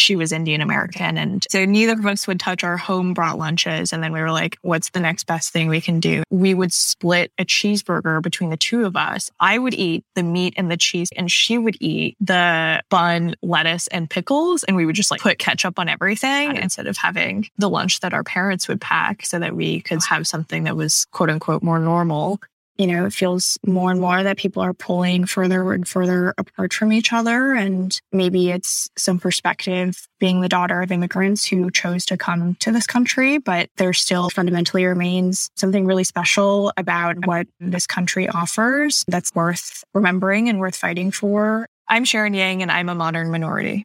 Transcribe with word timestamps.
She 0.00 0.16
was 0.16 0.32
Indian 0.32 0.60
American. 0.60 1.16
And 1.16 1.44
so 1.50 1.64
neither 1.64 1.92
of 1.92 2.06
us 2.06 2.26
would 2.26 2.40
touch 2.40 2.64
our 2.64 2.76
home 2.76 3.14
brought 3.14 3.38
lunches. 3.38 3.92
And 3.92 4.02
then 4.02 4.12
we 4.12 4.20
were 4.20 4.30
like, 4.30 4.58
what's 4.62 4.90
the 4.90 5.00
next 5.00 5.24
best 5.24 5.52
thing 5.52 5.68
we 5.68 5.80
can 5.80 6.00
do? 6.00 6.22
We 6.30 6.54
would 6.54 6.72
split 6.72 7.32
a 7.38 7.44
cheeseburger 7.44 8.22
between 8.22 8.50
the 8.50 8.56
two 8.56 8.84
of 8.84 8.96
us. 8.96 9.30
I 9.38 9.58
would 9.58 9.74
eat 9.74 10.04
the 10.14 10.22
meat 10.22 10.54
and 10.56 10.70
the 10.70 10.76
cheese, 10.76 11.10
and 11.16 11.30
she 11.30 11.58
would 11.58 11.76
eat 11.80 12.16
the 12.20 12.82
bun, 12.90 13.34
lettuce, 13.42 13.86
and 13.88 14.08
pickles. 14.08 14.64
And 14.64 14.76
we 14.76 14.86
would 14.86 14.96
just 14.96 15.10
like 15.10 15.20
put 15.20 15.38
ketchup 15.38 15.78
on 15.78 15.88
everything 15.88 16.56
instead 16.56 16.86
of 16.86 16.96
having 16.96 17.48
the 17.58 17.68
lunch 17.68 18.00
that 18.00 18.14
our 18.14 18.24
parents 18.24 18.68
would 18.68 18.80
pack 18.80 19.24
so 19.24 19.38
that 19.38 19.54
we 19.54 19.80
could 19.80 20.02
have 20.08 20.26
something 20.26 20.64
that 20.64 20.76
was 20.76 21.06
quote 21.12 21.30
unquote 21.30 21.62
more 21.62 21.78
normal 21.78 22.40
you 22.80 22.86
know, 22.86 23.04
it 23.04 23.12
feels 23.12 23.58
more 23.66 23.90
and 23.90 24.00
more 24.00 24.22
that 24.22 24.38
people 24.38 24.62
are 24.62 24.72
pulling 24.72 25.26
further 25.26 25.74
and 25.74 25.86
further 25.86 26.32
apart 26.38 26.72
from 26.72 26.94
each 26.94 27.12
other. 27.12 27.52
And 27.52 28.00
maybe 28.10 28.50
it's 28.50 28.88
some 28.96 29.18
perspective 29.18 30.08
being 30.18 30.40
the 30.40 30.48
daughter 30.48 30.80
of 30.80 30.90
immigrants 30.90 31.44
who 31.44 31.70
chose 31.70 32.06
to 32.06 32.16
come 32.16 32.54
to 32.60 32.72
this 32.72 32.86
country, 32.86 33.36
but 33.36 33.68
there 33.76 33.92
still 33.92 34.30
fundamentally 34.30 34.86
remains 34.86 35.50
something 35.56 35.84
really 35.84 36.04
special 36.04 36.72
about 36.78 37.26
what 37.26 37.46
this 37.60 37.86
country 37.86 38.30
offers 38.30 39.04
that's 39.08 39.34
worth 39.34 39.84
remembering 39.92 40.48
and 40.48 40.58
worth 40.58 40.76
fighting 40.76 41.10
for. 41.10 41.66
I'm 41.86 42.06
Sharon 42.06 42.32
Yang, 42.32 42.62
and 42.62 42.72
I'm 42.72 42.88
a 42.88 42.94
modern 42.94 43.30
minority. 43.30 43.84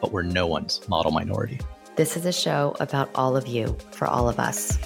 but 0.00 0.12
we're 0.12 0.22
no 0.22 0.46
one's 0.46 0.86
model 0.88 1.12
minority. 1.12 1.60
This 1.96 2.16
is 2.16 2.26
a 2.26 2.32
show 2.32 2.76
about 2.80 3.10
all 3.14 3.36
of 3.36 3.46
you, 3.46 3.76
for 3.92 4.06
all 4.06 4.28
of 4.28 4.38
us. 4.38 4.78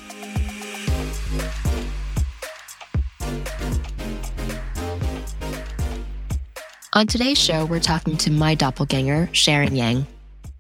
On 6.93 7.07
today's 7.07 7.39
show, 7.39 7.65
we're 7.67 7.81
talking 7.81 8.17
to 8.17 8.33
my 8.33 8.55
doppelganger, 8.55 9.29
Sharon 9.33 9.77
Yang. 9.77 10.07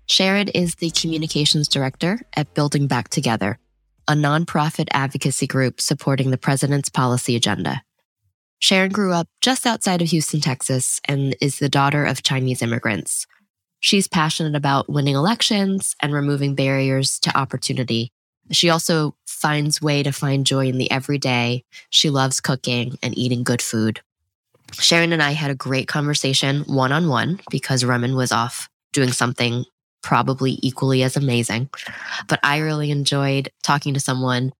Sharon 0.06 0.48
is 0.48 0.77
the 0.77 0.91
communications 0.91 1.69
director 1.69 2.21
at 2.37 2.55
Building 2.55 2.87
Back 2.87 3.09
Together, 3.09 3.59
a 4.06 4.15
nonprofit 4.15 4.88
advocacy 4.93 5.47
group 5.47 5.81
supporting 5.81 6.31
the 6.31 6.38
president's 6.38 6.88
policy 6.88 7.37
agenda. 7.37 7.82
Sharon 8.61 8.93
grew 8.93 9.12
up 9.12 9.28
just 9.41 9.67
outside 9.67 10.03
of 10.03 10.09
Houston, 10.09 10.41
Texas, 10.41 11.00
and 11.05 11.34
is 11.41 11.59
the 11.59 11.69
daughter 11.69 12.05
of 12.05 12.22
Chinese 12.22 12.62
immigrants. 12.62 13.27
She's 13.81 14.07
passionate 14.07 14.55
about 14.55 14.89
winning 14.89 15.15
elections 15.15 15.97
and 16.01 16.13
removing 16.13 16.55
barriers 16.55 17.19
to 17.21 17.37
opportunity. 17.37 18.13
She 18.51 18.69
also 18.69 19.15
finds 19.27 19.81
way 19.81 20.03
to 20.03 20.13
find 20.13 20.47
joy 20.47 20.67
in 20.67 20.79
the 20.79 20.91
everyday. 20.91 21.65
She 21.89 22.11
loves 22.11 22.41
cooking 22.41 22.99
and 23.03 23.17
eating 23.17 23.43
good 23.43 23.63
food. 23.63 24.01
Sharon 24.73 25.13
and 25.13 25.23
I 25.23 25.33
had 25.33 25.51
a 25.51 25.57
great 25.57 25.89
conversation 25.89 26.61
one 26.63 26.93
on 26.93 27.09
one 27.09 27.41
because 27.51 27.85
Raman 27.85 28.15
was 28.15 28.33
off 28.33 28.69
doing 28.93 29.13
something 29.13 29.65
probably 30.03 30.59
equally 30.62 31.03
as 31.03 31.17
amazing. 31.17 31.69
But 32.29 32.41
I 32.43 32.59
really 32.59 32.91
enjoyed 32.91 33.51
talking 33.62 33.95
to 33.95 34.01
someone 34.01 34.53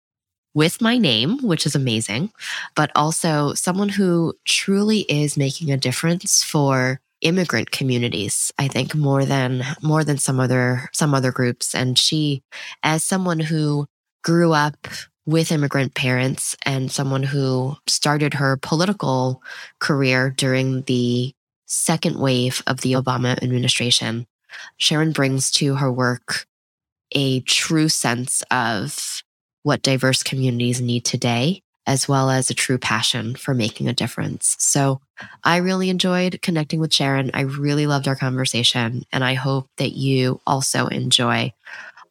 with 0.55 0.81
my 0.81 0.99
name, 0.99 1.39
which 1.39 1.65
is 1.65 1.75
amazing, 1.75 2.33
but 2.75 2.91
also 2.97 3.55
someone 3.55 3.89
who 3.89 4.35
truly 4.45 5.01
is 5.01 5.37
making 5.37 5.71
a 5.71 5.77
difference 5.77 6.43
for 6.43 7.01
immigrant 7.21 7.71
communities 7.71 8.53
i 8.59 8.67
think 8.67 8.95
more 8.95 9.25
than 9.25 9.63
more 9.83 10.05
than 10.05 10.19
some 10.19 10.41
other 10.41 10.89
some 10.93 11.15
other 11.15 11.33
groups 11.33 11.75
and 11.75 11.99
she 11.99 12.43
as 12.83 13.05
someone 13.05 13.41
who 13.41 13.87
grew 14.23 14.53
up 14.53 14.87
with 15.27 15.53
immigrant 15.53 15.95
parents 15.95 16.57
and 16.65 16.91
someone 16.91 17.23
who 17.23 17.77
started 17.87 18.35
her 18.35 18.57
political 18.57 19.43
career 19.79 20.31
during 20.37 20.83
the 20.83 21.33
second 21.67 22.19
wave 22.19 22.63
of 22.67 22.81
the 22.81 22.93
Obama 22.93 23.41
administration. 23.43 24.27
Sharon 24.77 25.13
brings 25.13 25.51
to 25.53 25.77
her 25.77 25.93
work 25.93 26.47
a 27.13 27.41
true 27.41 27.89
sense 27.89 28.43
of 28.51 29.23
what 29.63 29.83
diverse 29.83 30.23
communities 30.23 30.81
need 30.81 31.05
today, 31.05 31.63
as 31.91 32.07
well 32.07 32.31
as 32.31 32.49
a 32.49 32.55
true 32.55 32.79
passion 32.79 33.35
for 33.35 33.53
making 33.53 33.89
a 33.89 33.93
difference. 33.93 34.55
So 34.61 35.01
I 35.43 35.57
really 35.57 35.91
enjoyed 35.91 36.41
connecting 36.41 36.79
with 36.79 36.95
Sharon. 36.95 37.33
I 37.35 37.41
really 37.41 37.89
loved 37.89 38.07
our 38.07 38.15
conversation, 38.15 39.03
and 39.11 39.25
I 39.25 39.35
hope 39.35 39.69
that 39.79 39.91
you 39.91 40.41
also 40.47 40.87
enjoy 40.87 41.53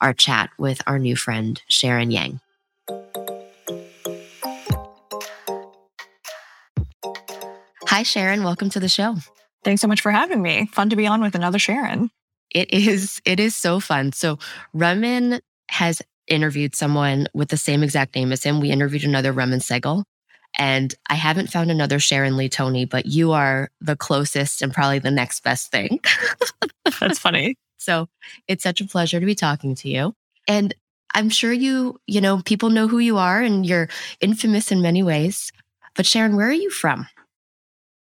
our 0.01 0.13
chat 0.13 0.49
with 0.57 0.81
our 0.85 0.99
new 0.99 1.15
friend, 1.15 1.61
Sharon 1.69 2.11
Yang. 2.11 2.41
Hi, 7.87 8.03
Sharon. 8.03 8.43
Welcome 8.43 8.69
to 8.71 8.81
the 8.81 8.89
show. 8.89 9.15
Thanks 9.63 9.81
so 9.81 9.87
much 9.87 10.01
for 10.01 10.11
having 10.11 10.41
me. 10.41 10.65
Fun 10.73 10.89
to 10.89 10.97
be 10.97 11.07
on 11.07 11.21
with 11.21 11.35
another 11.35 11.57
Sharon. 11.57 12.11
It 12.53 12.73
is. 12.73 13.21
It 13.23 13.39
is 13.39 13.55
so 13.55 13.79
fun. 13.79 14.11
So 14.11 14.39
Raman 14.73 15.39
has 15.69 16.01
interviewed 16.29 16.75
someone 16.75 17.27
with 17.33 17.49
the 17.49 17.57
same 17.57 17.83
exact 17.83 18.15
name 18.15 18.31
as 18.31 18.43
him. 18.43 18.59
We 18.59 18.71
interviewed 18.71 19.03
another 19.03 19.31
Raman 19.31 19.59
Sehgal. 19.59 20.03
And 20.57 20.93
I 21.09 21.15
haven't 21.15 21.51
found 21.51 21.69
another 21.69 21.99
Sharon 21.99 22.35
Lee 22.35 22.49
Tony, 22.49 22.85
but 22.85 23.05
you 23.05 23.33
are 23.33 23.69
the 23.81 23.95
closest 23.95 24.61
and 24.61 24.73
probably 24.73 24.99
the 24.99 25.11
next 25.11 25.43
best 25.43 25.71
thing. 25.71 25.99
That's 26.99 27.19
funny. 27.19 27.55
So 27.77 28.07
it's 28.47 28.63
such 28.63 28.81
a 28.81 28.87
pleasure 28.87 29.19
to 29.19 29.25
be 29.25 29.35
talking 29.35 29.75
to 29.75 29.89
you. 29.89 30.13
And 30.47 30.73
I'm 31.13 31.29
sure 31.29 31.53
you, 31.53 31.99
you 32.07 32.21
know, 32.21 32.41
people 32.41 32.69
know 32.69 32.87
who 32.87 32.99
you 32.99 33.17
are 33.17 33.41
and 33.41 33.65
you're 33.65 33.89
infamous 34.21 34.71
in 34.71 34.81
many 34.81 35.03
ways. 35.03 35.51
But 35.95 36.05
Sharon, 36.05 36.35
where 36.35 36.47
are 36.47 36.53
you 36.53 36.69
from? 36.69 37.07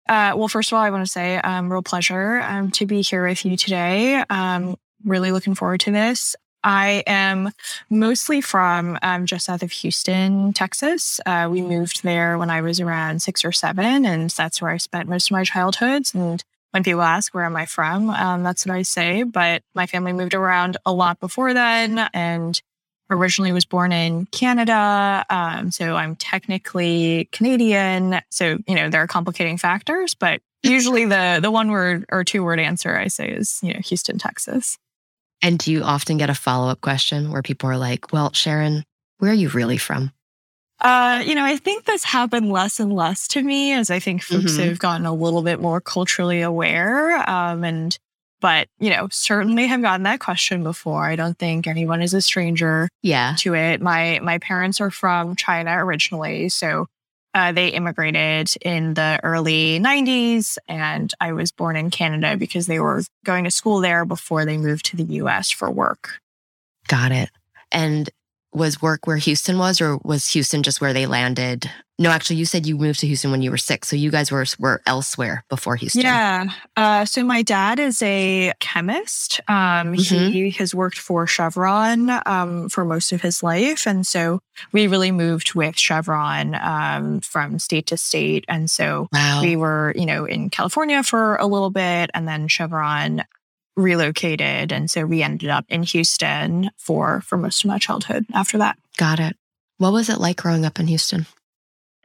Uh, 0.08 0.32
well, 0.36 0.48
first 0.48 0.72
of 0.72 0.76
all, 0.76 0.82
I 0.82 0.90
want 0.90 1.04
to 1.04 1.10
say, 1.10 1.36
um, 1.36 1.70
real 1.70 1.82
pleasure 1.82 2.40
um, 2.40 2.70
to 2.72 2.86
be 2.86 3.02
here 3.02 3.26
with 3.26 3.44
you 3.44 3.56
today. 3.56 4.24
Um, 4.30 4.76
really 5.04 5.32
looking 5.32 5.54
forward 5.54 5.80
to 5.80 5.90
this. 5.90 6.34
I 6.64 7.02
am 7.06 7.50
mostly 7.88 8.40
from 8.40 8.98
um, 9.02 9.26
just 9.26 9.46
south 9.46 9.62
of 9.62 9.72
Houston, 9.72 10.52
Texas. 10.52 11.20
Uh, 11.24 11.48
we 11.50 11.62
moved 11.62 12.02
there 12.02 12.38
when 12.38 12.50
I 12.50 12.60
was 12.60 12.80
around 12.80 13.22
six 13.22 13.44
or 13.44 13.52
seven, 13.52 14.04
and 14.04 14.30
that's 14.30 14.60
where 14.60 14.70
I 14.70 14.76
spent 14.76 15.08
most 15.08 15.28
of 15.28 15.32
my 15.32 15.44
childhoods. 15.44 16.14
And 16.14 16.42
when 16.72 16.82
people 16.82 17.02
ask 17.02 17.34
where 17.34 17.44
am 17.44 17.56
I 17.56 17.66
from, 17.66 18.10
um, 18.10 18.42
that's 18.42 18.66
what 18.66 18.74
I 18.74 18.82
say. 18.82 19.22
But 19.22 19.62
my 19.74 19.86
family 19.86 20.12
moved 20.12 20.34
around 20.34 20.76
a 20.84 20.92
lot 20.92 21.20
before 21.20 21.54
then, 21.54 22.08
and 22.12 22.60
originally 23.10 23.52
was 23.52 23.64
born 23.64 23.92
in 23.92 24.26
Canada. 24.26 25.24
Um, 25.30 25.70
so 25.70 25.96
I'm 25.96 26.16
technically 26.16 27.28
Canadian. 27.32 28.20
So, 28.30 28.58
you 28.66 28.74
know, 28.74 28.90
there 28.90 29.02
are 29.02 29.06
complicating 29.06 29.56
factors, 29.56 30.14
but 30.14 30.40
usually 30.62 31.04
the 31.04 31.38
the 31.40 31.50
one 31.50 31.70
word 31.70 32.04
or 32.10 32.24
two 32.24 32.44
word 32.44 32.60
answer 32.60 32.96
I 32.96 33.08
say 33.08 33.30
is, 33.30 33.60
you 33.62 33.72
know, 33.72 33.80
Houston, 33.80 34.18
Texas. 34.18 34.76
And 35.42 35.58
do 35.58 35.72
you 35.72 35.82
often 35.82 36.16
get 36.16 36.30
a 36.30 36.34
follow 36.34 36.68
up 36.68 36.80
question 36.80 37.30
where 37.30 37.42
people 37.42 37.70
are 37.70 37.76
like, 37.76 38.12
well, 38.12 38.32
Sharon, 38.32 38.84
where 39.18 39.30
are 39.30 39.34
you 39.34 39.48
really 39.48 39.78
from? 39.78 40.12
Uh, 40.80 41.22
you 41.26 41.34
know, 41.34 41.44
I 41.44 41.56
think 41.56 41.84
that's 41.84 42.04
happened 42.04 42.52
less 42.52 42.78
and 42.78 42.92
less 42.92 43.26
to 43.28 43.42
me 43.42 43.72
as 43.72 43.90
I 43.90 43.98
think 43.98 44.22
folks 44.22 44.52
mm-hmm. 44.52 44.68
have 44.68 44.78
gotten 44.78 45.06
a 45.06 45.14
little 45.14 45.42
bit 45.42 45.60
more 45.60 45.80
culturally 45.80 46.40
aware. 46.40 47.28
Um, 47.28 47.64
and 47.64 47.98
but 48.40 48.68
you 48.78 48.90
know 48.90 49.08
certainly 49.10 49.66
have 49.66 49.82
gotten 49.82 50.04
that 50.04 50.20
question 50.20 50.62
before 50.62 51.04
i 51.04 51.16
don't 51.16 51.38
think 51.38 51.66
anyone 51.66 52.02
is 52.02 52.14
a 52.14 52.22
stranger 52.22 52.88
yeah 53.02 53.34
to 53.38 53.54
it 53.54 53.80
my 53.80 54.20
my 54.22 54.38
parents 54.38 54.80
are 54.80 54.90
from 54.90 55.36
china 55.36 55.84
originally 55.84 56.48
so 56.48 56.86
uh, 57.34 57.52
they 57.52 57.68
immigrated 57.68 58.54
in 58.62 58.94
the 58.94 59.20
early 59.22 59.78
90s, 59.78 60.58
and 60.66 61.12
I 61.20 61.32
was 61.32 61.52
born 61.52 61.76
in 61.76 61.90
Canada 61.90 62.36
because 62.36 62.66
they 62.66 62.80
were 62.80 63.02
going 63.24 63.44
to 63.44 63.50
school 63.50 63.80
there 63.80 64.04
before 64.04 64.44
they 64.44 64.56
moved 64.56 64.86
to 64.86 64.96
the 64.96 65.04
US 65.04 65.50
for 65.50 65.70
work. 65.70 66.20
Got 66.88 67.12
it. 67.12 67.30
And 67.70 68.08
was 68.52 68.80
work 68.82 69.06
where 69.06 69.16
Houston 69.18 69.58
was, 69.58 69.80
or 69.80 69.98
was 70.04 70.28
Houston 70.28 70.62
just 70.62 70.80
where 70.80 70.92
they 70.92 71.06
landed? 71.06 71.70
No, 72.00 72.10
actually, 72.10 72.36
you 72.36 72.44
said 72.44 72.64
you 72.64 72.76
moved 72.78 73.00
to 73.00 73.08
Houston 73.08 73.32
when 73.32 73.42
you 73.42 73.50
were 73.50 73.58
six, 73.58 73.88
so 73.88 73.96
you 73.96 74.10
guys 74.12 74.30
were 74.30 74.44
were 74.60 74.80
elsewhere 74.86 75.44
before 75.48 75.74
Houston. 75.74 76.02
Yeah. 76.02 76.46
Uh, 76.76 77.04
so 77.04 77.24
my 77.24 77.42
dad 77.42 77.80
is 77.80 78.00
a 78.02 78.52
chemist. 78.60 79.40
Um, 79.48 79.94
Mhm. 79.94 80.30
He 80.30 80.50
has 80.50 80.74
worked 80.76 80.98
for 80.98 81.26
Chevron 81.26 82.08
um, 82.24 82.68
for 82.68 82.84
most 82.84 83.12
of 83.12 83.20
his 83.20 83.42
life, 83.42 83.84
and 83.86 84.06
so 84.06 84.38
we 84.70 84.86
really 84.86 85.10
moved 85.10 85.54
with 85.54 85.76
Chevron 85.76 86.54
um, 86.54 87.20
from 87.20 87.58
state 87.58 87.86
to 87.88 87.96
state, 87.96 88.44
and 88.48 88.70
so 88.70 89.08
Wow. 89.12 89.42
we 89.42 89.56
were, 89.56 89.92
you 89.96 90.06
know, 90.06 90.24
in 90.24 90.50
California 90.50 91.02
for 91.02 91.34
a 91.36 91.46
little 91.46 91.70
bit, 91.70 92.10
and 92.14 92.28
then 92.28 92.46
Chevron 92.46 93.24
relocated, 93.78 94.72
and 94.72 94.90
so 94.90 95.06
we 95.06 95.22
ended 95.22 95.48
up 95.48 95.64
in 95.68 95.82
Houston 95.84 96.70
for 96.76 97.22
for 97.22 97.38
most 97.38 97.64
of 97.64 97.68
my 97.68 97.78
childhood. 97.78 98.26
After 98.34 98.58
that. 98.58 98.78
Got 98.96 99.20
it. 99.20 99.36
What 99.78 99.92
was 99.92 100.08
it 100.08 100.18
like 100.18 100.36
growing 100.36 100.66
up 100.66 100.80
in 100.80 100.88
Houston? 100.88 101.26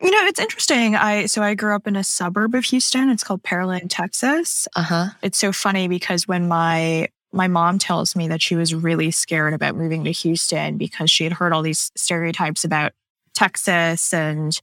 You 0.02 0.12
know, 0.12 0.28
it's 0.28 0.40
interesting. 0.40 0.96
I 0.96 1.26
so 1.26 1.42
I 1.42 1.56
grew 1.56 1.76
up 1.76 1.88
in 1.88 1.96
a 1.96 2.04
suburb 2.04 2.56
of 2.56 2.66
Houston. 2.66 3.10
It's 3.10 3.24
called 3.24 3.44
Pearland, 3.44 3.88
Texas. 3.90 4.68
Uh 4.76 4.84
huh. 4.84 5.06
It's 5.22 5.38
so 5.38 5.52
funny 5.52 5.88
because 5.88 6.28
when 6.28 6.48
my 6.48 7.10
my 7.32 7.48
mom 7.48 7.80
tells 7.80 8.16
me 8.16 8.28
that 8.28 8.42
she 8.42 8.56
was 8.56 8.76
really 8.76 9.10
scared 9.10 9.54
about 9.54 9.76
moving 9.76 10.04
to 10.04 10.12
Houston 10.12 10.78
because 10.78 11.10
she 11.10 11.24
had 11.24 11.34
heard 11.34 11.52
all 11.52 11.64
these 11.64 11.92
stereotypes 11.96 12.64
about 12.64 12.92
Texas 13.34 14.14
and 14.14 14.60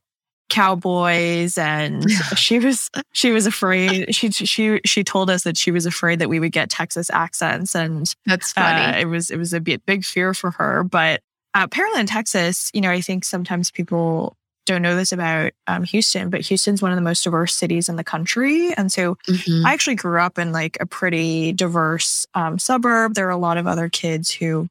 cowboys 0.50 1.56
and 1.56 2.11
she 2.37 2.58
was 2.58 2.91
she 3.12 3.31
was 3.31 3.47
afraid 3.47 4.14
she 4.14 4.31
she 4.31 4.81
she 4.85 5.02
told 5.05 5.31
us 5.31 5.44
that 5.44 5.56
she 5.56 5.70
was 5.70 5.87
afraid 5.87 6.19
that 6.19 6.29
we 6.29 6.38
would 6.41 6.52
get 6.52 6.69
Texas 6.69 7.08
accents 7.11 7.75
and 7.75 8.14
That's 8.26 8.52
uh, 8.56 8.94
it 8.99 9.06
was 9.06 9.31
it 9.31 9.38
was 9.38 9.52
a 9.55 9.61
bit 9.61 9.87
big 9.87 10.05
fear 10.05 10.35
for 10.35 10.50
her. 10.52 10.82
But 10.85 11.23
uh, 11.55 11.67
Pearland, 11.67 12.06
Texas, 12.08 12.70
you 12.75 12.81
know, 12.81 12.91
I 12.91 13.00
think 13.00 13.25
sometimes 13.25 13.70
people 13.70 14.37
don't 14.67 14.82
know 14.82 14.94
this 14.94 15.11
about 15.11 15.52
um, 15.67 15.82
Houston, 15.85 16.31
but 16.31 16.43
Houston's 16.43 16.81
one 16.82 16.93
of 16.93 16.97
the 16.97 17.02
most 17.02 17.25
diverse 17.25 17.55
cities 17.55 17.88
in 17.88 17.97
the 17.97 18.05
country, 18.05 18.73
and 18.75 18.93
so 18.93 19.17
Mhm. 19.26 19.64
I 19.64 19.73
actually 19.73 19.97
grew 19.97 20.20
up 20.20 20.38
in 20.38 20.52
like 20.52 20.76
a 20.81 20.87
pretty 20.87 21.52
diverse 21.52 22.26
um, 22.35 22.58
suburb. 22.58 23.14
There 23.14 23.26
are 23.26 23.31
a 23.31 23.37
lot 23.37 23.56
of 23.56 23.67
other 23.67 23.88
kids 23.88 24.31
who 24.31 24.69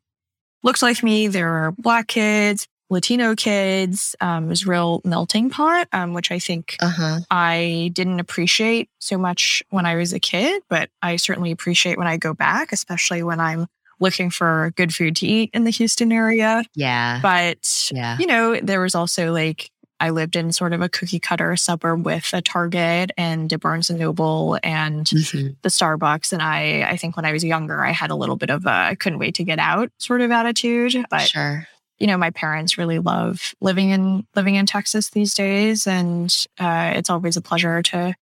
looked 0.64 0.82
like 0.82 1.04
me. 1.04 1.28
There 1.28 1.50
are 1.50 1.72
black 1.72 2.08
kids, 2.08 2.68
Latino 2.90 3.36
kids. 3.36 4.16
Um, 4.20 4.46
it 4.46 4.50
was 4.50 4.66
a 4.66 4.70
real 4.70 5.02
melting 5.06 5.50
pot, 5.50 5.88
um, 5.94 6.14
which 6.14 6.32
I 6.32 6.40
think 6.40 6.76
uh-huh. 6.82 7.20
I 7.30 7.92
didn't 7.94 8.20
appreciate 8.20 8.90
so 9.00 9.18
much 9.18 9.64
when 9.70 9.86
I 9.86 9.96
was 9.96 10.12
a 10.14 10.20
kid, 10.20 10.64
but 10.70 10.90
I 11.02 11.16
certainly 11.18 11.52
appreciate 11.52 11.98
when 11.98 12.08
I 12.08 12.18
go 12.18 12.34
back, 12.34 12.72
especially 12.72 13.22
when 13.24 13.40
I'm 13.40 13.68
looking 14.00 14.30
for 14.30 14.72
good 14.76 14.94
food 14.96 15.16
to 15.18 15.28
eat 15.28 15.50
in 15.54 15.66
the 15.66 15.72
Houston 15.72 16.12
area. 16.12 16.64
Yeah. 16.74 17.20
But, 17.22 17.90
Yeah. 17.94 18.18
you 18.18 18.26
know, 18.28 18.60
there 18.60 18.80
was 18.82 18.96
also 18.96 19.32
like, 19.34 19.70
I 20.00 20.12
lived 20.12 20.38
in 20.38 20.54
sort 20.54 20.72
of 20.72 20.80
a 20.82 20.88
cookie 20.88 21.20
cutter 21.20 21.58
suburb 21.58 22.06
with 22.06 22.30
a 22.32 22.42
Target 22.42 23.12
and 23.18 23.52
a 23.52 23.58
Barnes 23.60 23.90
and 23.90 24.00
Noble 24.00 24.58
and 24.64 25.06
Mhm. 25.06 25.58
the 25.62 25.68
Starbucks. 25.70 26.32
And 26.32 26.42
I, 26.42 26.84
I 26.90 26.96
think 26.96 27.18
when 27.18 27.26
I 27.26 27.34
was 27.34 27.44
younger, 27.44 27.84
I 27.84 27.92
had 27.92 28.10
a 28.10 28.16
little 28.16 28.38
bit 28.38 28.50
of 28.50 28.66
a 28.66 28.70
I 28.72 28.96
couldn't 28.96 29.20
wait 29.20 29.36
to 29.36 29.44
get 29.44 29.60
out 29.60 29.92
sort 29.98 30.22
of 30.22 30.32
attitude. 30.32 30.96
But 31.10 31.28
Sure. 31.28 31.68
You 32.00 32.08
know, 32.08 32.18
my 32.18 32.30
parents 32.30 32.78
really 32.78 33.00
love 33.00 33.54
living 33.62 33.90
in 33.90 34.26
living 34.36 34.56
in 34.56 34.66
Texas 34.66 35.10
these 35.10 35.34
days, 35.34 35.86
and 35.86 36.34
uh, 36.60 36.94
it's 36.96 37.10
always 37.10 37.38
a 37.38 37.42
pleasure 37.42 37.82
to 37.84 38.16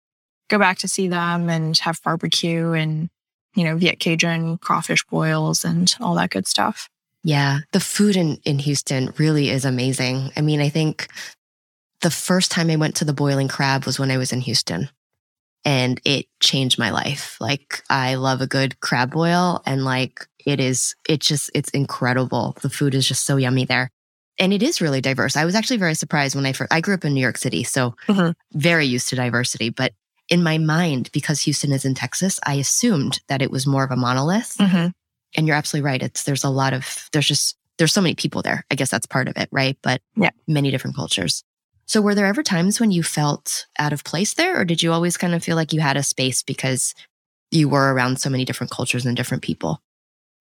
go 0.48 0.58
back 0.58 0.78
to 0.78 0.88
see 0.88 1.08
them 1.08 1.48
and 1.48 1.78
have 1.78 2.02
barbecue 2.02 2.72
and 2.72 3.08
you 3.54 3.64
know 3.64 3.76
Viet 3.76 4.00
Cajun 4.00 4.58
crawfish 4.58 5.04
boils 5.04 5.64
and 5.64 5.94
all 6.00 6.14
that 6.16 6.30
good 6.30 6.46
stuff. 6.46 6.88
Yeah, 7.24 7.60
the 7.72 7.80
food 7.80 8.16
in, 8.16 8.38
in 8.44 8.58
Houston 8.60 9.12
really 9.18 9.50
is 9.50 9.64
amazing. 9.64 10.30
I 10.36 10.40
mean, 10.40 10.60
I 10.60 10.68
think 10.68 11.08
the 12.00 12.10
first 12.10 12.50
time 12.50 12.70
I 12.70 12.76
went 12.76 12.96
to 12.96 13.04
the 13.04 13.12
Boiling 13.12 13.48
Crab 13.48 13.84
was 13.84 13.98
when 13.98 14.10
I 14.10 14.18
was 14.18 14.32
in 14.32 14.40
Houston 14.40 14.88
and 15.64 16.00
it 16.04 16.26
changed 16.40 16.78
my 16.78 16.90
life. 16.90 17.36
Like, 17.40 17.82
I 17.90 18.14
love 18.14 18.40
a 18.40 18.46
good 18.46 18.80
crab 18.80 19.12
boil 19.12 19.62
and 19.66 19.84
like 19.84 20.26
it 20.48 20.60
is, 20.60 20.94
it 21.08 21.20
just, 21.20 21.50
it's 21.54 21.68
incredible. 21.70 22.56
The 22.62 22.70
food 22.70 22.94
is 22.94 23.06
just 23.06 23.24
so 23.26 23.36
yummy 23.36 23.64
there. 23.66 23.90
And 24.38 24.52
it 24.52 24.62
is 24.62 24.80
really 24.80 25.00
diverse. 25.00 25.36
I 25.36 25.44
was 25.44 25.54
actually 25.54 25.76
very 25.78 25.94
surprised 25.94 26.34
when 26.34 26.46
I 26.46 26.52
first, 26.52 26.72
I 26.72 26.80
grew 26.80 26.94
up 26.94 27.04
in 27.04 27.12
New 27.12 27.20
York 27.20 27.36
City, 27.38 27.64
so 27.64 27.94
Mhm. 28.08 28.34
very 28.54 28.86
used 28.86 29.08
to 29.10 29.16
diversity. 29.16 29.68
But 29.70 29.92
in 30.28 30.42
my 30.42 30.56
mind, 30.58 31.10
because 31.12 31.40
Houston 31.40 31.72
is 31.72 31.84
in 31.84 31.94
Texas, 31.94 32.38
I 32.46 32.54
assumed 32.54 33.20
that 33.28 33.42
it 33.42 33.50
was 33.50 33.66
more 33.66 33.84
of 33.84 33.90
a 33.90 33.96
monolith 33.96 34.56
and 35.36 35.46
you're 35.46 35.56
absolutely 35.56 35.86
right. 35.86 36.02
It's 36.02 36.22
there's 36.24 36.44
a 36.44 36.50
lot 36.50 36.72
of 36.72 37.08
there's 37.12 37.26
just 37.28 37.56
there's 37.78 37.92
so 37.92 38.00
many 38.00 38.14
people 38.14 38.42
there. 38.42 38.64
I 38.70 38.74
guess 38.74 38.90
that's 38.90 39.06
part 39.06 39.28
of 39.28 39.36
it, 39.36 39.48
right? 39.52 39.76
But 39.82 40.00
Yeah. 40.16 40.30
many 40.46 40.70
different 40.70 40.96
cultures. 40.96 41.44
So 41.86 42.00
were 42.00 42.14
there 42.14 42.26
ever 42.26 42.42
times 42.42 42.80
when 42.80 42.90
you 42.90 43.02
felt 43.02 43.66
out 43.78 43.92
of 43.92 44.04
place 44.04 44.34
there, 44.34 44.60
or 44.60 44.64
did 44.64 44.82
you 44.82 44.92
always 44.92 45.16
kind 45.16 45.34
of 45.34 45.42
feel 45.44 45.56
like 45.56 45.72
you 45.72 45.80
had 45.80 45.96
a 45.96 46.02
space 46.02 46.42
because 46.42 46.94
you 47.50 47.68
were 47.68 47.92
around 47.94 48.20
so 48.20 48.28
many 48.30 48.44
different 48.44 48.70
cultures 48.70 49.06
and 49.06 49.16
different 49.16 49.42
people? 49.42 49.80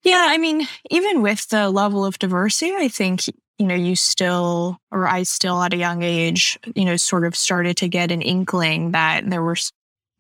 Yeah, 0.04 0.26
I 0.30 0.38
mean, 0.38 0.68
even 0.90 1.22
with 1.22 1.48
the 1.50 1.70
level 1.70 2.06
of 2.06 2.20
diversity, 2.20 2.74
I 2.76 2.88
think, 2.88 3.28
you 3.58 3.66
know, 3.66 3.76
you 3.76 3.96
still, 3.96 4.78
or 4.92 5.08
I 5.08 5.24
still 5.24 5.62
at 5.62 5.74
a 5.74 5.78
young 5.78 6.02
age, 6.04 6.58
you 6.76 6.86
know, 6.86 6.96
sort 6.98 7.26
of 7.26 7.36
started 7.36 7.78
to 7.78 7.88
get 7.90 8.12
an 8.12 8.22
inkling 8.22 8.92
that 8.92 9.30
there 9.30 9.42
were, 9.44 9.58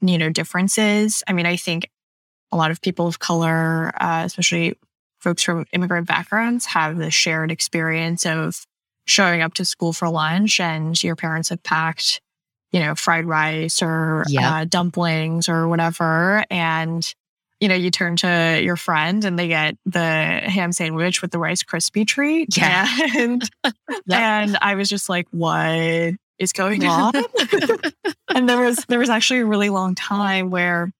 you 0.01 0.17
know, 0.17 0.29
differences. 0.29 1.23
I 1.27 1.33
mean, 1.33 1.45
I 1.45 1.55
think 1.55 1.89
a 2.51 2.57
lot 2.57 2.71
of 2.71 2.81
people 2.81 3.07
of 3.07 3.19
color, 3.19 3.91
uh, 4.01 4.23
especially 4.25 4.75
folks 5.19 5.43
from 5.43 5.65
immigrant 5.73 6.07
backgrounds, 6.07 6.65
have 6.67 6.97
the 6.97 7.11
shared 7.11 7.51
experience 7.51 8.25
of 8.25 8.65
showing 9.05 9.41
up 9.41 9.53
to 9.55 9.65
school 9.65 9.93
for 9.93 10.09
lunch 10.09 10.59
and 10.59 11.01
your 11.03 11.15
parents 11.15 11.49
have 11.49 11.63
packed, 11.63 12.21
you 12.71 12.79
know, 12.79 12.93
fried 12.95 13.25
rice 13.25 13.81
or 13.81 14.25
Yep. 14.27 14.43
uh, 14.43 14.65
dumplings 14.65 15.47
or 15.47 15.67
whatever. 15.67 16.43
And 16.49 17.13
you 17.59 17.67
know, 17.67 17.75
you 17.75 17.89
turn 17.89 18.15
to 18.17 18.59
your 18.63 18.75
friend 18.75 19.25
and 19.25 19.37
they 19.37 19.47
get 19.47 19.75
the 19.85 19.99
ham 19.99 20.71
sandwich 20.71 21.21
with 21.21 21.31
the 21.31 21.39
Rice 21.39 21.63
Krispie 21.63 22.07
treat. 22.07 22.55
Yeah. 22.55 22.87
And, 23.17 23.49
and 24.11 24.57
I 24.61 24.75
was 24.75 24.89
just 24.89 25.09
like, 25.09 25.27
what 25.31 26.13
is 26.39 26.53
going 26.53 26.85
on? 26.85 27.13
and 28.33 28.47
there 28.47 28.59
was 28.59 28.85
there 28.87 28.99
was 28.99 29.09
actually 29.09 29.39
a 29.39 29.45
really 29.45 29.69
long 29.69 29.95
time 29.95 30.49
where 30.49 30.91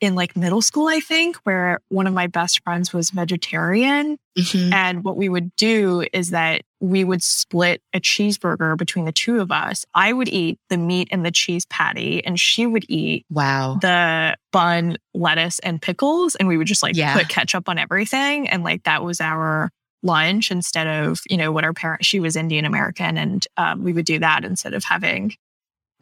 in 0.00 0.14
like 0.14 0.34
middle 0.36 0.62
school, 0.62 0.88
I 0.88 1.00
think, 1.00 1.36
where 1.44 1.80
one 1.88 2.06
of 2.06 2.14
my 2.14 2.26
best 2.26 2.62
friends 2.64 2.92
was 2.92 3.10
vegetarian. 3.10 4.16
Mhm. 4.38 4.72
And 4.72 5.04
what 5.04 5.16
we 5.16 5.28
would 5.28 5.54
do 5.56 6.06
is 6.12 6.30
that 6.30 6.62
we 6.80 7.04
would 7.04 7.22
split 7.22 7.82
a 7.92 8.00
cheeseburger 8.00 8.76
between 8.78 9.04
the 9.04 9.12
two 9.12 9.40
of 9.40 9.52
us. 9.52 9.84
I 9.94 10.12
would 10.14 10.28
eat 10.28 10.58
the 10.70 10.78
meat 10.78 11.08
and 11.10 11.24
the 11.26 11.30
cheese 11.30 11.66
patty, 11.66 12.24
and 12.24 12.40
she 12.40 12.66
would 12.66 12.86
eat 12.88 13.26
Wow. 13.28 13.78
the 13.82 14.36
bun, 14.52 14.96
lettuce, 15.12 15.58
and 15.58 15.82
pickles, 15.82 16.34
and 16.36 16.48
we 16.48 16.56
would 16.56 16.66
just 16.66 16.82
like 16.82 16.96
Yeah. 16.96 17.14
put 17.14 17.28
ketchup 17.28 17.68
on 17.68 17.76
everything. 17.76 18.48
And 18.48 18.64
like 18.64 18.84
that 18.84 19.02
was 19.04 19.20
our 19.20 19.68
lunch 20.02 20.50
instead 20.50 20.86
of, 20.86 21.20
you 21.28 21.36
know, 21.36 21.52
what 21.52 21.62
our 21.64 21.74
parents, 21.74 22.06
she 22.06 22.20
was 22.20 22.34
Indian 22.36 22.64
American, 22.64 23.18
and 23.18 23.46
um, 23.58 23.84
we 23.84 23.92
would 23.92 24.06
do 24.06 24.18
that 24.20 24.46
instead 24.46 24.72
of 24.72 24.82
having 24.84 25.34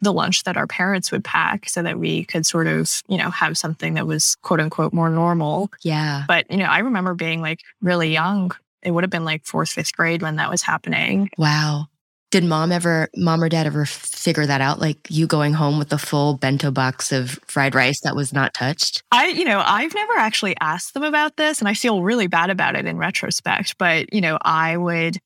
the 0.01 0.13
lunch 0.13 0.43
that 0.43 0.57
our 0.57 0.67
parents 0.67 1.11
would 1.11 1.23
pack 1.23 1.67
so 1.69 1.81
that 1.81 1.99
we 1.99 2.25
could 2.25 2.45
sort 2.45 2.67
of, 2.67 3.01
you 3.07 3.17
know, 3.17 3.29
have 3.29 3.57
something 3.57 3.95
that 3.95 4.07
was 4.07 4.35
quote 4.41 4.59
unquote 4.59 4.93
more 4.93 5.09
normal. 5.09 5.71
Yeah. 5.81 6.23
But, 6.27 6.49
you 6.49 6.57
know, 6.57 6.65
I 6.65 6.79
remember 6.79 7.13
being 7.13 7.41
like 7.41 7.61
really 7.81 8.11
young. 8.11 8.51
It 8.81 8.91
would 8.91 9.03
have 9.03 9.11
been 9.11 9.25
like 9.25 9.45
fourth, 9.45 9.69
fifth 9.69 9.95
grade 9.95 10.21
when 10.21 10.37
that 10.37 10.49
was 10.49 10.61
happening. 10.61 11.29
Wow. 11.37 11.87
Did 12.31 12.43
mom 12.43 12.71
ever, 12.71 13.09
mom 13.15 13.43
or 13.43 13.49
dad 13.49 13.65
ever 13.65 13.85
figure 13.85 14.45
that 14.45 14.61
out? 14.61 14.79
Like 14.79 14.99
you 15.09 15.25
going 15.25 15.53
home 15.53 15.79
with 15.79 15.91
a 15.91 15.97
full 15.97 16.35
bento 16.35 16.69
box 16.69 17.11
of 17.11 17.39
fried 17.47 17.73
rice 17.73 18.01
that 18.01 18.15
was 18.15 18.31
not 18.31 18.53
touched? 18.53 19.01
I, 19.11 19.27
you 19.27 19.45
know, 19.45 19.63
I've 19.65 19.95
never 19.95 20.13
actually 20.13 20.55
asked 20.61 20.93
them 20.93 21.03
about 21.03 21.37
this 21.37 21.59
and 21.59 21.67
I 21.67 21.73
feel 21.73 22.03
really 22.03 22.27
bad 22.27 22.51
about 22.51 22.75
it 22.75 22.85
in 22.85 22.97
retrospect, 22.97 23.79
but 23.79 24.13
you 24.13 24.21
know, 24.21 24.37
I 24.43 24.77
would 24.77 25.17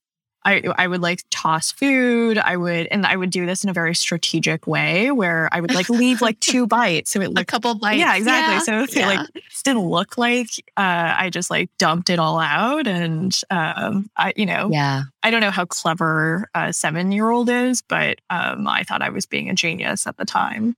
I 0.46 0.64
I 0.78 0.88
would 0.88 1.02
like 1.02 1.24
toss 1.30 1.72
food. 1.72 2.38
I 2.38 2.58
would 2.58 2.88
and 2.88 3.06
I 3.06 3.16
would 3.16 3.30
do 3.30 3.46
this 3.46 3.64
in 3.64 3.70
a 3.70 3.74
very 3.74 3.96
strategic 3.96 4.68
way 4.68 5.12
where 5.12 5.48
I 5.52 5.62
would 5.62 5.74
like 5.74 5.90
leave 5.90 6.22
like 6.22 6.40
two 6.42 6.68
bites 6.68 7.12
so 7.12 7.22
it 7.22 7.32
A 7.38 7.46
couple 7.46 7.74
bites. 7.76 8.00
yeah, 8.00 8.16
exactly. 8.16 8.60
So 8.66 8.84
it 8.84 8.96
yeah. 8.96 9.08
like 9.08 9.30
didn't 9.64 9.84
look 9.84 10.18
like 10.18 10.48
uh, 10.78 11.16
I 11.18 11.30
just 11.30 11.50
like 11.50 11.70
dumped 11.78 12.10
it 12.10 12.20
all 12.20 12.40
out, 12.40 12.88
and 12.88 13.34
um, 13.50 14.10
I, 14.18 14.34
you 14.36 14.46
know, 14.46 14.70
Yeah. 14.72 15.04
I 15.24 15.32
don't 15.32 15.42
know 15.42 15.52
how 15.52 15.66
clever 15.66 16.50
a 16.54 16.74
seven 16.74 17.12
year 17.12 17.30
old 17.30 17.50
is, 17.50 17.82
but 17.82 18.20
um, 18.30 18.68
I 18.68 18.84
thought 18.84 19.02
I 19.02 19.10
was 19.10 19.26
being 19.26 19.50
a 19.50 19.54
genius 19.54 20.06
at 20.08 20.18
the 20.18 20.26
time. 20.26 20.76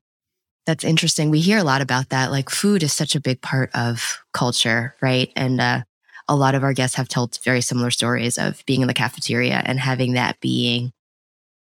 That's 0.67 0.83
interesting. 0.83 1.29
We 1.29 1.41
hear 1.41 1.57
a 1.59 1.63
lot 1.63 1.81
about 1.81 2.09
that. 2.09 2.31
Like 2.31 2.49
food 2.49 2.81
is 2.83 2.91
such 2.93 3.15
a 3.15 3.19
big 3.21 3.41
part 3.41 3.69
of 3.75 4.19
culture, 4.33 4.95
right? 5.01 5.31
And 5.35 5.61
uh, 5.61 5.83
a 6.27 6.35
lot 6.35 6.55
of 6.55 6.63
our 6.63 6.73
guests 6.73 6.95
have 6.97 7.07
told 7.07 7.37
very 7.43 7.61
similar 7.61 7.91
stories 7.91 8.37
of 8.37 8.63
being 8.65 8.81
in 8.81 8.87
the 8.87 8.93
cafeteria 8.93 9.61
and 9.65 9.79
having 9.79 10.13
that 10.13 10.39
being 10.39 10.91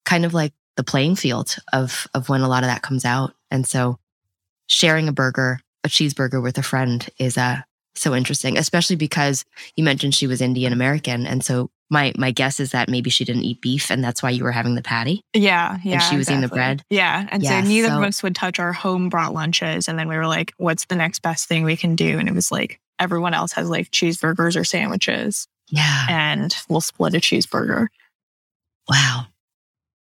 kind 0.05 0.25
of 0.25 0.35
like 0.35 0.53
the 0.77 0.85
playing 0.85 1.17
field 1.17 1.57
of 1.73 2.07
of 2.15 2.29
when 2.29 2.41
a 2.43 2.49
lot 2.49 2.63
of 2.63 2.69
that 2.69 2.83
comes 2.83 3.05
out. 3.05 3.35
And 3.51 3.67
so 3.67 3.99
sharing 4.67 5.09
a 5.09 5.13
burger, 5.13 5.61
a 5.85 5.89
cheeseburger 5.89 6.43
with 6.43 6.59
a 6.59 6.63
friend 6.63 7.07
is 7.19 7.37
uh 7.39 7.63
so 7.95 8.15
interesting, 8.15 8.57
especially 8.57 8.97
because 8.97 9.45
you 9.77 9.83
mentioned 9.85 10.15
she 10.15 10.27
was 10.27 10.41
Indian 10.41 10.73
American. 10.73 11.27
And 11.27 11.45
so 11.45 11.71
my 11.91 12.13
my 12.17 12.31
guess 12.31 12.61
is 12.61 12.71
that 12.71 12.89
maybe 12.89 13.11
she 13.11 13.25
didn't 13.25 13.43
eat 13.43 13.61
beef 13.61 13.91
and 13.91 14.03
that's 14.03 14.23
why 14.23 14.31
you 14.31 14.45
were 14.45 14.53
having 14.53 14.75
the 14.77 14.83
patty. 14.83 15.23
Yeah, 15.35 15.79
yeah. 15.83 15.95
And 15.95 16.03
she 16.03 16.17
was 16.17 16.31
eating 16.31 16.41
the 16.41 16.49
bread. 16.49 16.83
Yeah. 16.89 17.27
And 17.31 17.43
Yeah, 17.43 17.61
so 17.63 17.69
neither 17.69 17.89
so- 17.89 17.97
of 17.99 18.03
us 18.05 18.23
would 18.23 18.35
touch 18.37 18.59
our 18.61 18.73
home 18.73 19.09
brought 19.09 19.35
lunches. 19.35 19.89
And 19.89 19.99
then 19.99 20.09
we 20.09 20.17
were 20.17 20.27
like, 20.29 20.53
what's 20.57 20.85
the 20.85 20.97
next 20.97 21.21
best 21.23 21.49
thing 21.49 21.65
we 21.65 21.77
can 21.77 21.97
do? 21.97 22.19
And 22.19 22.29
it 22.29 22.35
was 22.35 22.53
like, 22.53 22.79
everyone 23.01 23.35
else 23.35 23.53
has 23.53 23.69
like 23.69 23.91
cheeseburgers 23.91 24.59
or 24.59 24.65
sandwiches, 24.65 25.49
Yeah. 25.69 26.07
and 26.09 26.55
we'll 26.69 26.81
split 26.81 27.15
a 27.15 27.19
cheeseburger. 27.19 27.87
Wow. 28.89 29.27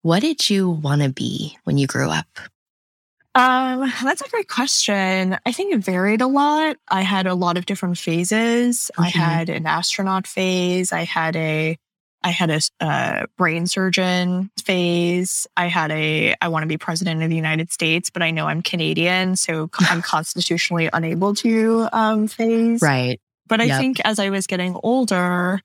What 0.02 0.22
did 0.22 0.50
you 0.50 0.70
want 0.70 1.02
to 1.04 1.10
be 1.10 1.58
when 1.64 1.78
you 1.78 1.88
grew 1.88 2.10
up? 2.10 2.28
Um, 3.36 3.92
that's 4.04 4.22
a 4.22 4.30
great 4.30 4.48
question. 4.48 5.38
I 5.46 5.52
think 5.52 5.74
it 5.74 5.80
varied 5.80 6.22
a 6.22 6.28
lot. 6.28 6.78
I 6.88 7.02
had 7.04 7.28
a 7.28 7.36
lot 7.36 7.56
of 7.58 7.68
different 7.68 7.98
phases. 8.00 8.90
I 8.98 9.10
had 9.10 9.50
an 9.50 9.68
astronaut 9.68 10.26
phase. 10.26 10.92
I 10.92 11.04
had 11.04 11.36
a, 11.36 11.78
I 12.28 12.32
had 12.32 12.62
a, 12.82 13.26
brain 13.38 13.68
surgeon 13.68 14.52
phase. 14.62 15.48
I 15.56 15.68
had 15.68 15.92
a, 15.92 16.36
I 16.42 16.50
want 16.50 16.64
to 16.64 16.68
be 16.68 16.78
president 16.78 17.24
of 17.24 17.30
the 17.30 17.36
United 17.38 17.72
States, 17.72 18.10
but 18.10 18.22
I 18.22 18.32
know 18.32 18.48
I'm 18.48 18.62
Canadian, 18.62 19.38
so 19.38 19.70
I'm 19.80 20.02
constitutionally 20.14 20.90
unable 20.92 21.36
to 21.36 21.88
um, 21.94 22.28
phase. 22.28 22.82
Right. 22.82 23.22
But 23.48 23.62
I 23.62 23.66
Yep. 23.66 23.80
think 23.80 24.02
as 24.04 24.20
I 24.20 24.30
was 24.30 24.46
getting 24.46 24.76
older, 24.84 25.62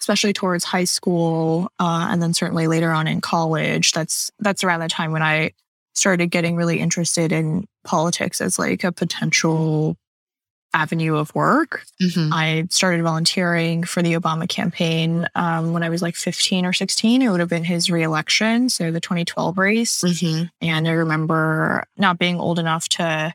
especially 0.00 0.32
towards 0.32 0.64
high 0.64 0.84
school, 0.84 1.70
uh, 1.78 2.08
and 2.10 2.20
then 2.20 2.34
certainly 2.34 2.66
later 2.66 2.90
on 2.90 3.06
in 3.06 3.20
college, 3.20 3.92
that's 3.92 4.32
that's 4.40 4.64
around 4.64 4.80
the 4.80 4.88
time 4.88 5.12
when 5.12 5.22
I 5.22 5.52
started 5.94 6.32
getting 6.32 6.56
really 6.56 6.80
interested 6.80 7.30
in 7.30 7.66
politics 7.84 8.40
as 8.40 8.58
like 8.58 8.82
a 8.82 8.90
potential 8.90 9.96
avenue 10.74 11.16
of 11.16 11.34
work. 11.34 11.84
Mhm. 12.02 12.30
I 12.32 12.66
started 12.70 13.02
volunteering 13.02 13.84
for 13.84 14.02
the 14.02 14.14
Obama 14.14 14.48
campaign 14.48 15.28
um, 15.34 15.72
when 15.72 15.82
I 15.82 15.88
was 15.88 16.00
like 16.02 16.14
15 16.16 16.64
or 16.66 16.72
16. 16.72 17.22
It 17.22 17.28
would 17.28 17.40
have 17.40 17.48
been 17.48 17.64
his 17.64 17.90
reelection, 17.90 18.68
so 18.68 18.90
the 18.90 19.00
2012 19.00 19.58
race. 19.58 20.02
Mhm. 20.02 20.50
And 20.60 20.88
I 20.88 20.92
remember 20.92 21.84
not 21.96 22.18
being 22.18 22.40
old 22.40 22.58
enough 22.58 22.88
to 22.90 23.32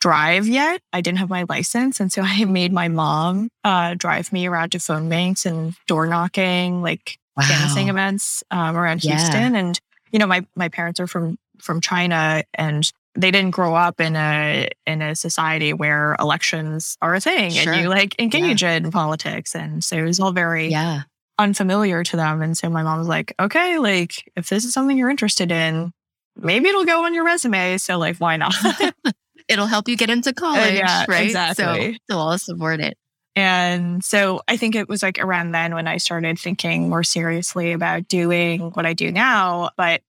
drive 0.00 0.48
yet. 0.48 0.80
I 0.92 1.00
didn't 1.00 1.18
have 1.18 1.30
my 1.30 1.44
license. 1.48 2.00
And 2.00 2.10
so 2.12 2.22
I 2.24 2.44
made 2.44 2.72
my 2.72 2.88
mom 2.88 3.48
uh, 3.64 3.94
drive 3.94 4.32
me 4.32 4.46
around 4.46 4.70
to 4.72 4.80
phone 4.80 5.08
banks 5.08 5.46
and 5.46 5.74
door 5.86 6.06
knocking, 6.06 6.82
like 6.82 7.18
canvassing 7.40 7.86
Wow. 7.86 7.92
events 7.92 8.42
um, 8.50 8.76
around 8.76 9.04
Yeah. 9.04 9.16
Houston. 9.16 9.54
And, 9.54 9.80
you 10.10 10.18
know, 10.18 10.26
my, 10.26 10.44
my 10.56 10.68
parents 10.68 10.98
are 11.00 11.06
from, 11.06 11.38
from 11.60 11.80
China 11.80 12.42
and 12.54 12.90
they 13.14 13.30
didn't 13.30 13.50
grow 13.50 13.74
up 13.74 14.00
in 14.00 14.16
a 14.16 14.68
in 14.86 15.02
a 15.02 15.14
society 15.14 15.72
where 15.72 16.16
elections 16.18 16.96
are 17.02 17.14
a 17.14 17.20
thing 17.20 17.50
Sure. 17.50 17.72
and 17.72 17.82
you 17.82 17.88
like 17.88 18.18
engage 18.20 18.62
in 18.62 18.90
politics. 18.90 19.54
And 19.54 19.84
so 19.84 19.96
it 19.96 20.02
was 20.02 20.18
all 20.20 20.32
very 20.32 20.68
Yeah. 20.68 21.02
unfamiliar 21.38 22.04
to 22.04 22.16
them. 22.16 22.40
And 22.42 22.56
so 22.56 22.70
my 22.70 22.82
mom 22.82 22.98
was 22.98 23.08
like, 23.08 23.34
okay, 23.40 23.78
like 23.78 24.30
if 24.36 24.48
this 24.48 24.64
is 24.64 24.72
something 24.72 24.96
you're 24.96 25.10
interested 25.10 25.52
in, 25.52 25.92
maybe 26.36 26.68
it'll 26.68 26.84
go 26.86 27.04
on 27.04 27.12
your 27.14 27.24
resume. 27.24 27.76
So 27.78 27.98
like, 27.98 28.16
why 28.18 28.36
not? 28.36 28.54
It'll 29.48 29.66
help 29.66 29.88
you 29.88 29.96
get 29.96 30.08
into 30.08 30.30
uh, 30.30 30.34
college, 30.34 30.74
yeah, 30.74 31.04
right? 31.08 31.24
exactly. 31.26 31.94
So, 31.94 31.98
so 32.14 32.18
I'll 32.18 32.38
support 32.38 32.80
it. 32.80 32.96
and 33.34 34.02
so 34.04 34.40
I 34.46 34.56
think 34.56 34.74
it 34.76 34.88
was 34.88 35.02
like 35.02 35.18
around 35.18 35.50
then 35.52 35.74
when 35.74 35.88
I 35.88 35.96
started 35.96 36.38
thinking 36.38 36.88
more 36.88 37.02
seriously 37.02 37.72
about 37.72 38.06
doing 38.08 38.60
what 38.70 38.86
I 38.86 38.92
do 38.94 39.10
now. 39.10 39.70
But 39.76 40.00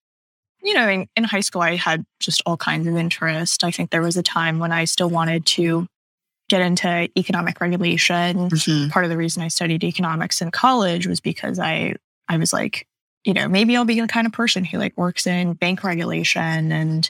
you 0.63 0.74
know, 0.74 0.88
in, 0.88 1.08
in 1.15 1.24
high 1.25 1.41
school, 1.41 1.62
I 1.62 1.75
had 1.75 2.05
just 2.20 2.41
all 2.46 2.58
kinds 2.58 2.88
of 2.88 2.96
interest. 2.96 3.63
I 3.63 3.72
think 3.72 3.89
there 3.89 4.01
was 4.01 4.17
a 4.17 4.24
time 4.24 4.60
when 4.60 4.72
I 4.72 4.86
still 4.86 5.10
wanted 5.10 5.46
to 5.48 5.88
get 6.50 6.62
into 6.62 7.10
economic 7.17 7.60
regulation. 7.62 8.50
Mhm. 8.50 8.89
part 8.91 9.05
of 9.05 9.10
the 9.12 9.17
reason 9.17 9.43
I 9.43 9.48
studied 9.48 9.84
economics 9.84 10.41
in 10.41 10.51
college 10.51 11.08
was 11.08 11.20
because 11.20 11.60
I 11.60 11.96
I 12.27 12.38
was 12.38 12.53
like, 12.53 12.88
you 13.25 13.34
know, 13.34 13.48
maybe 13.48 13.75
I'll 13.75 13.86
be 13.86 14.00
the 14.00 14.08
kind 14.08 14.25
of 14.27 14.34
person 14.34 14.63
who 14.65 14.77
like 14.77 14.98
works 14.98 15.27
in 15.27 15.53
bank 15.53 15.84
regulation 15.84 16.72
and 16.72 17.10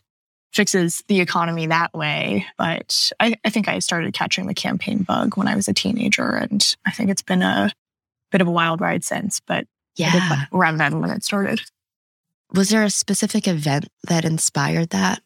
fixes 0.53 1.03
the 1.07 1.19
economy 1.19 1.65
that 1.67 1.93
way. 1.93 2.45
But 2.57 3.11
I, 3.19 3.35
I 3.43 3.49
think 3.49 3.67
I 3.67 3.79
started 3.79 4.13
catching 4.13 4.45
the 4.47 4.53
campaign 4.53 5.03
bug 5.03 5.35
when 5.37 5.47
I 5.47 5.55
was 5.55 5.67
a 5.67 5.73
teenager, 5.73 6.29
and 6.29 6.75
I 6.85 6.91
think 6.91 7.09
it's 7.09 7.23
been 7.23 7.41
a 7.41 7.71
bit 8.31 8.41
of 8.41 8.47
a 8.47 8.51
wild 8.51 8.81
ride 8.81 9.03
since. 9.03 9.39
But 9.39 9.65
Yeah. 9.95 10.43
around 10.53 10.77
then 10.77 10.99
when 11.01 11.09
it 11.09 11.23
started. 11.23 11.61
Was 12.53 12.69
there 12.69 12.83
a 12.83 12.89
specific 12.89 13.47
event 13.47 13.87
that 14.07 14.25
inspired 14.25 14.89
that? 14.91 15.21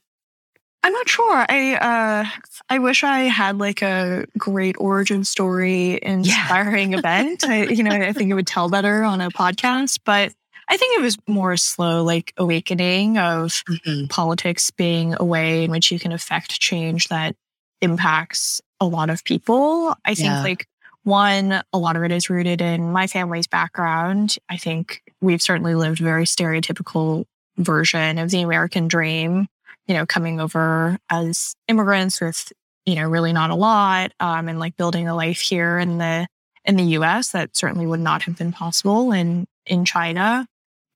I'm 0.83 0.93
not 0.93 1.09
sure. 1.09 1.45
I 1.49 1.75
uh 1.75 2.25
I 2.69 2.79
wish 2.79 3.03
I 3.03 3.21
had 3.21 3.57
like 3.57 3.81
a 3.81 4.25
great 4.37 4.75
origin 4.79 5.23
story 5.23 5.99
inspiring 6.01 6.93
event. 6.93 7.43
I 7.43 7.63
you 7.65 7.83
know, 7.83 7.91
I 7.91 8.13
think 8.13 8.29
it 8.29 8.35
would 8.35 8.47
tell 8.47 8.69
better 8.69 9.03
on 9.03 9.19
a 9.19 9.29
podcast, 9.29 9.99
but 10.05 10.31
I 10.69 10.77
think 10.77 10.97
it 10.99 11.01
was 11.01 11.17
more 11.27 11.51
a 11.53 11.57
slow 11.57 12.03
like 12.03 12.33
awakening 12.37 13.17
of 13.17 13.63
Mhm. 13.69 14.09
politics 14.09 14.69
being 14.71 15.15
a 15.19 15.25
way 15.25 15.63
in 15.65 15.71
which 15.71 15.91
you 15.91 15.99
can 15.99 16.11
affect 16.11 16.59
change 16.59 17.07
that 17.09 17.35
impacts 17.81 18.61
a 18.79 18.85
lot 18.85 19.09
of 19.09 19.23
people. 19.23 19.95
I 20.05 20.13
think 20.15 20.27
Yeah. 20.27 20.41
like 20.43 20.67
one, 21.03 21.63
a 21.73 21.77
lot 21.77 21.95
of 21.95 22.03
it 22.03 22.11
is 22.11 22.29
rooted 22.29 22.61
in 22.61 22.91
my 22.91 23.07
family's 23.07 23.47
background. 23.47 24.37
I 24.49 24.57
think 24.57 25.01
we've 25.21 25.41
certainly 25.41 25.75
lived 25.75 25.99
a 26.01 26.03
very 26.03 26.25
stereotypical 26.25 27.25
version 27.57 28.17
of 28.17 28.29
the 28.29 28.41
American 28.41 28.87
dream, 28.87 29.47
you 29.87 29.93
know, 29.95 30.05
coming 30.05 30.39
over 30.39 30.97
as 31.09 31.55
immigrants 31.67 32.21
with, 32.21 32.51
you 32.85 32.95
know, 32.95 33.07
really 33.07 33.33
not 33.33 33.49
a 33.49 33.55
lot, 33.55 34.11
um, 34.19 34.47
and 34.47 34.59
like 34.59 34.77
building 34.77 35.07
a 35.07 35.15
life 35.15 35.39
here 35.39 35.77
in 35.77 35.97
the 35.97 36.27
in 36.65 36.75
the 36.75 36.83
US 36.83 37.31
that 37.31 37.55
certainly 37.55 37.87
would 37.87 37.99
not 37.99 38.23
have 38.23 38.37
been 38.37 38.51
possible 38.51 39.11
in 39.11 39.47
in 39.65 39.85
China. 39.85 40.45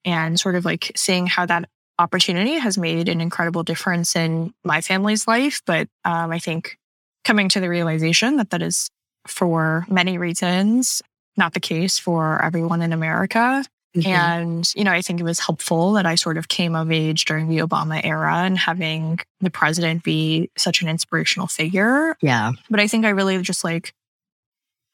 And 0.03 0.39
sort 0.39 0.55
of 0.55 0.65
like 0.65 0.91
seeing 0.95 1.27
how 1.27 1.45
that 1.45 1.69
opportunity 1.99 2.57
has 2.57 2.75
made 2.75 3.07
an 3.07 3.21
incredible 3.21 3.61
difference 3.61 4.15
in 4.15 4.51
my 4.63 4.81
family's 4.81 5.27
life. 5.27 5.61
But 5.65 5.87
um, 6.03 6.31
I 6.31 6.39
think 6.39 6.77
coming 7.23 7.49
to 7.49 7.59
the 7.59 7.69
realization 7.69 8.37
that 8.37 8.49
that 8.49 8.63
is 8.63 8.89
for 9.27 9.85
many 9.87 10.17
reasons 10.17 11.03
not 11.37 11.53
the 11.53 11.59
case 11.59 11.97
for 11.97 12.43
everyone 12.43 12.81
in 12.81 12.93
America. 12.93 13.63
Mhm. 13.95 14.05
And, 14.05 14.71
you 14.75 14.83
know, 14.85 14.91
I 14.91 15.01
think 15.01 15.19
it 15.19 15.23
was 15.23 15.39
helpful 15.39 15.91
that 15.93 16.05
I 16.05 16.15
sort 16.15 16.37
of 16.37 16.47
came 16.47 16.75
of 16.75 16.91
age 16.91 17.25
during 17.25 17.49
the 17.49 17.57
Obama 17.57 17.99
era 18.03 18.37
and 18.37 18.57
having 18.57 19.19
the 19.41 19.49
president 19.49 20.03
be 20.03 20.49
such 20.57 20.81
an 20.81 20.87
inspirational 20.87 21.47
figure. 21.47 22.15
yeah. 22.21 22.51
But 22.69 22.79
I 22.79 22.87
think 22.87 23.05
I 23.05 23.09
really 23.09 23.41
just 23.41 23.63
like 23.65 23.93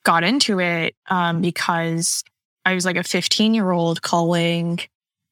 got 0.04 0.24
into 0.24 0.60
it 0.60 0.96
um, 1.10 1.42
because 1.42 2.24
I 2.66 2.74
was 2.74 2.86
like 2.86 2.96
a 2.98 3.04
15 3.04 3.54
year 3.54 3.72
old 3.72 4.02
calling 4.02 4.80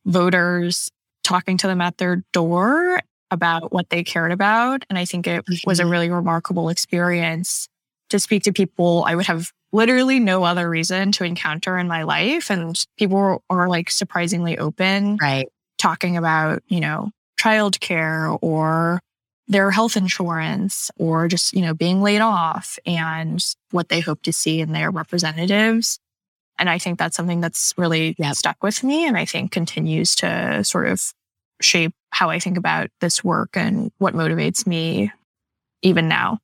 voters, 0.06 0.92
talking 1.24 1.58
to 1.58 1.68
them 1.68 1.82
at 1.82 1.98
their 1.98 2.24
door 2.34 3.00
about 3.32 3.72
what 3.74 3.90
they 3.90 4.04
cared 4.04 4.32
about. 4.32 4.86
And 4.90 5.00
I 5.00 5.06
think 5.06 5.26
it 5.26 5.44
was 5.66 5.80
a 5.80 5.84
Mhm. 5.84 5.92
really 5.92 6.10
remarkable 6.12 6.70
experience 6.70 7.68
to 8.10 8.20
speak 8.20 8.44
to 8.44 8.54
people 8.54 9.04
I 9.08 9.16
would 9.16 9.26
have 9.26 9.52
literally 9.72 10.20
no 10.20 10.44
other 10.44 10.70
reason 10.70 11.12
to 11.14 11.24
encounter 11.24 11.78
in 11.78 11.88
my 11.88 12.04
life. 12.04 12.50
And 12.50 12.76
people 12.98 13.44
are 13.50 13.68
like 13.68 13.90
surprisingly 13.92 14.58
open 14.58 15.18
Right. 15.22 15.48
talking 15.78 16.16
about, 16.18 16.64
you 16.68 16.80
know, 16.80 17.10
childcare 17.40 18.38
or 18.42 19.00
their 19.48 19.70
health 19.72 19.96
insurance 19.98 20.90
or 20.98 21.28
just, 21.28 21.54
you 21.54 21.62
know, 21.62 21.74
being 21.74 22.02
laid 22.02 22.22
off 22.22 22.80
and 22.86 23.44
what 23.72 23.90
they 23.90 24.00
hope 24.00 24.22
to 24.24 24.34
see 24.34 24.60
in 24.62 24.72
their 24.72 24.90
representatives. 24.92 26.00
And 26.58 26.70
I 26.70 26.80
think 26.80 26.98
that's 26.98 27.18
something 27.18 27.42
that's 27.42 27.74
really 27.78 28.16
Yep. 28.18 28.36
stuck 28.36 28.64
with 28.64 28.84
me 28.84 29.06
and 29.08 29.18
I 29.18 29.26
think 29.26 29.52
continues 29.52 30.16
to 30.18 30.64
sort 30.64 30.88
of 30.88 31.02
shape 31.62 31.94
how 32.12 32.30
I 32.30 32.40
think 32.40 32.58
about 32.58 32.90
this 33.02 33.24
work 33.24 33.58
and 33.58 33.92
what 33.98 34.14
motivates 34.14 34.66
me 34.66 35.12
even 35.82 36.08
now. 36.08 36.40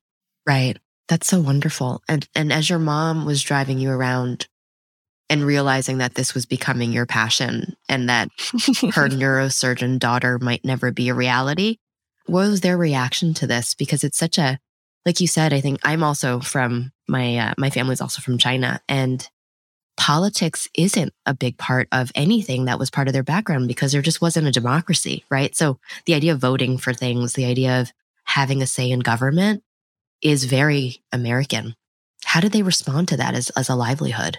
Right. 0.46 0.76
That's 1.12 1.28
so 1.28 1.42
wonderful. 1.42 2.02
And 2.08 2.26
and 2.34 2.50
as 2.50 2.70
your 2.70 2.78
mom 2.78 3.26
was 3.26 3.42
driving 3.42 3.78
you 3.78 3.90
around 3.90 4.48
and 5.28 5.44
realizing 5.44 5.98
that 5.98 6.14
this 6.14 6.32
was 6.32 6.46
becoming 6.46 6.90
your 6.90 7.04
passion 7.04 7.76
and 7.86 8.08
that 8.08 8.28
her 8.94 9.08
neurosurgeon 9.10 9.98
daughter 9.98 10.38
might 10.38 10.64
never 10.64 10.90
be 10.90 11.10
a 11.10 11.14
reality, 11.14 11.76
what 12.24 12.48
was 12.48 12.62
their 12.62 12.78
reaction 12.78 13.34
to 13.34 13.46
this? 13.46 13.74
Because 13.74 14.04
it's 14.04 14.16
such 14.16 14.38
a 14.38 14.58
like 15.04 15.20
you 15.20 15.26
said, 15.26 15.52
I 15.52 15.60
think 15.60 15.80
I'm 15.82 16.02
also 16.02 16.40
from 16.40 16.92
my 17.06 17.36
uh, 17.36 17.54
my 17.58 17.68
family's 17.68 18.00
also 18.00 18.22
from 18.22 18.38
China 18.38 18.80
and 18.88 19.28
politics 19.98 20.66
isn't 20.74 21.12
a 21.26 21.34
big 21.34 21.58
part 21.58 21.88
of 21.92 22.10
anything 22.14 22.64
that 22.64 22.78
was 22.78 22.90
part 22.90 23.06
of 23.06 23.12
their 23.12 23.22
background 23.22 23.68
because 23.68 23.92
there 23.92 24.00
just 24.00 24.22
wasn't 24.22 24.48
a 24.48 24.50
democracy, 24.50 25.26
right? 25.30 25.54
So 25.54 25.78
the 26.06 26.14
idea 26.14 26.32
of 26.32 26.38
voting 26.38 26.78
for 26.78 26.94
things, 26.94 27.34
the 27.34 27.44
idea 27.44 27.82
of 27.82 27.92
having 28.24 28.62
a 28.62 28.66
say 28.66 28.90
in 28.90 29.00
government 29.00 29.62
is 30.22 30.44
very 30.44 31.02
American. 31.12 31.74
How 32.24 32.40
did 32.40 32.52
they 32.52 32.62
respond 32.62 33.08
to 33.08 33.16
that 33.16 33.34
as, 33.34 33.50
as 33.50 33.68
a 33.68 33.74
livelihood? 33.74 34.38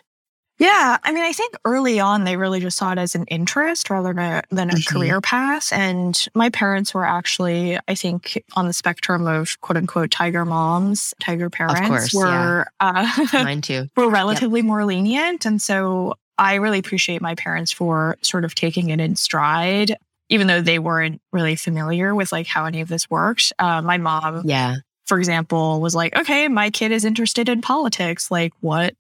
Yeah, 0.60 0.98
I 1.04 1.12
mean, 1.12 1.24
I 1.24 1.32
think 1.32 1.56
early 1.66 2.00
on 2.00 2.26
they 2.26 2.38
really 2.38 2.60
just 2.60 2.78
saw 2.78 2.92
it 2.92 3.00
as 3.00 3.16
an 3.16 3.26
interest 3.26 3.90
rather 3.90 4.14
than 4.14 4.20
a, 4.20 4.44
than 4.52 4.70
a 4.70 4.74
mm-hmm. 4.74 4.98
career 4.98 5.20
path. 5.20 5.74
And 5.74 6.28
my 6.36 6.50
parents 6.52 6.94
were 6.94 7.06
actually, 7.06 7.80
I 7.88 7.96
think, 7.96 8.42
on 8.54 8.68
the 8.68 8.74
spectrum 8.74 9.26
of 9.26 9.60
quote 9.62 9.78
unquote 9.78 10.12
tiger 10.12 10.46
moms, 10.46 11.14
tiger 11.20 11.50
parents. 11.50 11.88
Course, 11.88 12.14
were 12.14 12.68
yeah. 12.82 13.08
uh, 13.34 13.44
mine 13.44 13.62
too. 13.62 13.90
Were 13.96 14.10
relatively 14.10 14.60
yep. 14.60 14.68
more 14.68 14.86
lenient, 14.86 15.46
and 15.46 15.62
so 15.62 16.14
I 16.38 16.56
really 16.56 16.80
appreciate 16.80 17.22
my 17.22 17.36
parents 17.36 17.72
for 17.72 18.18
sort 18.22 18.46
of 18.46 18.54
taking 18.54 18.90
it 18.90 19.00
in 19.00 19.16
stride, 19.16 19.98
even 20.30 20.48
though 20.48 20.62
they 20.62 20.78
weren't 20.78 21.20
really 21.32 21.56
familiar 21.56 22.14
with 22.14 22.32
like 22.32 22.46
how 22.46 22.66
any 22.66 22.82
of 22.82 22.90
this 22.90 23.10
worked. 23.10 23.54
Uh, 23.58 23.82
my 23.82 23.98
mom, 23.98 24.44
yeah, 24.46 24.76
for 25.14 25.20
example, 25.20 25.80
was 25.80 25.94
like, 25.94 26.18
"Okay, 26.18 26.48
my 26.48 26.72
kid 26.72 26.92
is 26.92 27.06
interested 27.06 27.48
in 27.48 27.62
politics. 27.62 28.32
Like, 28.32 28.52
what 28.62 28.96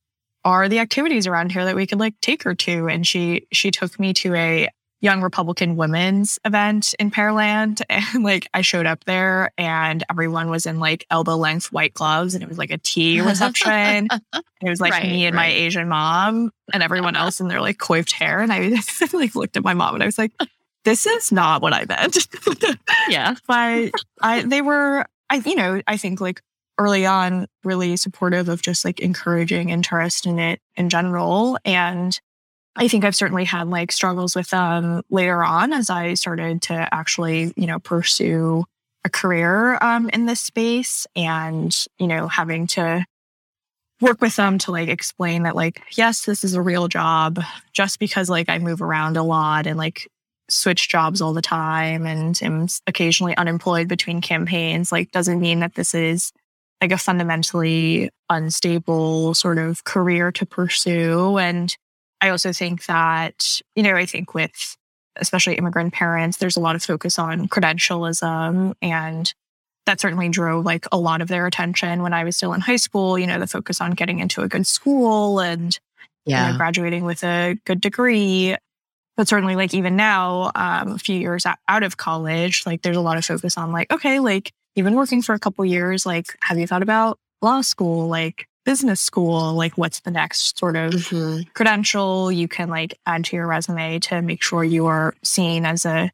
are 0.45 0.69
the 0.69 0.77
activities 0.77 1.25
around 1.25 1.51
here 1.51 1.65
that 1.65 1.75
we 1.75 1.87
could 1.87 1.99
like 1.99 2.13
take 2.21 2.43
her 2.43 2.53
to?" 2.53 2.87
And 2.87 3.05
she 3.07 3.47
she 3.51 3.71
took 3.71 3.99
me 3.99 4.13
to 4.13 4.35
a 4.35 4.69
young 5.01 5.23
Republican 5.23 5.75
women's 5.75 6.37
event 6.45 6.93
in 6.99 7.09
Pearland. 7.09 7.81
And 7.89 8.23
like 8.23 8.47
I 8.53 8.61
showed 8.61 8.85
up 8.85 9.05
there 9.05 9.49
and 9.57 10.03
everyone 10.07 10.51
was 10.51 10.67
in 10.67 10.79
like 10.79 11.03
elbow 11.09 11.35
length 11.35 11.71
white 11.71 11.95
gloves 11.95 12.35
and 12.35 12.43
it 12.43 12.47
was 12.47 12.59
like 12.59 12.69
a 12.69 12.77
tea 12.77 13.19
reception. 13.19 14.07
it 14.61 14.69
was 14.69 14.79
like 14.79 14.91
right, 14.93 15.09
me 15.09 15.25
and 15.25 15.35
right. 15.35 15.47
my 15.47 15.51
Asian 15.51 15.89
mom 15.89 16.51
and 16.71 16.83
everyone 16.83 17.15
else 17.15 17.39
in 17.39 17.47
their 17.47 17.59
like 17.59 17.79
coiffed 17.79 18.11
hair. 18.11 18.39
And 18.39 18.53
I 18.53 18.75
like 19.13 19.33
looked 19.33 19.57
at 19.57 19.63
my 19.63 19.73
mom 19.73 19.95
and 19.95 20.03
I 20.03 20.05
was 20.05 20.19
like, 20.19 20.31
this 20.83 21.07
is 21.07 21.31
not 21.31 21.63
what 21.63 21.73
I 21.73 21.85
meant. 21.85 22.27
yeah. 23.09 23.33
But 23.47 23.91
I 24.21 24.43
they 24.43 24.61
were 24.61 25.07
I 25.33 25.41
you 25.43 25.55
know, 25.55 25.81
I 25.87 25.97
think 25.97 26.21
like 26.21 26.41
early 26.77 27.07
on 27.07 27.47
really 27.63 27.97
supportive 27.97 28.49
of 28.49 28.61
just 28.61 28.85
like 28.85 28.99
encouraging 28.99 29.69
interest 29.69 30.27
in 30.27 30.37
it 30.37 30.59
in 30.75 30.89
general. 30.89 31.57
And 31.65 32.19
I 32.75 32.87
think 32.87 33.03
I've 33.03 33.15
certainly 33.15 33.43
had 33.43 33.67
like 33.67 33.91
struggles 33.91 34.35
with 34.35 34.51
them 34.51 35.01
later 35.09 35.43
on 35.43 35.73
as 35.73 35.89
I 35.89 36.13
started 36.13 36.61
to 36.63 36.87
actually, 36.93 37.51
you 37.55 37.65
know, 37.65 37.79
pursue 37.79 38.63
a 39.05 39.09
career 39.09 39.77
um, 39.81 40.07
in 40.09 40.27
this 40.27 40.39
space 40.39 41.07
and, 41.15 41.75
you 41.97 42.07
know, 42.07 42.27
having 42.27 42.67
to 42.67 43.03
work 43.99 44.21
with 44.21 44.35
them 44.35 44.59
to 44.59 44.71
like 44.71 44.89
explain 44.89 45.43
that, 45.43 45.55
like, 45.55 45.81
yes, 45.97 46.25
this 46.25 46.43
is 46.43 46.53
a 46.53 46.61
real 46.61 46.87
job 46.87 47.39
just 47.71 47.97
because 47.97 48.29
like 48.29 48.49
I 48.49 48.59
move 48.59 48.83
around 48.83 49.17
a 49.17 49.23
lot 49.23 49.65
and 49.65 49.79
like 49.79 50.07
switch 50.53 50.89
jobs 50.89 51.21
all 51.21 51.33
the 51.33 51.41
time 51.41 52.05
and 52.05 52.41
am 52.43 52.67
occasionally 52.87 53.35
unemployed 53.37 53.87
between 53.87 54.21
campaigns, 54.21 54.91
like, 54.91 55.11
doesn't 55.11 55.39
mean 55.39 55.59
that 55.59 55.75
this 55.75 55.93
is 55.93 56.31
like 56.81 56.91
a 56.91 56.97
fundamentally 56.97 58.09
unstable 58.29 59.33
sort 59.33 59.57
of 59.57 59.83
career 59.83 60.31
to 60.33 60.45
pursue. 60.45 61.37
And, 61.37 61.75
I 62.21 62.29
also 62.29 62.53
think 62.53 62.85
that, 62.85 63.59
you 63.75 63.83
know, 63.83 63.97
I 63.97 64.05
think 64.05 64.33
with 64.33 64.77
especially 65.17 65.55
immigrant 65.55 65.93
parents, 65.93 66.37
there's 66.37 66.55
a 66.55 66.61
lot 66.61 66.73
of 66.73 66.81
focus 66.81 67.19
on 67.19 67.49
credentialism 67.49 68.75
and 68.81 69.33
that 69.85 69.99
certainly 69.99 70.29
drove 70.29 70.63
like 70.63 70.85
a 70.93 70.97
lot 70.97 71.19
of 71.19 71.27
their 71.27 71.47
attention 71.47 72.01
when 72.01 72.13
I 72.13 72.23
was 72.23 72.37
still 72.37 72.53
in 72.53 72.61
high 72.61 72.77
school, 72.77 73.19
you 73.19 73.27
know, 73.27 73.39
the 73.39 73.45
focus 73.45 73.81
on 73.81 73.91
getting 73.91 74.19
into 74.19 74.41
a 74.41 74.47
good 74.47 74.65
school 74.65 75.41
and 75.41 75.77
yeah. 76.25 76.45
You 76.45 76.51
know, 76.53 76.57
graduating 76.57 77.03
with 77.03 77.21
a 77.25 77.57
good 77.65 77.81
degree. 77.81 78.55
But 79.15 79.27
certainly 79.27 79.55
like 79.55 79.73
even 79.73 79.95
now, 79.95 80.51
um, 80.55 80.93
a 80.93 80.97
few 80.97 81.17
years 81.19 81.45
out 81.45 81.83
of 81.83 81.97
college, 81.97 82.65
like 82.65 82.81
there's 82.81 82.97
a 82.97 83.01
lot 83.01 83.17
of 83.17 83.25
focus 83.25 83.57
on 83.57 83.71
like, 83.71 83.91
okay, 83.91 84.19
like 84.19 84.51
you've 84.75 84.85
been 84.85 84.95
working 84.95 85.21
for 85.21 85.35
a 85.35 85.39
couple 85.39 85.63
years, 85.65 86.05
like 86.05 86.35
have 86.41 86.57
you 86.57 86.65
thought 86.65 86.81
about 86.81 87.19
law 87.41 87.61
school? 87.61 88.07
Like 88.07 88.47
business 88.65 89.01
school, 89.01 89.53
like 89.53 89.77
what's 89.77 89.99
the 90.01 90.11
next 90.11 90.57
sort 90.57 90.75
of 90.75 90.93
mm-hmm. 90.93 91.41
credential 91.53 92.31
you 92.31 92.47
can 92.47 92.69
like 92.69 92.97
add 93.05 93.25
to 93.25 93.35
your 93.35 93.47
resume 93.47 93.99
to 93.99 94.21
make 94.21 94.41
sure 94.41 94.63
you 94.63 94.85
are 94.85 95.13
seen 95.23 95.65
as 95.65 95.85
a, 95.85 96.11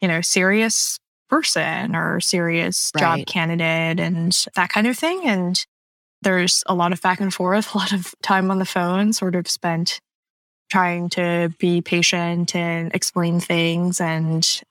you 0.00 0.08
know, 0.08 0.20
serious 0.20 0.98
person 1.28 1.96
or 1.96 2.20
serious 2.20 2.92
right. 2.94 3.00
job 3.00 3.26
candidate 3.26 3.98
and 3.98 4.46
that 4.54 4.70
kind 4.70 4.86
of 4.86 4.96
thing. 4.96 5.22
And 5.24 5.64
there's 6.22 6.62
a 6.66 6.74
lot 6.74 6.92
of 6.92 7.00
back 7.00 7.20
and 7.20 7.32
forth, 7.32 7.74
a 7.74 7.78
lot 7.78 7.92
of 7.92 8.14
time 8.22 8.50
on 8.50 8.58
the 8.58 8.64
phone 8.64 9.12
sort 9.12 9.34
of 9.34 9.48
spent 9.48 10.00
trying 10.70 11.08
to 11.10 11.52
be 11.58 11.80
patient 11.80 12.54
and 12.54 12.94
explain 12.94 13.40
things 13.40 14.00
and 14.00 14.62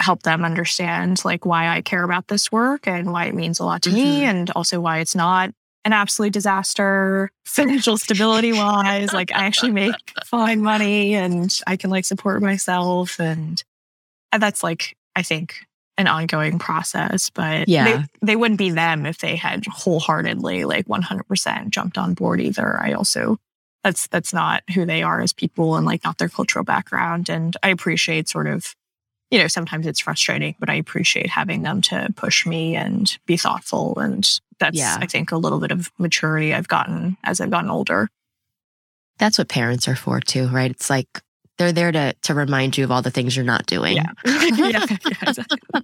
help 0.00 0.22
them 0.22 0.44
understand 0.44 1.24
like 1.24 1.44
why 1.44 1.68
I 1.68 1.80
care 1.80 2.04
about 2.04 2.28
this 2.28 2.52
work 2.52 2.86
and 2.86 3.12
why 3.12 3.26
it 3.26 3.34
means 3.34 3.58
a 3.58 3.64
lot 3.64 3.82
to 3.82 3.90
mm-hmm. 3.90 3.98
me 3.98 4.24
and 4.24 4.50
also 4.50 4.80
why 4.80 4.98
it's 4.98 5.14
not 5.14 5.50
an 5.84 5.92
absolute 5.92 6.32
disaster 6.32 7.30
financial 7.44 7.96
stability 7.98 8.52
wise. 8.52 9.12
like 9.12 9.32
I 9.32 9.46
actually 9.46 9.72
make 9.72 9.94
fine 10.24 10.60
money 10.60 11.14
and 11.14 11.56
I 11.66 11.76
can 11.76 11.90
like 11.90 12.04
support 12.04 12.42
myself. 12.42 13.18
And, 13.18 13.62
and 14.32 14.42
that's 14.42 14.62
like, 14.62 14.96
I 15.16 15.22
think 15.22 15.66
an 15.96 16.06
ongoing 16.06 16.60
process, 16.60 17.30
but 17.30 17.68
yeah, 17.68 17.84
they, 18.20 18.26
they 18.26 18.36
wouldn't 18.36 18.58
be 18.58 18.70
them 18.70 19.04
if 19.04 19.18
they 19.18 19.34
had 19.34 19.66
wholeheartedly 19.66 20.64
like 20.64 20.86
100% 20.86 21.70
jumped 21.70 21.98
on 21.98 22.14
board 22.14 22.40
either. 22.40 22.80
I 22.80 22.92
also, 22.92 23.36
that's, 23.84 24.06
that's 24.08 24.32
not 24.32 24.62
who 24.74 24.84
they 24.84 25.02
are 25.02 25.20
as 25.20 25.32
people 25.32 25.76
and 25.76 25.86
like 25.86 26.04
not 26.04 26.18
their 26.18 26.28
cultural 26.28 26.64
background. 26.64 27.28
And 27.28 27.56
I 27.62 27.68
appreciate 27.68 28.28
sort 28.28 28.46
of 28.46 28.74
you 29.30 29.38
know, 29.38 29.46
sometimes 29.46 29.86
it's 29.86 30.00
frustrating, 30.00 30.54
but 30.58 30.70
I 30.70 30.74
appreciate 30.74 31.28
having 31.28 31.62
them 31.62 31.82
to 31.82 32.08
push 32.16 32.46
me 32.46 32.76
and 32.76 33.16
be 33.26 33.36
thoughtful. 33.36 33.98
And 33.98 34.28
that's, 34.58 34.78
yeah. 34.78 34.96
I 35.00 35.06
think, 35.06 35.32
a 35.32 35.36
little 35.36 35.60
bit 35.60 35.70
of 35.70 35.90
maturity 35.98 36.54
I've 36.54 36.68
gotten 36.68 37.16
as 37.24 37.40
I've 37.40 37.50
gotten 37.50 37.70
older. 37.70 38.08
That's 39.18 39.38
what 39.38 39.48
parents 39.48 39.88
are 39.88 39.96
for 39.96 40.20
too, 40.20 40.48
right? 40.48 40.70
It's 40.70 40.88
like 40.88 41.08
they're 41.58 41.72
there 41.72 41.92
to 41.92 42.14
to 42.22 42.34
remind 42.34 42.78
you 42.78 42.84
of 42.84 42.90
all 42.90 43.02
the 43.02 43.10
things 43.10 43.36
you're 43.36 43.44
not 43.44 43.66
doing. 43.66 43.96
Yeah. 43.96 44.12
yeah, 44.24 44.68
yeah 44.68 44.86
exactly. 45.22 45.77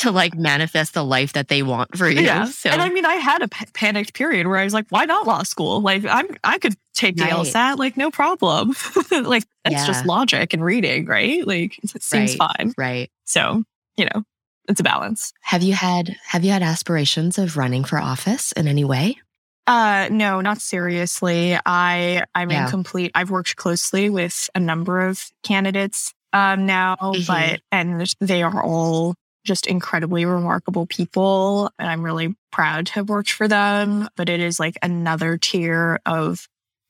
To 0.00 0.10
like 0.10 0.34
manifest 0.34 0.94
the 0.94 1.04
life 1.04 1.32
that 1.34 1.48
they 1.48 1.62
want 1.62 1.96
for 1.96 2.08
you. 2.08 2.22
Yeah. 2.22 2.46
So. 2.46 2.70
And 2.70 2.80
I 2.80 2.88
mean, 2.88 3.04
I 3.04 3.14
had 3.14 3.42
a 3.42 3.48
p- 3.48 3.66
panicked 3.72 4.14
period 4.14 4.46
where 4.46 4.56
I 4.56 4.64
was 4.64 4.74
like, 4.74 4.86
why 4.88 5.04
not 5.04 5.26
law 5.26 5.42
school? 5.42 5.80
Like 5.80 6.04
I'm, 6.04 6.26
I 6.42 6.58
could 6.58 6.74
take 6.94 7.16
the 7.16 7.24
right. 7.24 7.32
LSAT, 7.32 7.76
like 7.76 7.96
no 7.96 8.10
problem. 8.10 8.74
like 9.10 9.44
that's 9.64 9.74
yeah. 9.74 9.86
just 9.86 10.06
logic 10.06 10.52
and 10.52 10.64
reading, 10.64 11.06
right? 11.06 11.46
Like 11.46 11.78
it 11.82 12.02
seems 12.02 12.36
right. 12.38 12.54
fine. 12.56 12.74
Right. 12.76 13.10
So, 13.24 13.62
you 13.96 14.06
know, 14.06 14.24
it's 14.68 14.80
a 14.80 14.84
balance. 14.84 15.32
Have 15.42 15.62
you 15.62 15.74
had, 15.74 16.16
have 16.24 16.44
you 16.44 16.50
had 16.50 16.62
aspirations 16.62 17.38
of 17.38 17.56
running 17.56 17.84
for 17.84 17.98
office 17.98 18.52
in 18.52 18.66
any 18.66 18.84
way? 18.84 19.18
Uh, 19.66 20.08
no, 20.10 20.40
not 20.40 20.60
seriously. 20.60 21.58
I, 21.66 22.24
I'm 22.34 22.50
yeah. 22.50 22.64
in 22.64 22.70
complete, 22.70 23.12
I've 23.14 23.30
worked 23.30 23.56
closely 23.56 24.08
with 24.08 24.48
a 24.54 24.60
number 24.60 25.06
of 25.06 25.30
candidates 25.42 26.12
um, 26.32 26.66
now, 26.66 26.96
mm-hmm. 26.96 27.22
but, 27.26 27.60
and 27.70 28.12
they 28.20 28.42
are 28.42 28.62
all 28.62 29.14
just 29.44 29.66
incredibly 29.66 30.24
remarkable 30.24 30.86
people. 30.86 31.70
And 31.78 31.88
I'm 31.88 32.02
really 32.02 32.34
proud 32.52 32.86
to 32.86 32.92
have 32.94 33.08
worked 33.08 33.30
for 33.30 33.48
them. 33.48 34.08
But 34.16 34.28
it 34.28 34.40
is 34.40 34.60
like 34.60 34.78
another 34.82 35.38
tier 35.38 36.00
of 36.06 36.48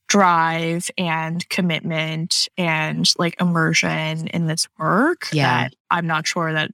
drive 0.09 0.91
and 0.99 1.49
commitment 1.49 2.49
and 2.59 3.09
like 3.17 3.41
immersion 3.41 4.27
in 4.27 4.47
this 4.49 4.67
work 4.77 5.29
yeah. 5.33 5.63
that 5.63 5.75
I'm 5.89 6.09
not 6.09 6.27
sure 6.27 6.53
that 6.53 6.73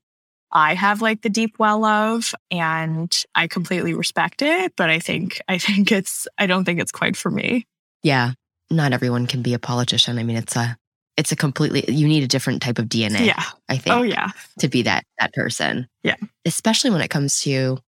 I 0.51 0.75
have 0.75 1.03
like 1.03 1.21
the 1.21 1.29
deep 1.29 1.59
well 1.59 1.85
of 1.85 2.35
and 2.51 3.15
I 3.35 3.47
completely 3.47 3.93
respect 3.93 4.41
it, 4.41 4.73
but 4.75 4.89
I 4.89 5.01
think 5.01 5.41
I 5.49 5.59
think 5.59 5.93
it's 5.93 6.27
I 6.39 6.47
don't 6.47 6.65
think 6.65 6.81
it's 6.81 6.93
quite 6.93 7.17
for 7.17 7.31
me. 7.31 7.67
Yeah. 8.03 8.33
Not 8.71 8.93
everyone 8.93 9.27
can 9.27 9.43
be 9.43 9.55
a 9.55 9.59
politician. 9.59 10.19
I 10.19 10.23
mean, 10.23 10.37
it's 10.37 10.57
a 10.57 10.77
it's 11.17 11.33
a 11.33 11.37
completely 11.37 11.85
you 11.89 12.07
need 12.07 12.23
a 12.23 12.29
different 12.29 12.63
type 12.63 12.79
of 12.79 12.87
DNA. 12.87 13.27
Yeah. 13.27 13.43
I 13.69 13.79
think. 13.79 13.97
Oh 13.97 14.03
yeah. 14.03 14.31
To 14.61 14.69
be 14.69 14.83
that 14.83 15.05
that 15.19 15.33
person. 15.33 15.89
Yeah. 16.03 16.17
Especially 16.45 16.91
when 16.91 17.01
it 17.01 17.09
comes 17.09 17.41
to 17.41 17.79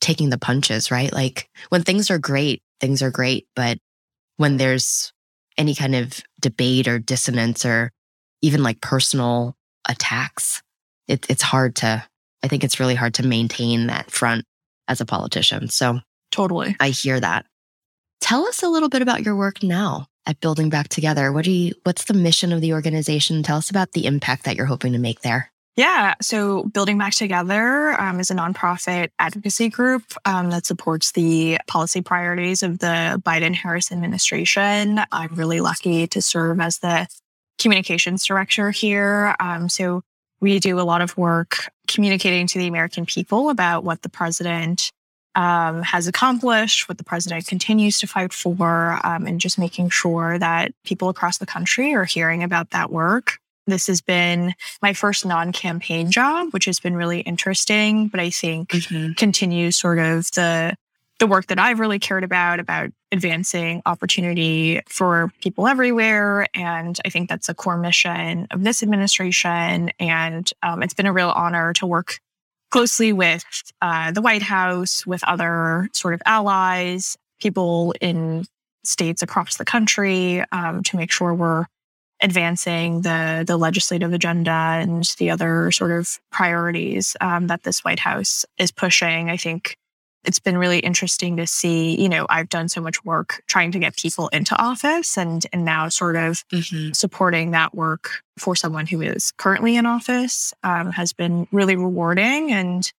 taking 0.00 0.30
the 0.30 0.38
punches, 0.38 0.90
right? 0.90 1.12
Like 1.12 1.48
when 1.70 1.82
things 1.82 2.10
are 2.10 2.18
great, 2.18 2.62
things 2.80 3.02
are 3.02 3.10
great, 3.10 3.46
but 3.56 3.78
when 4.36 4.56
there's 4.56 5.12
any 5.56 5.74
kind 5.74 5.94
of 5.94 6.20
debate 6.40 6.88
or 6.88 6.98
dissonance 6.98 7.64
or 7.64 7.90
even 8.42 8.62
like 8.62 8.80
personal 8.80 9.56
attacks, 9.88 10.62
it, 11.08 11.26
it's 11.28 11.42
hard 11.42 11.76
to. 11.76 12.04
I 12.42 12.48
think 12.48 12.62
it's 12.62 12.78
really 12.78 12.94
hard 12.94 13.14
to 13.14 13.26
maintain 13.26 13.86
that 13.86 14.10
front 14.10 14.44
as 14.86 15.00
a 15.00 15.06
politician. 15.06 15.70
So 15.70 16.00
totally, 16.30 16.76
I 16.78 16.90
hear 16.90 17.18
that. 17.18 17.46
Tell 18.24 18.46
us 18.46 18.62
a 18.62 18.70
little 18.70 18.88
bit 18.88 19.02
about 19.02 19.22
your 19.22 19.36
work 19.36 19.62
now 19.62 20.06
at 20.24 20.40
Building 20.40 20.70
Back 20.70 20.88
Together. 20.88 21.30
What 21.30 21.44
do 21.44 21.50
you, 21.50 21.74
what's 21.82 22.06
the 22.06 22.14
mission 22.14 22.54
of 22.54 22.62
the 22.62 22.72
organization? 22.72 23.42
Tell 23.42 23.58
us 23.58 23.68
about 23.68 23.92
the 23.92 24.06
impact 24.06 24.44
that 24.44 24.56
you're 24.56 24.64
hoping 24.64 24.94
to 24.94 24.98
make 24.98 25.20
there. 25.20 25.52
Yeah. 25.76 26.14
So 26.22 26.62
Building 26.62 26.96
Back 26.96 27.12
Together 27.12 28.00
um, 28.00 28.18
is 28.20 28.30
a 28.30 28.34
nonprofit 28.34 29.10
advocacy 29.18 29.68
group 29.68 30.04
um, 30.24 30.48
that 30.48 30.64
supports 30.64 31.12
the 31.12 31.58
policy 31.66 32.00
priorities 32.00 32.62
of 32.62 32.78
the 32.78 33.20
Biden 33.26 33.54
Harris 33.54 33.92
administration. 33.92 35.00
I'm 35.12 35.34
really 35.34 35.60
lucky 35.60 36.06
to 36.06 36.22
serve 36.22 36.60
as 36.60 36.78
the 36.78 37.06
communications 37.58 38.24
director 38.24 38.70
here. 38.70 39.36
Um, 39.38 39.68
so 39.68 40.00
we 40.40 40.60
do 40.60 40.80
a 40.80 40.88
lot 40.88 41.02
of 41.02 41.14
work 41.18 41.70
communicating 41.88 42.46
to 42.46 42.58
the 42.58 42.68
American 42.68 43.04
people 43.04 43.50
about 43.50 43.84
what 43.84 44.00
the 44.00 44.08
president 44.08 44.92
um, 45.34 45.82
has 45.82 46.06
accomplished, 46.06 46.88
what 46.88 46.98
the 46.98 47.04
president 47.04 47.46
continues 47.46 47.98
to 48.00 48.06
fight 48.06 48.32
for, 48.32 48.98
um, 49.04 49.26
and 49.26 49.40
just 49.40 49.58
making 49.58 49.90
sure 49.90 50.38
that 50.38 50.72
people 50.84 51.08
across 51.08 51.38
the 51.38 51.46
country 51.46 51.94
are 51.94 52.04
hearing 52.04 52.42
about 52.42 52.70
that 52.70 52.90
work. 52.90 53.38
This 53.66 53.86
has 53.86 54.00
been 54.00 54.54
my 54.82 54.92
first 54.92 55.24
non 55.24 55.52
campaign 55.52 56.10
job, 56.10 56.52
which 56.52 56.66
has 56.66 56.80
been 56.80 56.96
really 56.96 57.20
interesting, 57.20 58.08
but 58.08 58.20
I 58.20 58.30
think 58.30 58.70
mm-hmm. 58.70 59.12
continues 59.12 59.76
sort 59.76 59.98
of 59.98 60.30
the 60.32 60.76
the 61.20 61.26
work 61.26 61.46
that 61.46 61.58
I've 61.58 61.78
really 61.78 61.98
cared 61.98 62.24
about, 62.24 62.58
about 62.58 62.90
advancing 63.12 63.82
opportunity 63.86 64.80
for 64.88 65.32
people 65.40 65.68
everywhere. 65.68 66.48
And 66.54 66.98
I 67.04 67.08
think 67.08 67.28
that's 67.28 67.48
a 67.48 67.54
core 67.54 67.78
mission 67.78 68.48
of 68.50 68.64
this 68.64 68.82
administration. 68.82 69.90
And 70.00 70.50
um, 70.62 70.82
it's 70.82 70.94
been 70.94 71.06
a 71.06 71.12
real 71.12 71.30
honor 71.30 71.72
to 71.74 71.86
work 71.86 72.18
closely 72.74 73.12
with 73.12 73.44
uh, 73.82 74.10
the 74.10 74.20
White 74.20 74.42
House, 74.42 75.06
with 75.06 75.22
other 75.28 75.88
sort 75.92 76.12
of 76.12 76.20
allies, 76.26 77.16
people 77.40 77.94
in 78.00 78.46
states 78.82 79.22
across 79.22 79.58
the 79.58 79.64
country 79.64 80.42
um, 80.50 80.82
to 80.82 80.96
make 80.96 81.12
sure 81.12 81.32
we're 81.32 81.66
advancing 82.20 83.02
the 83.02 83.44
the 83.46 83.56
legislative 83.56 84.12
agenda 84.12 84.50
and 84.50 85.04
the 85.18 85.30
other 85.30 85.70
sort 85.70 85.92
of 85.92 86.18
priorities 86.32 87.16
um, 87.20 87.46
that 87.46 87.62
this 87.62 87.84
White 87.84 88.00
House 88.00 88.44
is 88.58 88.72
pushing. 88.72 89.30
I 89.30 89.36
think 89.36 89.76
it's 90.24 90.38
been 90.38 90.58
really 90.58 90.78
interesting 90.78 91.36
to 91.36 91.46
see, 91.46 92.00
you 92.00 92.08
know, 92.08 92.26
I've 92.28 92.48
done 92.48 92.68
so 92.68 92.80
much 92.80 93.04
work 93.04 93.42
trying 93.46 93.72
to 93.72 93.78
get 93.78 93.96
people 93.96 94.28
into 94.28 94.56
office 94.56 95.16
and 95.16 95.44
and 95.52 95.64
now 95.64 95.88
sort 95.88 96.16
of 96.16 96.44
mm-hmm. 96.52 96.92
supporting 96.92 97.52
that 97.52 97.74
work 97.74 98.22
for 98.38 98.56
someone 98.56 98.86
who 98.86 99.00
is 99.00 99.32
currently 99.32 99.76
in 99.76 99.86
office 99.86 100.52
um, 100.62 100.90
has 100.92 101.12
been 101.12 101.46
really 101.52 101.76
rewarding 101.76 102.52
and 102.52 102.92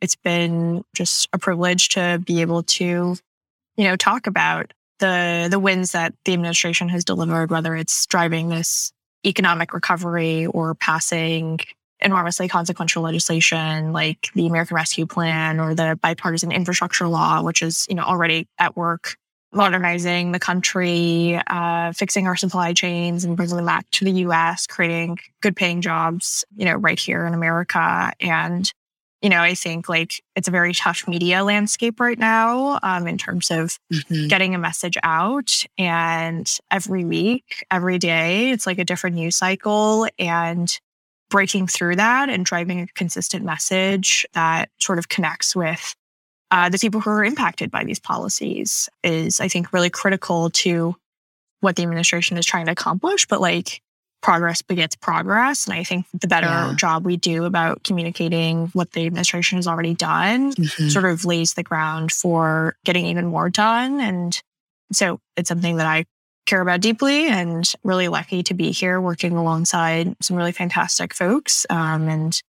it's 0.00 0.16
been 0.16 0.84
just 0.94 1.28
a 1.32 1.38
privilege 1.38 1.90
to 1.90 2.22
be 2.24 2.40
able 2.40 2.62
to, 2.62 3.16
you 3.76 3.84
know, 3.84 3.96
talk 3.96 4.26
about 4.26 4.72
the 4.98 5.48
the 5.50 5.58
wins 5.58 5.92
that 5.92 6.14
the 6.24 6.32
administration 6.32 6.88
has 6.88 7.04
delivered, 7.04 7.50
whether 7.50 7.74
it's 7.74 8.06
driving 8.06 8.48
this 8.48 8.92
economic 9.26 9.72
recovery 9.74 10.46
or 10.46 10.74
passing 10.74 11.60
enormously 12.00 12.48
consequential 12.48 13.02
legislation 13.02 13.92
like 13.92 14.28
the 14.34 14.46
American 14.46 14.74
Rescue 14.74 15.06
Plan 15.06 15.60
or 15.60 15.74
the 15.74 15.98
bipartisan 16.00 16.52
infrastructure 16.52 17.08
law, 17.08 17.42
which 17.42 17.62
is, 17.62 17.86
you 17.88 17.94
know, 17.94 18.02
already 18.02 18.46
at 18.58 18.76
work 18.76 19.16
modernizing 19.52 20.32
the 20.32 20.38
country, 20.38 21.40
uh, 21.46 21.92
fixing 21.92 22.26
our 22.26 22.36
supply 22.36 22.72
chains 22.72 23.24
and 23.24 23.36
bringing 23.36 23.56
them 23.56 23.64
back 23.64 23.88
to 23.90 24.04
the 24.04 24.12
US, 24.24 24.66
creating 24.66 25.18
good 25.40 25.56
paying 25.56 25.80
jobs, 25.80 26.44
you 26.56 26.64
know, 26.64 26.74
right 26.74 26.98
here 26.98 27.26
in 27.26 27.34
America. 27.34 28.12
And, 28.20 28.70
you 29.22 29.30
know, 29.30 29.40
I 29.40 29.54
think 29.54 29.88
like 29.88 30.22
it's 30.36 30.48
a 30.48 30.52
very 30.52 30.74
tough 30.74 31.08
media 31.08 31.44
landscape 31.44 31.98
right 31.98 32.18
now 32.18 32.78
um, 32.82 33.06
in 33.06 33.16
terms 33.16 33.50
of 33.50 33.78
mm-hmm. 33.92 34.28
getting 34.28 34.54
a 34.54 34.58
message 34.58 34.98
out. 35.02 35.64
And 35.78 36.48
every 36.70 37.04
week, 37.04 37.64
every 37.70 37.98
day, 37.98 38.50
it's 38.50 38.66
like 38.66 38.78
a 38.78 38.84
different 38.84 39.16
news 39.16 39.36
cycle. 39.36 40.06
And 40.18 40.78
breaking 41.30 41.66
through 41.66 41.96
that 41.96 42.28
and 42.28 42.44
driving 42.44 42.80
a 42.80 42.86
consistent 42.88 43.44
message 43.44 44.26
that 44.34 44.70
sort 44.78 44.98
of 44.98 45.08
connects 45.08 45.54
with 45.54 45.94
uh, 46.50 46.68
the 46.68 46.78
people 46.78 47.00
who 47.00 47.10
are 47.10 47.24
impacted 47.24 47.70
by 47.70 47.84
these 47.84 47.98
policies 47.98 48.88
is, 49.02 49.40
I 49.40 49.48
think, 49.48 49.72
really 49.72 49.90
critical 49.90 50.50
to 50.50 50.96
what 51.60 51.76
the 51.76 51.82
administration 51.82 52.36
is 52.38 52.46
trying 52.46 52.66
to 52.66 52.72
accomplish. 52.72 53.26
But 53.26 53.40
like 53.40 53.82
progress 54.20 54.62
begets 54.62 54.96
progress. 54.96 55.66
And 55.66 55.74
I 55.74 55.84
think 55.84 56.06
the 56.12 56.28
better 56.28 56.46
yeah. 56.46 56.74
job 56.76 57.04
we 57.04 57.16
do 57.16 57.44
about 57.44 57.84
communicating 57.84 58.68
what 58.68 58.92
the 58.92 59.06
administration 59.06 59.56
has 59.56 59.68
already 59.68 59.94
done 59.94 60.52
mm-hmm. 60.52 60.88
sort 60.88 61.04
of 61.04 61.24
lays 61.24 61.54
the 61.54 61.62
ground 61.62 62.10
for 62.12 62.76
getting 62.84 63.06
even 63.06 63.26
more 63.26 63.48
done. 63.48 64.00
And 64.00 64.40
so 64.92 65.20
it's 65.36 65.48
something 65.48 65.76
that 65.76 65.86
I 65.86 66.04
care 66.48 66.60
about 66.60 66.80
deeply 66.80 67.28
and 67.28 67.70
really 67.84 68.08
lucky 68.08 68.42
to 68.44 68.54
be 68.54 68.72
here 68.72 69.00
working 69.00 69.36
alongside 69.36 70.16
some 70.20 70.36
really 70.36 70.52
fantastic 70.52 71.14
folks. 71.14 71.66
Um, 71.70 72.08
and 72.08 72.42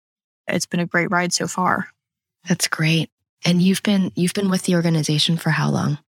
it's 0.48 0.66
been 0.66 0.80
a 0.80 0.86
great 0.86 1.12
ride 1.12 1.34
so 1.34 1.48
far. 1.48 1.88
That's 2.48 2.68
great. 2.68 3.10
And 3.46 3.62
you've 3.62 3.84
been 3.84 4.12
you've 4.16 4.34
been 4.34 4.50
with 4.50 4.64
the 4.64 4.76
organization 4.76 5.38
for 5.38 5.50
how 5.50 5.70
long? 5.70 6.00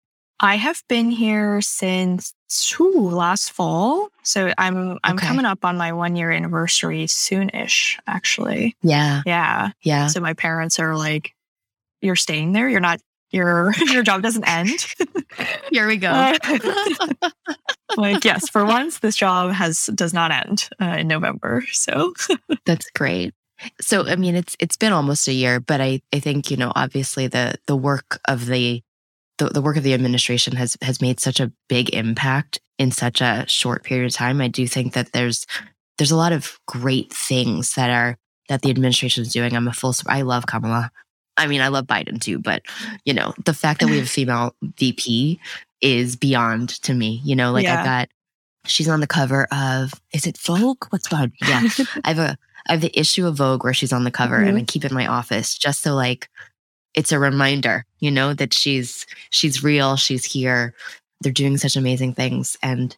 I 0.40 0.57
have 0.57 0.83
been 0.88 1.11
here 1.11 1.61
since 1.61 2.33
ooh, 2.81 3.11
last 3.11 3.53
fall. 3.53 4.09
So 4.22 4.53
I'm 4.57 4.98
I'm 5.05 5.16
okay. 5.16 5.26
coming 5.26 5.44
up 5.44 5.64
on 5.64 5.76
my 5.76 5.92
one 5.92 6.16
year 6.16 6.31
anniversary 6.31 7.05
soonish, 7.07 7.98
actually. 8.07 8.76
Yeah. 8.83 9.22
Yeah. 9.26 9.70
Yeah. 9.83 10.07
So 10.07 10.20
my 10.20 10.33
parents 10.35 10.79
are 10.79 10.96
like, 10.96 11.35
You're 12.00 12.16
staying 12.16 12.53
there? 12.53 12.68
You're 12.68 12.81
not 12.81 13.00
your 13.31 13.73
your 13.90 14.03
job 14.03 14.23
doesn't 14.23 14.49
end. 14.49 14.87
Here 15.73 15.87
we 15.87 15.97
go. 15.97 16.11
Uh, 16.11 16.38
like 17.97 18.25
yes, 18.25 18.49
for 18.49 18.64
once, 18.64 18.99
this 18.99 19.16
job 19.16 19.53
has 19.53 19.87
does 19.95 20.12
not 20.12 20.31
end 20.31 20.69
uh, 20.81 20.97
in 20.99 21.09
November. 21.09 21.62
So 21.73 22.14
that's 22.66 22.90
great. 22.90 23.35
So 23.81 24.07
I 24.07 24.16
mean, 24.16 24.35
it's 24.35 24.57
it's 24.59 24.77
been 24.77 24.93
almost 24.93 25.29
a 25.29 25.33
year, 25.33 25.61
but 25.61 25.81
I 25.81 26.01
I 26.12 26.21
think 26.21 26.51
you 26.51 26.57
know 26.57 26.73
obviously 26.75 27.27
the 27.27 27.55
the 27.66 27.77
work 27.77 28.21
of 28.27 28.47
the 28.47 28.83
the, 29.38 29.47
the 29.47 29.62
work 29.62 29.77
of 29.77 29.83
the 29.83 29.95
administration 29.95 30.57
has 30.57 30.77
has 30.83 31.01
made 31.01 31.21
such 31.21 31.40
a 31.40 31.53
big 31.69 31.95
impact 31.95 32.61
in 32.79 32.90
such 32.90 33.21
a 33.21 33.45
short 33.47 33.85
period 33.85 34.07
of 34.07 34.12
time. 34.12 34.40
I 34.40 34.49
do 34.49 34.66
think 34.66 34.95
that 34.95 35.12
there's 35.12 35.47
there's 35.99 36.11
a 36.11 36.16
lot 36.16 36.33
of 36.33 36.59
great 36.66 37.12
things 37.12 37.75
that 37.75 37.90
are 37.90 38.16
that 38.49 38.62
the 38.62 38.71
administration 38.71 39.23
is 39.23 39.33
doing. 39.33 39.55
I'm 39.55 39.69
a 39.69 39.73
full 39.73 39.95
I 40.07 40.23
love 40.23 40.47
Kamala. 40.47 40.90
I 41.37 41.47
mean, 41.47 41.61
I 41.61 41.69
love 41.69 41.87
Biden 41.87 42.21
too, 42.21 42.38
but 42.38 42.62
you 43.05 43.14
know, 43.14 43.35
the 43.45 43.55
fact 43.55 43.81
that 43.81 43.88
we 43.88 43.97
have 43.97 44.07
a 44.07 44.09
female 44.09 44.55
VP 44.79 45.40
is 45.81 46.16
beyond 46.16 46.71
to 46.83 46.95
me. 46.95 47.21
You 47.25 47.37
know, 47.37 47.53
like 47.53 47.64
yeah. 47.64 47.81
I 47.81 47.85
got 47.85 48.09
she's 48.66 48.88
on 48.88 49.01
the 49.01 49.07
cover 49.07 49.47
of 49.53 49.95
is 50.12 50.27
it 50.27 50.38
Vogue? 50.38 50.85
What's 50.90 51.09
behind? 51.09 51.33
Yeah. 51.40 51.62
I 52.05 52.09
have 52.09 52.19
a 52.19 52.38
I 52.69 52.73
have 52.73 52.81
the 52.81 52.99
issue 52.99 53.27
of 53.27 53.37
Vogue 53.37 53.64
where 53.64 53.75
she's 53.75 53.93
on 53.93 54.05
the 54.05 54.11
cover 54.11 54.38
mm-hmm. 54.38 54.49
and 54.49 54.59
I 54.59 54.62
keep 54.62 54.85
it 54.85 54.90
in 54.90 54.97
my 54.97 55.07
office 55.07 55.57
just 55.57 55.83
so 55.83 55.95
like 55.95 56.29
it's 56.95 57.12
a 57.12 57.19
reminder, 57.19 57.87
you 58.01 58.11
know, 58.11 58.35
that 58.35 58.53
she's 58.53 59.07
she's 59.31 59.62
real, 59.62 59.97
she's 59.97 60.25
here. 60.25 60.75
They're 61.21 61.33
doing 61.33 61.57
such 61.57 61.77
amazing 61.77 62.14
things. 62.14 62.57
And 62.62 62.97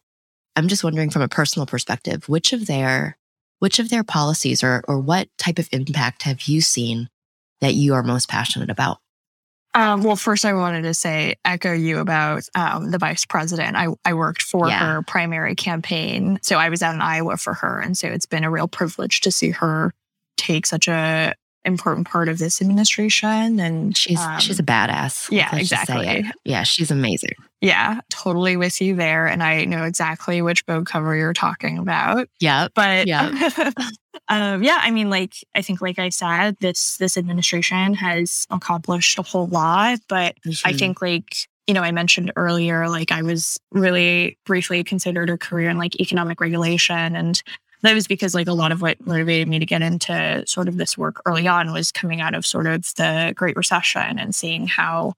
I'm 0.55 0.67
just 0.67 0.83
wondering 0.83 1.09
from 1.09 1.21
a 1.21 1.27
personal 1.27 1.65
perspective, 1.65 2.27
which 2.27 2.53
of 2.53 2.65
their 2.65 3.17
which 3.59 3.79
of 3.79 3.89
their 3.89 4.03
policies 4.03 4.63
or 4.63 4.83
or 4.87 4.99
what 4.99 5.29
type 5.37 5.59
of 5.59 5.69
impact 5.71 6.23
have 6.23 6.43
you 6.43 6.61
seen 6.61 7.09
that 7.63 7.73
you 7.73 7.93
are 7.93 8.03
most 8.03 8.29
passionate 8.29 8.69
about? 8.69 8.97
Um, 9.75 10.03
well, 10.03 10.15
first, 10.15 10.45
I 10.45 10.53
wanted 10.53 10.83
to 10.83 10.93
say, 10.93 11.35
echo 11.43 11.73
you 11.73 11.97
about 11.97 12.43
um, 12.53 12.91
the 12.91 12.99
vice 12.99 13.25
president. 13.25 13.75
I, 13.75 13.87
I 14.05 14.13
worked 14.13 14.43
for 14.43 14.67
yeah. 14.67 14.79
her 14.79 15.01
primary 15.01 15.55
campaign. 15.55 16.37
So 16.43 16.57
I 16.57 16.69
was 16.69 16.83
out 16.83 16.93
in 16.93 17.01
Iowa 17.01 17.37
for 17.37 17.55
her. 17.55 17.79
And 17.79 17.97
so 17.97 18.07
it's 18.07 18.27
been 18.27 18.43
a 18.43 18.51
real 18.51 18.67
privilege 18.67 19.21
to 19.21 19.31
see 19.31 19.49
her 19.49 19.91
take 20.37 20.67
such 20.67 20.87
a 20.87 21.33
important 21.65 22.07
part 22.07 22.29
of 22.29 22.37
this 22.37 22.61
administration. 22.61 23.59
And 23.59 23.95
she's 23.95 24.19
um, 24.19 24.39
she's 24.39 24.59
a 24.59 24.63
badass. 24.63 25.31
Yeah, 25.31 25.55
exactly. 25.55 26.25
Yeah, 26.43 26.63
she's 26.63 26.91
amazing. 26.91 27.35
Yeah, 27.61 28.01
totally 28.09 28.57
with 28.57 28.81
you 28.81 28.95
there. 28.95 29.27
And 29.27 29.41
I 29.41 29.65
know 29.65 29.83
exactly 29.83 30.41
which 30.41 30.63
Vogue 30.67 30.85
cover 30.85 31.15
you're 31.15 31.33
talking 31.33 31.77
about. 31.77 32.27
Yeah. 32.39 32.67
But 32.75 33.07
yeah. 33.07 33.49
um, 34.27 34.63
yeah, 34.63 34.79
I 34.81 34.91
mean, 34.91 35.09
like 35.09 35.35
I 35.55 35.61
think, 35.61 35.81
like 35.81 35.99
I 35.99 36.09
said, 36.09 36.57
this 36.59 36.97
this 36.97 37.17
administration 37.17 37.93
has 37.93 38.45
accomplished 38.49 39.17
a 39.17 39.23
whole 39.23 39.47
lot. 39.47 39.99
But 40.09 40.35
mm-hmm. 40.45 40.67
I 40.67 40.73
think 40.73 41.01
like 41.01 41.35
you 41.67 41.73
know, 41.73 41.81
I 41.81 41.91
mentioned 41.91 42.31
earlier, 42.35 42.89
like 42.89 43.11
I 43.11 43.21
was 43.21 43.57
really 43.71 44.37
briefly 44.45 44.83
considered 44.83 45.29
a 45.29 45.37
career 45.37 45.69
in 45.69 45.77
like 45.77 45.99
economic 45.99 46.41
regulation. 46.41 47.15
And 47.15 47.41
that 47.83 47.93
was 47.93 48.07
because 48.07 48.33
like 48.33 48.47
a 48.47 48.53
lot 48.53 48.71
of 48.71 48.81
what 48.81 49.05
motivated 49.05 49.47
me 49.47 49.59
to 49.59 49.65
get 49.65 49.81
into 49.81 50.43
sort 50.47 50.67
of 50.67 50.77
this 50.77 50.97
work 50.97 51.21
early 51.25 51.47
on 51.47 51.71
was 51.73 51.91
coming 51.91 52.21
out 52.21 52.33
of 52.33 52.45
sort 52.45 52.65
of 52.65 52.83
the 52.95 53.33
Great 53.35 53.55
Recession 53.55 54.17
and 54.19 54.33
seeing 54.33 54.67
how 54.67 55.13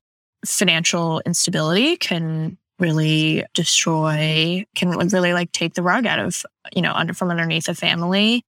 financial 0.45 1.21
instability 1.25 1.95
can 1.95 2.58
really 2.80 3.45
destroy, 3.54 4.65
can 4.75 4.89
really 4.89 5.34
like 5.34 5.51
take 5.51 5.75
the 5.75 5.84
rug 5.84 6.06
out 6.06 6.19
of, 6.19 6.43
you 6.75 6.82
know, 6.82 6.91
under 6.93 7.13
from 7.13 7.30
underneath 7.30 7.69
a 7.69 7.75
family. 7.75 8.43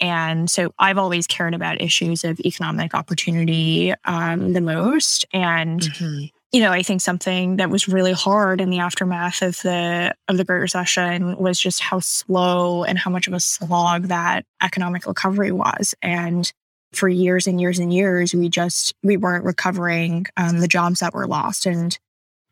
And 0.00 0.50
so 0.50 0.72
I've 0.78 0.98
always 0.98 1.26
cared 1.26 1.54
about 1.54 1.80
issues 1.80 2.24
of 2.24 2.40
economic 2.40 2.94
opportunity 2.94 3.92
um, 4.06 4.54
the 4.54 4.62
most. 4.62 5.26
And 5.32 5.80
mm-hmm 5.80 6.36
you 6.52 6.60
know, 6.60 6.72
I 6.72 6.82
think 6.82 7.00
something 7.00 7.56
that 7.56 7.70
was 7.70 7.86
really 7.86 8.12
hard 8.12 8.60
in 8.60 8.70
the 8.70 8.80
aftermath 8.80 9.42
of 9.42 9.60
the 9.62 10.14
of 10.26 10.36
the 10.36 10.44
Great 10.44 10.58
Recession 10.58 11.36
was 11.36 11.60
just 11.60 11.80
how 11.80 12.00
slow 12.00 12.82
and 12.82 12.98
how 12.98 13.10
much 13.10 13.28
of 13.28 13.34
a 13.34 13.40
slog 13.40 14.04
that 14.04 14.44
economic 14.60 15.06
recovery 15.06 15.52
was. 15.52 15.94
And 16.02 16.50
for 16.92 17.08
years 17.08 17.46
and 17.46 17.60
years 17.60 17.78
and 17.78 17.94
years, 17.94 18.34
we 18.34 18.48
just 18.48 18.94
we 19.02 19.16
weren't 19.16 19.44
recovering 19.44 20.26
um, 20.36 20.58
the 20.58 20.68
jobs 20.68 21.00
that 21.00 21.14
were 21.14 21.28
lost. 21.28 21.66
And 21.66 21.96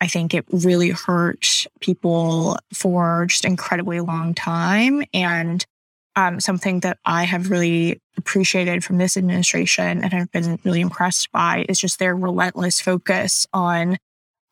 I 0.01 0.07
think 0.07 0.33
it 0.33 0.45
really 0.53 0.91
hurt 0.91 1.67
people 1.81 2.57
for 2.73 3.27
just 3.29 3.45
incredibly 3.45 3.99
long 3.99 4.33
time. 4.33 5.03
And 5.13 5.67
um, 6.19 6.41
something 6.41 6.81
that 6.81 6.99
I 7.05 7.23
have 7.23 7.49
really 7.49 8.03
appreciated 8.17 8.83
from 8.83 8.99
this 8.99 9.17
administration 9.17 10.03
and 10.03 10.13
have 10.13 10.33
been 10.33 10.59
really 10.65 10.81
impressed 10.81 11.31
by 11.31 11.65
is 11.69 11.79
just 11.79 12.01
their 12.01 12.17
relentless 12.17 12.81
focus 12.81 13.47
on 13.53 13.99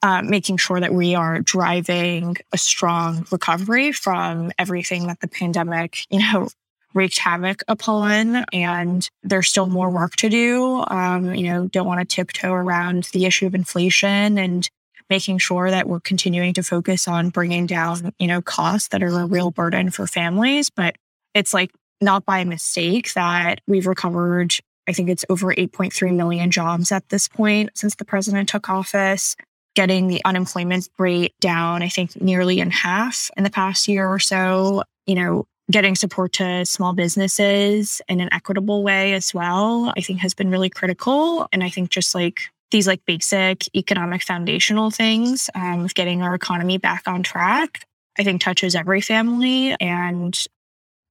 uh, 0.00 0.22
making 0.22 0.58
sure 0.58 0.78
that 0.78 0.94
we 0.94 1.16
are 1.16 1.40
driving 1.40 2.36
a 2.52 2.58
strong 2.58 3.26
recovery 3.32 3.90
from 3.90 4.52
everything 4.60 5.08
that 5.08 5.18
the 5.18 5.26
pandemic, 5.26 6.06
you 6.08 6.20
know, 6.20 6.46
wreaked 6.94 7.18
havoc 7.18 7.64
upon. 7.66 8.44
And 8.52 9.10
there's 9.24 9.48
still 9.48 9.66
more 9.66 9.90
work 9.90 10.14
to 10.16 10.28
do. 10.28 10.84
Um, 10.86 11.34
you 11.34 11.48
know, 11.48 11.66
don't 11.66 11.86
want 11.88 11.98
to 11.98 12.06
tiptoe 12.06 12.52
around 12.52 13.08
the 13.12 13.26
issue 13.26 13.46
of 13.46 13.56
inflation 13.56 14.38
and 14.38 14.70
making 15.10 15.38
sure 15.38 15.68
that 15.68 15.88
we're 15.88 15.98
continuing 15.98 16.54
to 16.54 16.62
focus 16.62 17.08
on 17.08 17.30
bringing 17.30 17.66
down, 17.66 18.12
you 18.20 18.28
know, 18.28 18.40
costs 18.40 18.88
that 18.88 19.02
are 19.02 19.18
a 19.18 19.26
real 19.26 19.50
burden 19.50 19.90
for 19.90 20.06
families. 20.06 20.70
But 20.70 20.94
it's 21.36 21.54
like 21.54 21.70
not 22.00 22.24
by 22.24 22.44
mistake 22.44 23.12
that 23.14 23.60
we've 23.66 23.86
recovered. 23.86 24.54
I 24.88 24.92
think 24.92 25.08
it's 25.08 25.24
over 25.28 25.54
8.3 25.54 26.14
million 26.14 26.50
jobs 26.50 26.92
at 26.92 27.08
this 27.08 27.28
point 27.28 27.70
since 27.74 27.94
the 27.96 28.04
president 28.04 28.48
took 28.48 28.68
office 28.68 29.36
getting 29.76 30.08
the 30.08 30.22
unemployment 30.24 30.88
rate 30.98 31.34
down, 31.38 31.82
I 31.82 31.88
think 31.88 32.20
nearly 32.20 32.60
in 32.60 32.70
half 32.70 33.30
in 33.36 33.44
the 33.44 33.50
past 33.50 33.86
year 33.86 34.08
or 34.08 34.18
so, 34.18 34.82
you 35.06 35.14
know, 35.14 35.46
getting 35.70 35.94
support 35.94 36.32
to 36.34 36.64
small 36.64 36.94
businesses 36.94 38.00
in 38.08 38.20
an 38.20 38.32
equitable 38.32 38.82
way 38.82 39.12
as 39.12 39.34
well, 39.34 39.92
I 39.96 40.00
think 40.00 40.20
has 40.20 40.32
been 40.32 40.50
really 40.50 40.70
critical. 40.70 41.46
And 41.52 41.62
I 41.62 41.68
think 41.68 41.90
just 41.90 42.14
like 42.14 42.40
these 42.70 42.86
like 42.86 43.04
basic 43.04 43.64
economic 43.76 44.22
foundational 44.22 44.90
things 44.90 45.50
um, 45.54 45.84
of 45.84 45.94
getting 45.94 46.22
our 46.22 46.34
economy 46.34 46.78
back 46.78 47.02
on 47.06 47.22
track, 47.22 47.84
I 48.18 48.24
think 48.24 48.40
touches 48.40 48.74
every 48.74 49.02
family. 49.02 49.76
And 49.78 50.36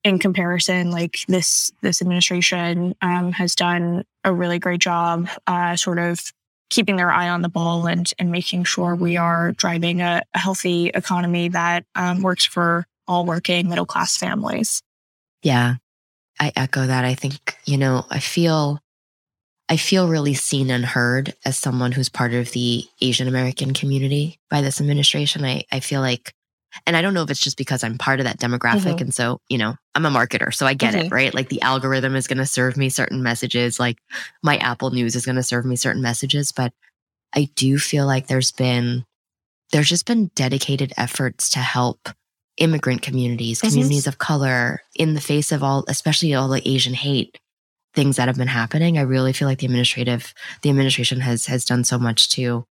in 0.06 0.20
comparison, 0.20 0.92
like 0.92 1.18
this 1.28 1.72
this 1.82 2.02
administration 2.02 2.96
um, 3.02 3.32
has 3.34 3.56
done 3.56 4.06
a 4.24 4.32
really 4.32 4.60
great 4.60 4.80
job, 4.80 5.28
uh, 5.48 5.76
sort 5.76 5.98
of 5.98 6.32
keeping 6.70 6.96
their 6.96 7.12
eye 7.12 7.28
on 7.28 7.42
the 7.42 7.50
ball 7.50 7.88
and 7.88 8.12
and 8.20 8.32
making 8.32 8.64
sure 8.64 8.96
we 8.96 9.18
are 9.18 9.52
driving 9.54 10.02
a, 10.02 10.22
a 10.34 10.40
healthy 10.40 10.88
economy 10.90 11.50
that 11.50 11.86
um, 11.96 12.22
works 12.22 12.46
for 12.46 12.86
all 13.08 13.26
working 13.26 13.68
middle 13.68 13.86
class 13.86 14.16
families. 14.16 14.82
Yeah, 15.42 15.76
I 16.40 16.52
echo 16.56 16.86
that. 16.86 17.04
I 17.04 17.16
think 17.16 17.58
you 17.66 17.78
know 17.78 18.06
I 18.12 18.20
feel 18.20 18.80
I 19.68 19.78
feel 19.78 20.08
really 20.08 20.36
seen 20.36 20.70
and 20.70 20.86
heard 20.86 21.34
as 21.46 21.58
someone 21.58 21.94
who's 21.94 22.10
part 22.10 22.36
of 22.36 22.52
the 22.52 22.86
Asian 23.02 23.28
American 23.28 23.74
community 23.74 24.40
by 24.52 24.62
this 24.62 24.80
administration. 24.80 25.44
I 25.44 25.64
I 25.72 25.80
feel 25.80 26.02
like 26.02 26.32
and 26.86 26.96
I 26.96 27.02
don't 27.02 27.14
know 27.14 27.24
if 27.24 27.30
it's 27.30 27.40
just 27.40 27.58
because 27.58 27.84
I'm 27.84 27.98
part 27.98 28.20
of 28.20 28.26
that 28.26 28.40
demographic. 28.40 28.96
Mm-hmm. 28.96 29.04
And 29.04 29.14
so, 29.14 29.42
you 29.50 29.58
know, 29.58 29.76
I'm 29.94 30.06
a 30.06 30.10
marketer, 30.10 30.54
so 30.54 30.66
I 30.66 30.74
get 30.74 30.94
mm-hmm. 30.94 31.08
it, 31.08 31.12
right? 31.12 31.34
Like 31.34 31.50
the 31.50 31.62
algorithm 31.62 32.16
is 32.16 32.28
going 32.28 32.38
to 32.38 32.46
serve 32.46 32.78
me 32.78 32.90
certain 32.90 33.24
messages, 33.24 33.80
like 33.80 33.98
my 34.44 34.58
Apple 34.58 34.92
News 34.92 35.16
is 35.16 35.26
going 35.26 35.36
to 35.38 35.44
serve 35.44 35.66
me 35.66 35.76
certain 35.76 36.02
messages. 36.02 36.52
But 36.52 36.74
I 37.34 37.50
do 37.56 37.78
feel 37.78 38.06
like 38.06 38.28
there's 38.28 38.52
been, 38.52 39.06
there's 39.72 39.90
just 39.90 40.06
been 40.06 40.32
dedicated 40.36 40.94
efforts 40.98 41.50
to 41.52 41.60
help 41.60 42.10
immigrant 42.58 43.02
communities, 43.02 43.60
mm-hmm. 43.60 43.70
communities 43.70 44.08
of 44.08 44.18
color 44.18 44.82
in 44.96 45.14
the 45.14 45.22
face 45.22 45.52
of 45.52 45.64
all, 45.64 45.84
especially 45.88 46.34
all 46.34 46.48
the 46.48 46.68
Asian 46.68 46.94
hate 46.94 47.40
things 47.94 48.18
that 48.18 48.28
have 48.28 48.38
been 48.38 48.48
happening. 48.48 48.98
I 48.98 49.02
really 49.02 49.34
feel 49.34 49.48
like 49.48 49.60
the 49.60 49.66
administrative, 49.66 50.34
the 50.62 50.70
administration 50.70 51.22
has, 51.22 51.46
has 51.46 51.66
done 51.66 51.84
so 51.84 51.98
much 51.98 52.30
to, 52.32 52.66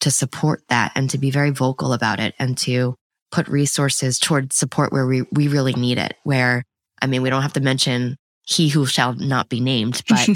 to 0.00 0.10
support 0.10 0.62
that 0.68 0.92
and 0.94 1.08
to 1.10 1.18
be 1.18 1.30
very 1.30 1.50
vocal 1.50 1.92
about 1.92 2.20
it 2.20 2.34
and 2.38 2.58
to 2.58 2.96
put 3.32 3.48
resources 3.48 4.18
toward 4.18 4.52
support 4.52 4.92
where 4.92 5.06
we, 5.06 5.22
we 5.32 5.48
really 5.48 5.72
need 5.72 5.98
it. 5.98 6.14
Where, 6.22 6.64
I 7.00 7.06
mean, 7.06 7.22
we 7.22 7.30
don't 7.30 7.42
have 7.42 7.54
to 7.54 7.60
mention 7.60 8.16
he 8.42 8.68
who 8.68 8.86
shall 8.86 9.14
not 9.14 9.48
be 9.48 9.58
named, 9.58 10.02
but 10.08 10.28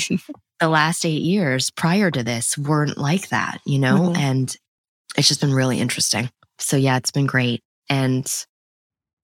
the 0.58 0.68
last 0.68 1.04
eight 1.04 1.22
years 1.22 1.70
prior 1.70 2.10
to 2.10 2.24
this 2.24 2.58
weren't 2.58 2.98
like 2.98 3.28
that, 3.28 3.60
you 3.64 3.78
know? 3.78 3.98
Mm-hmm. 3.98 4.16
And 4.20 4.56
it's 5.16 5.28
just 5.28 5.40
been 5.40 5.54
really 5.54 5.78
interesting. 5.78 6.30
So, 6.58 6.76
yeah, 6.76 6.96
it's 6.96 7.10
been 7.10 7.26
great. 7.26 7.62
And 7.88 8.26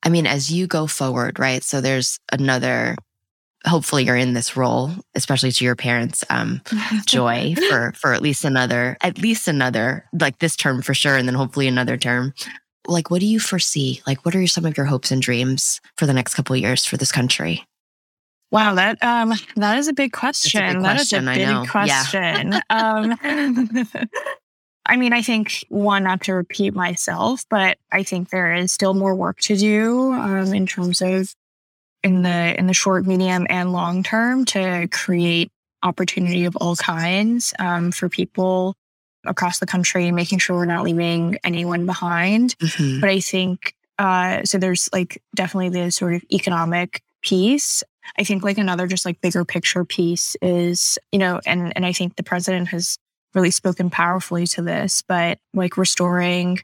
I 0.02 0.10
mean, 0.10 0.26
as 0.26 0.52
you 0.52 0.66
go 0.66 0.86
forward, 0.86 1.38
right? 1.38 1.62
So 1.64 1.80
there's 1.80 2.18
another, 2.30 2.96
hopefully 3.64 4.04
you're 4.04 4.16
in 4.16 4.34
this 4.34 4.56
role, 4.56 4.90
especially 5.14 5.52
to 5.52 5.64
your 5.64 5.76
parents, 5.76 6.24
um, 6.28 6.60
joy 7.06 7.54
for, 7.70 7.92
for 7.92 8.12
at 8.12 8.20
least 8.20 8.44
another, 8.44 8.96
at 9.00 9.18
least 9.18 9.48
another, 9.48 10.04
like 10.12 10.38
this 10.40 10.56
term 10.56 10.82
for 10.82 10.92
sure. 10.92 11.16
And 11.16 11.26
then 11.26 11.34
hopefully 11.34 11.68
another 11.68 11.96
term 11.96 12.34
like 12.86 13.10
what 13.10 13.20
do 13.20 13.26
you 13.26 13.40
foresee? 13.40 14.02
Like 14.06 14.24
what 14.24 14.34
are 14.34 14.46
some 14.46 14.64
of 14.64 14.76
your 14.76 14.86
hopes 14.86 15.10
and 15.10 15.22
dreams 15.22 15.80
for 15.96 16.06
the 16.06 16.12
next 16.12 16.34
couple 16.34 16.56
years 16.56 16.84
for 16.84 16.96
this 16.96 17.12
country? 17.12 17.64
Wow 18.50 18.74
that 18.74 19.02
um 19.02 19.32
that 19.56 19.78
is 19.78 19.88
a 19.88 19.92
big 19.92 20.12
question, 20.12 20.62
a 20.62 20.72
big 20.74 20.80
question. 20.80 21.24
That 21.24 21.38
is 21.38 21.48
a 21.48 21.60
big 21.60 21.68
question 21.70 22.52
yeah. 22.52 22.60
um 22.70 23.98
I 24.84 24.96
mean, 24.96 25.12
I 25.12 25.22
think 25.22 25.64
one, 25.68 26.02
not 26.02 26.22
to 26.22 26.34
repeat 26.34 26.74
myself, 26.74 27.44
but 27.48 27.78
I 27.92 28.02
think 28.02 28.30
there 28.30 28.52
is 28.52 28.72
still 28.72 28.94
more 28.94 29.14
work 29.14 29.38
to 29.42 29.56
do 29.56 30.12
um, 30.12 30.52
in 30.52 30.66
terms 30.66 31.00
of 31.00 31.32
in 32.02 32.22
the 32.22 32.58
in 32.58 32.66
the 32.66 32.74
short, 32.74 33.06
medium, 33.06 33.46
and 33.48 33.72
long 33.72 34.02
term 34.02 34.44
to 34.46 34.88
create 34.88 35.50
opportunity 35.84 36.44
of 36.44 36.56
all 36.56 36.76
kinds 36.76 37.54
um, 37.58 37.92
for 37.92 38.08
people 38.08 38.74
across 39.24 39.58
the 39.58 39.66
country, 39.66 40.10
making 40.10 40.38
sure 40.38 40.56
we're 40.56 40.64
not 40.64 40.84
leaving 40.84 41.38
anyone 41.44 41.86
behind. 41.86 42.56
Mm-hmm. 42.58 43.00
But 43.00 43.10
I 43.10 43.20
think 43.20 43.74
uh, 43.98 44.42
so. 44.44 44.58
There's 44.58 44.88
like 44.92 45.22
definitely 45.34 45.68
the 45.68 45.90
sort 45.90 46.14
of 46.14 46.24
economic 46.32 47.02
piece. 47.22 47.82
I 48.18 48.24
think 48.24 48.42
like 48.42 48.58
another 48.58 48.86
just 48.86 49.04
like 49.04 49.20
bigger 49.20 49.44
picture 49.44 49.84
piece 49.84 50.36
is 50.42 50.98
you 51.12 51.18
know, 51.18 51.40
and 51.46 51.72
and 51.76 51.86
I 51.86 51.92
think 51.92 52.16
the 52.16 52.22
president 52.22 52.68
has 52.68 52.98
really 53.34 53.50
spoken 53.50 53.90
powerfully 53.90 54.46
to 54.46 54.62
this, 54.62 55.02
but 55.02 55.38
like 55.54 55.76
restoring 55.76 56.58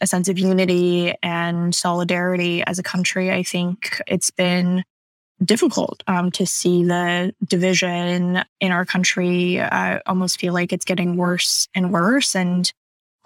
a 0.00 0.06
sense 0.06 0.28
of 0.28 0.38
unity 0.38 1.14
and 1.22 1.74
solidarity 1.74 2.62
as 2.64 2.78
a 2.78 2.82
country. 2.82 3.32
I 3.32 3.42
think 3.42 4.00
it's 4.06 4.30
been 4.30 4.84
difficult 5.44 6.02
um, 6.06 6.30
to 6.32 6.46
see 6.46 6.84
the 6.84 7.34
division 7.46 8.42
in 8.60 8.72
our 8.72 8.84
country. 8.84 9.60
I 9.60 10.00
almost 10.06 10.40
feel 10.40 10.52
like 10.52 10.72
it's 10.72 10.84
getting 10.84 11.16
worse 11.16 11.68
and 11.74 11.92
worse, 11.92 12.34
and 12.34 12.70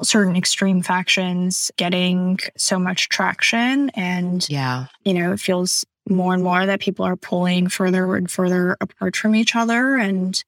certain 0.03 0.37
extreme 0.37 0.83
factions 0.83 1.71
getting 1.77 2.39
so 2.57 2.79
much 2.79 3.09
traction. 3.09 3.91
And 3.91 4.49
yeah, 4.49 4.87
you 5.05 5.15
know, 5.15 5.33
it 5.33 5.41
feels 5.41 5.85
more 6.09 6.35
and 6.35 6.43
more 6.43 6.67
that 6.67 6.81
people 6.81 7.05
are 7.05 7.17
pulling 7.17 7.69
further 7.69 8.17
and 8.17 8.31
further 8.31 8.77
apart 8.81 9.17
from 9.17 9.37
each 9.37 9.55
other. 9.55 9.97
And 9.97 10.43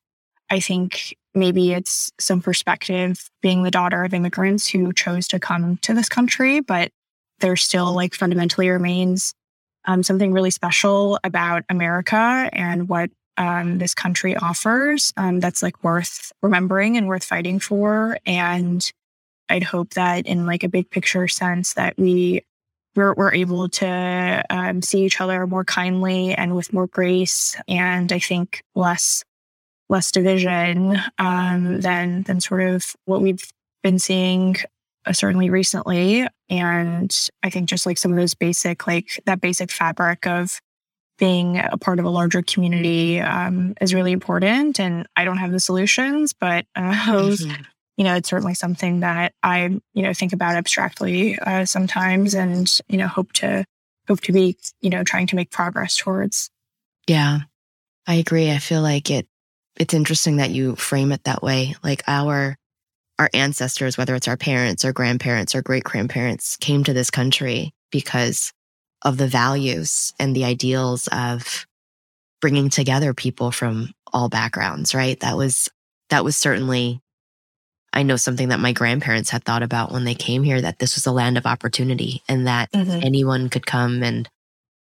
I 0.51 0.61
think 0.61 1.17
maybe 1.35 1.73
it's 1.73 2.11
some 2.19 2.41
perspective 2.43 3.31
being 3.41 3.63
the 3.63 3.71
daughter 3.71 4.05
of 4.05 4.15
immigrants 4.15 4.69
who 4.69 4.93
chose 4.93 5.29
to 5.29 5.39
come 5.39 5.79
to 5.79 5.95
this 5.95 6.09
country, 6.09 6.61
but 6.61 6.91
there 7.41 7.57
still 7.57 7.93
like 7.93 8.15
fundamentally 8.15 8.69
remains 8.69 9.35
um, 9.85 10.03
something 10.03 10.33
really 10.33 10.51
special 10.51 11.19
about 11.25 11.65
America 11.69 12.49
and 12.53 12.89
what 12.89 13.11
um, 13.37 13.79
this 13.79 13.95
country 13.95 14.37
offers 14.37 15.13
um, 15.17 15.41
that's 15.41 15.63
like 15.63 15.83
worth 15.83 16.33
remembering 16.43 16.97
and 16.97 17.09
worth 17.09 17.25
fighting 17.25 17.59
for. 17.59 18.19
And 18.25 18.91
I'd 19.49 19.65
hope 19.65 19.91
that 19.95 20.27
in 20.27 20.47
like 20.47 20.63
a 20.63 20.69
big 20.69 20.91
picture 20.91 21.29
sense 21.29 21.75
that 21.75 21.97
we 21.99 22.43
we're, 22.97 23.15
we're 23.15 23.35
able 23.35 23.69
to 23.69 24.45
um, 24.51 24.81
see 24.81 25.05
each 25.05 25.21
other 25.21 25.47
more 25.47 25.65
kindly 25.65 26.33
and 26.33 26.55
with 26.55 26.73
more 26.73 26.87
grace, 26.87 27.57
and 27.67 28.13
I 28.13 28.21
think 28.21 28.63
less 28.75 29.25
less 29.89 30.11
division 30.11 30.99
um, 31.19 31.81
than 31.81 32.23
than 32.23 32.41
sort 32.41 32.63
of 32.63 32.95
what 33.05 33.21
we've 33.21 33.51
been 33.83 33.99
seeing 33.99 34.57
certainly 35.13 35.51
recently. 35.51 36.27
And 36.49 37.17
I 37.43 37.51
think 37.51 37.69
just 37.69 37.87
like 37.87 37.99
some 37.99 38.13
of 38.13 38.19
those 38.19 38.35
basic, 38.35 38.87
like 38.87 39.21
that 39.27 39.41
basic 39.41 39.71
fabric 39.71 40.27
of 40.27 40.61
being 41.19 41.59
a 41.59 41.77
part 41.77 41.99
of 41.99 42.05
a 42.05 42.11
larger 42.11 42.43
community 42.43 43.21
um, 43.21 43.75
is 43.81 43.95
really 43.95 44.13
important. 44.13 44.81
And 44.81 45.07
I 45.17 45.25
don't 45.25 45.39
have 45.39 45.53
the 45.53 45.61
solutions, 45.61 46.33
but 46.33 46.67
uh, 46.75 46.93
mm-hmm. 46.93 47.63
you 47.97 48.05
know, 48.05 48.17
it's 48.17 48.29
certainly 48.29 48.55
something 48.55 49.01
that 49.01 49.33
I, 49.43 49.81
you 49.93 50.03
know, 50.03 50.13
think 50.13 50.33
about 50.33 50.57
abstractly 50.57 51.39
uh, 51.39 51.65
sometimes, 51.67 52.35
and 52.35 52.71
you 52.89 52.99
know, 52.99 53.07
hope 53.07 53.33
to 53.35 53.65
hope 54.09 54.21
to 54.23 54.33
be, 54.33 54.57
you 54.81 54.91
know, 54.91 55.05
trying 55.05 55.27
to 55.29 55.37
make 55.37 55.51
progress 55.51 55.97
towards. 55.97 56.51
Yeah, 57.07 57.41
I 58.07 58.15
agree. 58.15 58.51
I 58.51 58.59
feel 58.59 58.83
like 58.83 59.11
it. 59.11 59.29
It's 59.77 59.95
interesting 59.95 60.37
that 60.37 60.51
you 60.51 60.77
frame 60.77 61.11
it 61.11 61.25
that 61.25 61.43
way. 61.43 61.75
Like 61.83 62.03
our 62.07 62.57
our 63.19 63.31
ancestors, 63.33 63.97
whether 63.97 64.15
it's 64.15 64.29
our 64.29 64.37
parents 64.37 64.85
or 64.85 64.93
grandparents 64.93 65.55
or 65.55 65.63
great 65.63 65.85
grandparents, 65.85 66.57
came 66.57 66.85
to 66.85 66.93
this 66.93 67.11
country 67.11 67.73
because 67.91 68.53
of 69.03 69.19
the 69.19 69.29
values 69.29 70.13
and 70.19 70.35
the 70.35 70.45
ideals 70.45 71.09
of 71.09 71.67
bringing 72.41 72.71
together 72.71 73.15
people 73.15 73.51
from 73.51 73.93
all 74.13 74.29
backgrounds, 74.29 74.95
right? 74.95 75.19
That 75.21 75.37
was, 75.37 75.69
that 76.11 76.25
was 76.25 76.37
certainly, 76.37 77.01
I 77.93 78.03
know 78.03 78.17
something 78.17 78.49
that 78.49 78.61
my 78.61 78.73
grandparents 78.73 79.31
had 79.31 79.45
thought 79.45 79.63
about 79.63 79.93
when 79.93 80.05
they 80.05 80.15
came 80.15 80.43
here 80.43 80.61
that 80.61 80.79
this 80.79 80.97
was 80.97 81.07
a 81.07 81.13
land 81.13 81.39
of 81.39 81.47
opportunity 81.47 82.23
and 82.29 82.47
that 82.47 82.73
mm-hmm. 82.73 83.01
anyone 83.03 83.49
could 83.49 83.67
come 83.67 84.03
and 84.03 84.29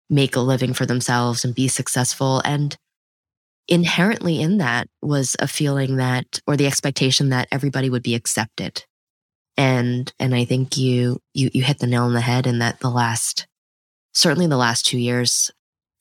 make 0.10 0.36
a 0.36 0.42
living 0.42 0.74
for 0.74 0.86
themselves 0.86 1.46
and 1.46 1.56
be 1.56 1.68
successful. 1.68 2.42
And 2.44 2.76
inherently 3.68 4.42
in 4.42 4.58
that 4.60 4.88
was 5.02 5.36
a 5.40 5.48
feeling 5.48 5.98
that, 5.98 6.40
or 6.48 6.56
the 6.56 6.68
expectation 6.68 7.30
that 7.30 7.48
everybody 7.52 7.90
would 7.90 8.04
be 8.04 8.16
accepted. 8.16 8.86
And, 9.58 10.14
and 10.20 10.36
I 10.36 10.46
think 10.46 10.78
you, 10.78 11.20
you, 11.34 11.50
you 11.54 11.64
hit 11.64 11.80
the 11.80 11.88
nail 11.88 12.04
on 12.04 12.14
the 12.14 12.22
head 12.22 12.48
in 12.48 12.60
that 12.60 12.80
the 12.80 12.90
last, 12.90 13.48
certainly 14.14 14.48
the 14.48 14.58
last 14.58 14.86
two 14.86 15.00
years 15.00 15.52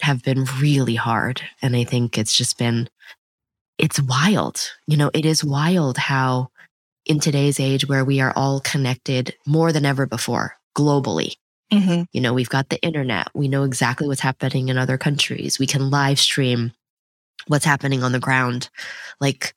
have 0.03 0.23
been 0.23 0.45
really 0.61 0.95
hard. 0.95 1.41
And 1.63 1.75
I 1.75 1.85
think 1.85 2.19
it's 2.19 2.37
just 2.37 2.59
been, 2.59 2.89
it's 3.79 4.01
wild. 4.01 4.71
You 4.87 4.97
know, 4.97 5.11
it 5.15 5.25
is 5.25 5.43
wild 5.43 5.97
how 5.97 6.51
in 7.07 7.19
today's 7.19 7.59
age 7.59 7.89
where 7.89 8.05
we 8.05 8.21
are 8.21 8.33
all 8.37 8.61
connected 8.61 9.35
more 9.47 9.73
than 9.73 9.87
ever 9.87 10.07
before 10.07 10.57
globally. 10.77 11.37
Mm-hmm. 11.73 12.03
You 12.13 12.21
know, 12.21 12.35
we've 12.35 12.49
got 12.49 12.69
the 12.69 12.81
internet. 12.83 13.29
We 13.35 13.49
know 13.49 13.65
exactly 13.65 14.07
what's 14.07 14.21
happening 14.21 14.69
in 14.69 14.79
other 14.79 14.99
countries. 14.99 15.59
We 15.59 15.67
can 15.67 15.91
live 15.91 16.21
stream 16.21 16.73
what's 17.49 17.65
happening 17.65 18.03
on 18.03 18.13
the 18.13 18.19
ground. 18.19 18.69
Like 19.21 19.55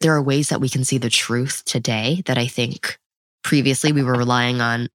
there 0.00 0.14
are 0.14 0.22
ways 0.22 0.48
that 0.48 0.60
we 0.60 0.68
can 0.68 0.84
see 0.84 0.98
the 0.98 1.10
truth 1.10 1.64
today 1.64 2.22
that 2.26 2.38
I 2.38 2.46
think 2.46 2.98
previously 3.42 3.92
we 3.92 4.02
were 4.02 4.14
relying 4.14 4.60
on 4.60 4.88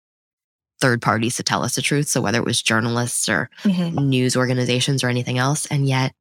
third 0.79 1.01
parties 1.01 1.35
to 1.35 1.43
tell 1.43 1.63
us 1.63 1.75
the 1.75 1.81
truth. 1.81 2.07
So 2.07 2.21
whether 2.21 2.39
it 2.39 2.45
was 2.45 2.61
journalists 2.61 3.27
or 3.27 3.49
mm-hmm. 3.63 4.07
news 4.07 4.35
organizations 4.35 5.03
or 5.03 5.09
anything 5.09 5.37
else. 5.37 5.65
And 5.67 5.87
yet, 5.87 6.13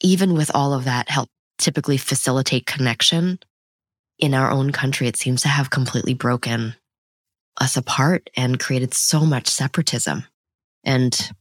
even 0.00 0.34
with 0.34 0.50
all 0.54 0.74
of 0.74 0.84
that 0.84 1.08
help 1.08 1.28
typically 1.58 1.96
facilitate 1.96 2.66
connection 2.66 3.38
in 4.18 4.34
our 4.34 4.50
own 4.50 4.72
country, 4.72 5.06
it 5.06 5.16
seems 5.16 5.42
to 5.42 5.48
have 5.48 5.70
completely 5.70 6.14
broken 6.14 6.74
us 7.60 7.76
apart 7.76 8.28
and 8.36 8.58
created 8.58 8.94
so 8.94 9.20
much 9.20 9.46
separatism. 9.46 10.24
And 10.84 11.32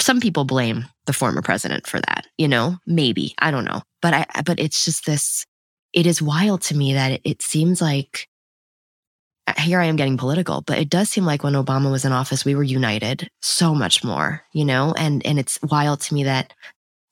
some 0.00 0.20
people 0.20 0.44
blame 0.44 0.86
the 1.06 1.12
former 1.12 1.42
president 1.42 1.86
for 1.86 2.00
that, 2.00 2.26
you 2.38 2.48
know, 2.48 2.76
maybe, 2.86 3.34
I 3.38 3.50
don't 3.50 3.64
know. 3.64 3.82
But 4.02 4.14
I, 4.14 4.26
but 4.44 4.60
it's 4.60 4.84
just 4.84 5.06
this, 5.06 5.46
it 5.92 6.06
is 6.06 6.20
wild 6.20 6.62
to 6.62 6.76
me 6.76 6.94
that 6.94 7.12
it, 7.12 7.20
it 7.24 7.42
seems 7.42 7.80
like 7.80 8.28
uh, 9.46 9.54
here 9.58 9.80
I 9.80 9.86
am 9.86 9.96
getting 9.96 10.16
political, 10.16 10.62
but 10.62 10.78
it 10.78 10.90
does 10.90 11.08
seem 11.08 11.24
like 11.24 11.44
when 11.44 11.54
Obama 11.54 11.90
was 11.90 12.04
in 12.04 12.12
office, 12.12 12.44
we 12.44 12.54
were 12.54 12.62
united 12.62 13.28
so 13.42 13.74
much 13.74 14.02
more, 14.02 14.42
you 14.52 14.64
know, 14.64 14.94
and, 14.96 15.24
and 15.26 15.38
it's 15.38 15.58
wild 15.62 16.00
to 16.02 16.14
me 16.14 16.24
that 16.24 16.52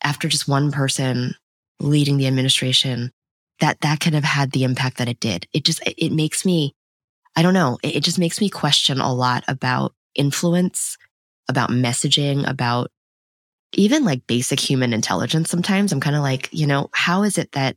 after 0.02 0.28
just 0.28 0.48
one 0.48 0.72
person 0.72 1.34
leading 1.80 2.16
the 2.16 2.26
administration, 2.26 3.12
that 3.60 3.80
that 3.82 4.00
could 4.00 4.14
have 4.14 4.24
had 4.24 4.50
the 4.52 4.64
impact 4.64 4.98
that 4.98 5.08
it 5.08 5.20
did. 5.20 5.46
It 5.52 5.64
just, 5.64 5.82
it 5.86 6.12
makes 6.12 6.44
me, 6.44 6.74
I 7.36 7.42
don't 7.42 7.54
know, 7.54 7.78
it, 7.82 7.96
it 7.96 8.02
just 8.02 8.18
makes 8.18 8.40
me 8.40 8.48
question 8.50 9.00
a 9.00 9.14
lot 9.14 9.44
about 9.46 9.94
influence, 10.14 10.96
about 11.52 11.70
messaging, 11.70 12.48
about 12.48 12.90
even 13.74 14.04
like 14.04 14.26
basic 14.26 14.58
human 14.58 14.92
intelligence. 14.92 15.50
Sometimes 15.50 15.92
I'm 15.92 16.00
kind 16.00 16.16
of 16.16 16.22
like, 16.22 16.48
you 16.52 16.66
know, 16.66 16.90
how 16.92 17.22
is 17.22 17.38
it 17.38 17.52
that 17.52 17.76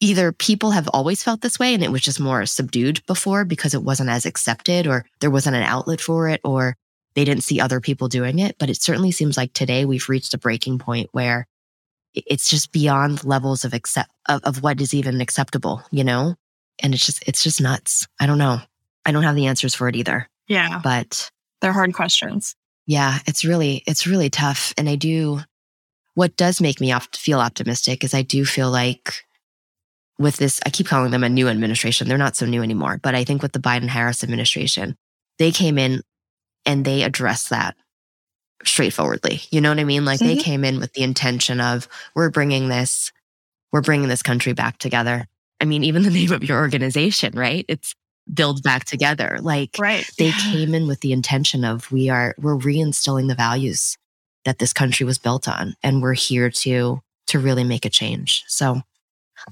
either 0.00 0.32
people 0.32 0.72
have 0.72 0.88
always 0.88 1.22
felt 1.22 1.40
this 1.42 1.58
way 1.58 1.74
and 1.74 1.84
it 1.84 1.92
was 1.92 2.02
just 2.02 2.18
more 2.18 2.44
subdued 2.44 3.04
before 3.06 3.44
because 3.44 3.72
it 3.72 3.84
wasn't 3.84 4.10
as 4.10 4.26
accepted 4.26 4.86
or 4.86 5.04
there 5.20 5.30
wasn't 5.30 5.54
an 5.54 5.62
outlet 5.62 6.00
for 6.00 6.28
it 6.28 6.40
or 6.42 6.76
they 7.14 7.24
didn't 7.24 7.44
see 7.44 7.60
other 7.60 7.80
people 7.80 8.08
doing 8.08 8.38
it. 8.38 8.56
But 8.58 8.68
it 8.68 8.82
certainly 8.82 9.12
seems 9.12 9.36
like 9.36 9.52
today 9.52 9.84
we've 9.84 10.08
reached 10.08 10.34
a 10.34 10.38
breaking 10.38 10.78
point 10.78 11.08
where 11.12 11.46
it's 12.14 12.50
just 12.50 12.72
beyond 12.72 13.24
levels 13.24 13.64
of 13.64 13.72
accept 13.72 14.10
of, 14.28 14.42
of 14.44 14.62
what 14.62 14.80
is 14.80 14.92
even 14.92 15.20
acceptable, 15.20 15.82
you 15.90 16.04
know? 16.04 16.34
And 16.82 16.94
it's 16.94 17.06
just 17.06 17.22
it's 17.26 17.42
just 17.42 17.60
nuts. 17.60 18.06
I 18.18 18.26
don't 18.26 18.38
know. 18.38 18.58
I 19.06 19.12
don't 19.12 19.22
have 19.22 19.36
the 19.36 19.46
answers 19.46 19.74
for 19.74 19.88
it 19.88 19.96
either. 19.96 20.28
Yeah. 20.48 20.80
But 20.82 21.30
they're 21.60 21.72
hard 21.72 21.94
questions. 21.94 22.54
Yeah, 22.86 23.18
it's 23.26 23.44
really 23.44 23.82
it's 23.86 24.06
really 24.06 24.30
tough 24.30 24.72
and 24.76 24.88
I 24.88 24.96
do 24.96 25.40
what 26.14 26.36
does 26.36 26.60
make 26.60 26.80
me 26.80 26.92
opt- 26.92 27.16
feel 27.16 27.40
optimistic 27.40 28.04
is 28.04 28.14
I 28.14 28.22
do 28.22 28.44
feel 28.44 28.70
like 28.70 29.24
with 30.18 30.36
this, 30.36 30.60
I 30.64 30.70
keep 30.70 30.86
calling 30.86 31.10
them 31.10 31.24
a 31.24 31.28
new 31.28 31.48
administration. 31.48 32.08
They're 32.08 32.18
not 32.18 32.36
so 32.36 32.46
new 32.46 32.62
anymore. 32.62 32.98
But 33.02 33.14
I 33.14 33.24
think 33.24 33.42
with 33.42 33.52
the 33.52 33.58
Biden 33.58 33.88
Harris 33.88 34.22
administration, 34.22 34.96
they 35.38 35.50
came 35.50 35.78
in 35.78 36.02
and 36.66 36.84
they 36.84 37.02
addressed 37.02 37.50
that 37.50 37.76
straightforwardly. 38.64 39.40
You 39.50 39.60
know 39.60 39.70
what 39.70 39.80
I 39.80 39.84
mean? 39.84 40.04
Like 40.04 40.20
mm-hmm. 40.20 40.28
they 40.28 40.36
came 40.36 40.64
in 40.64 40.78
with 40.78 40.92
the 40.92 41.02
intention 41.02 41.60
of, 41.60 41.88
we're 42.14 42.30
bringing 42.30 42.68
this, 42.68 43.10
we're 43.72 43.80
bringing 43.80 44.08
this 44.08 44.22
country 44.22 44.52
back 44.52 44.78
together. 44.78 45.26
I 45.60 45.64
mean, 45.64 45.82
even 45.84 46.02
the 46.02 46.10
name 46.10 46.32
of 46.32 46.44
your 46.44 46.58
organization, 46.58 47.32
right? 47.34 47.64
It's 47.68 47.94
build 48.32 48.62
back 48.62 48.84
together. 48.84 49.38
Like 49.40 49.76
right. 49.78 50.08
they 50.18 50.30
came 50.30 50.74
in 50.74 50.86
with 50.86 51.00
the 51.00 51.12
intention 51.12 51.64
of, 51.64 51.90
we 51.92 52.08
are, 52.08 52.34
we're 52.38 52.56
reinstilling 52.56 53.28
the 53.28 53.34
values 53.34 53.96
that 54.44 54.58
this 54.58 54.72
country 54.72 55.04
was 55.04 55.18
built 55.18 55.48
on. 55.48 55.74
And 55.82 56.02
we're 56.02 56.14
here 56.14 56.50
to, 56.50 57.00
to 57.28 57.38
really 57.38 57.64
make 57.64 57.84
a 57.84 57.90
change. 57.90 58.44
So 58.48 58.82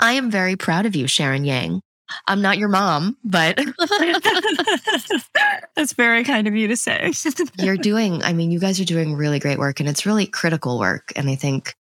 I 0.00 0.12
am 0.12 0.30
very 0.30 0.56
proud 0.56 0.86
of 0.86 0.96
you, 0.96 1.06
Sharon 1.06 1.44
Yang. 1.44 1.80
I'm 2.26 2.42
not 2.42 2.58
your 2.58 2.68
mom, 2.68 3.16
but 3.24 3.56
that's 5.76 5.92
very 5.92 6.24
kind 6.24 6.48
of 6.48 6.56
you 6.56 6.66
to 6.68 6.76
say. 6.76 7.12
You're 7.58 7.76
doing, 7.76 8.22
I 8.24 8.32
mean, 8.32 8.50
you 8.50 8.58
guys 8.58 8.80
are 8.80 8.84
doing 8.84 9.14
really 9.14 9.38
great 9.38 9.58
work 9.58 9.78
and 9.78 9.88
it's 9.88 10.06
really 10.06 10.26
critical 10.26 10.78
work. 10.78 11.12
And 11.14 11.30
I 11.30 11.36
think 11.36 11.74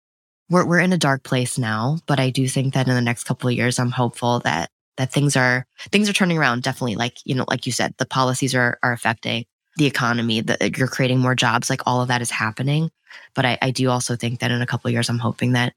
we're, 0.49 0.65
we're 0.65 0.79
in 0.79 0.93
a 0.93 0.97
dark 0.97 1.23
place 1.23 1.57
now, 1.57 1.97
but 2.05 2.19
I 2.19 2.29
do 2.29 2.47
think 2.47 2.75
that 2.75 2.87
in 2.87 2.93
the 2.93 3.01
next 3.01 3.23
couple 3.23 3.49
of 3.49 3.55
years, 3.55 3.79
I'm 3.79 3.91
hopeful 3.91 4.39
that, 4.41 4.69
that 4.99 5.13
things 5.13 5.37
are, 5.37 5.65
things 5.91 6.09
are 6.09 6.13
turning 6.13 6.37
around. 6.37 6.61
Definitely. 6.61 6.95
Like, 6.95 7.17
you 7.23 7.33
know, 7.33 7.45
like 7.47 7.65
you 7.65 7.71
said, 7.71 7.95
the 7.97 8.05
policies 8.05 8.53
are, 8.53 8.77
are 8.83 8.91
affecting 8.91 9.45
the 9.77 9.85
economy, 9.85 10.41
that 10.41 10.77
you're 10.77 10.89
creating 10.89 11.19
more 11.19 11.35
jobs, 11.35 11.69
like 11.69 11.81
all 11.85 12.01
of 12.01 12.09
that 12.09 12.21
is 12.21 12.29
happening. 12.29 12.91
But 13.33 13.45
I, 13.45 13.57
I 13.61 13.71
do 13.71 13.89
also 13.89 14.17
think 14.17 14.41
that 14.41 14.51
in 14.51 14.61
a 14.61 14.67
couple 14.67 14.89
of 14.89 14.91
years, 14.91 15.09
I'm 15.09 15.19
hoping 15.19 15.53
that 15.53 15.73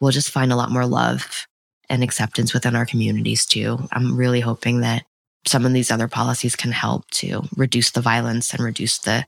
we'll 0.00 0.12
just 0.12 0.30
find 0.30 0.52
a 0.52 0.56
lot 0.56 0.70
more 0.70 0.86
love 0.86 1.48
and 1.88 2.04
acceptance 2.04 2.54
within 2.54 2.76
our 2.76 2.86
communities 2.86 3.44
too. 3.44 3.88
I'm 3.90 4.16
really 4.16 4.40
hoping 4.40 4.82
that 4.82 5.04
some 5.46 5.66
of 5.66 5.72
these 5.72 5.90
other 5.90 6.06
policies 6.06 6.54
can 6.54 6.70
help 6.70 7.10
to 7.10 7.42
reduce 7.56 7.90
the 7.90 8.00
violence 8.00 8.54
and 8.54 8.62
reduce 8.62 8.98
the 8.98 9.26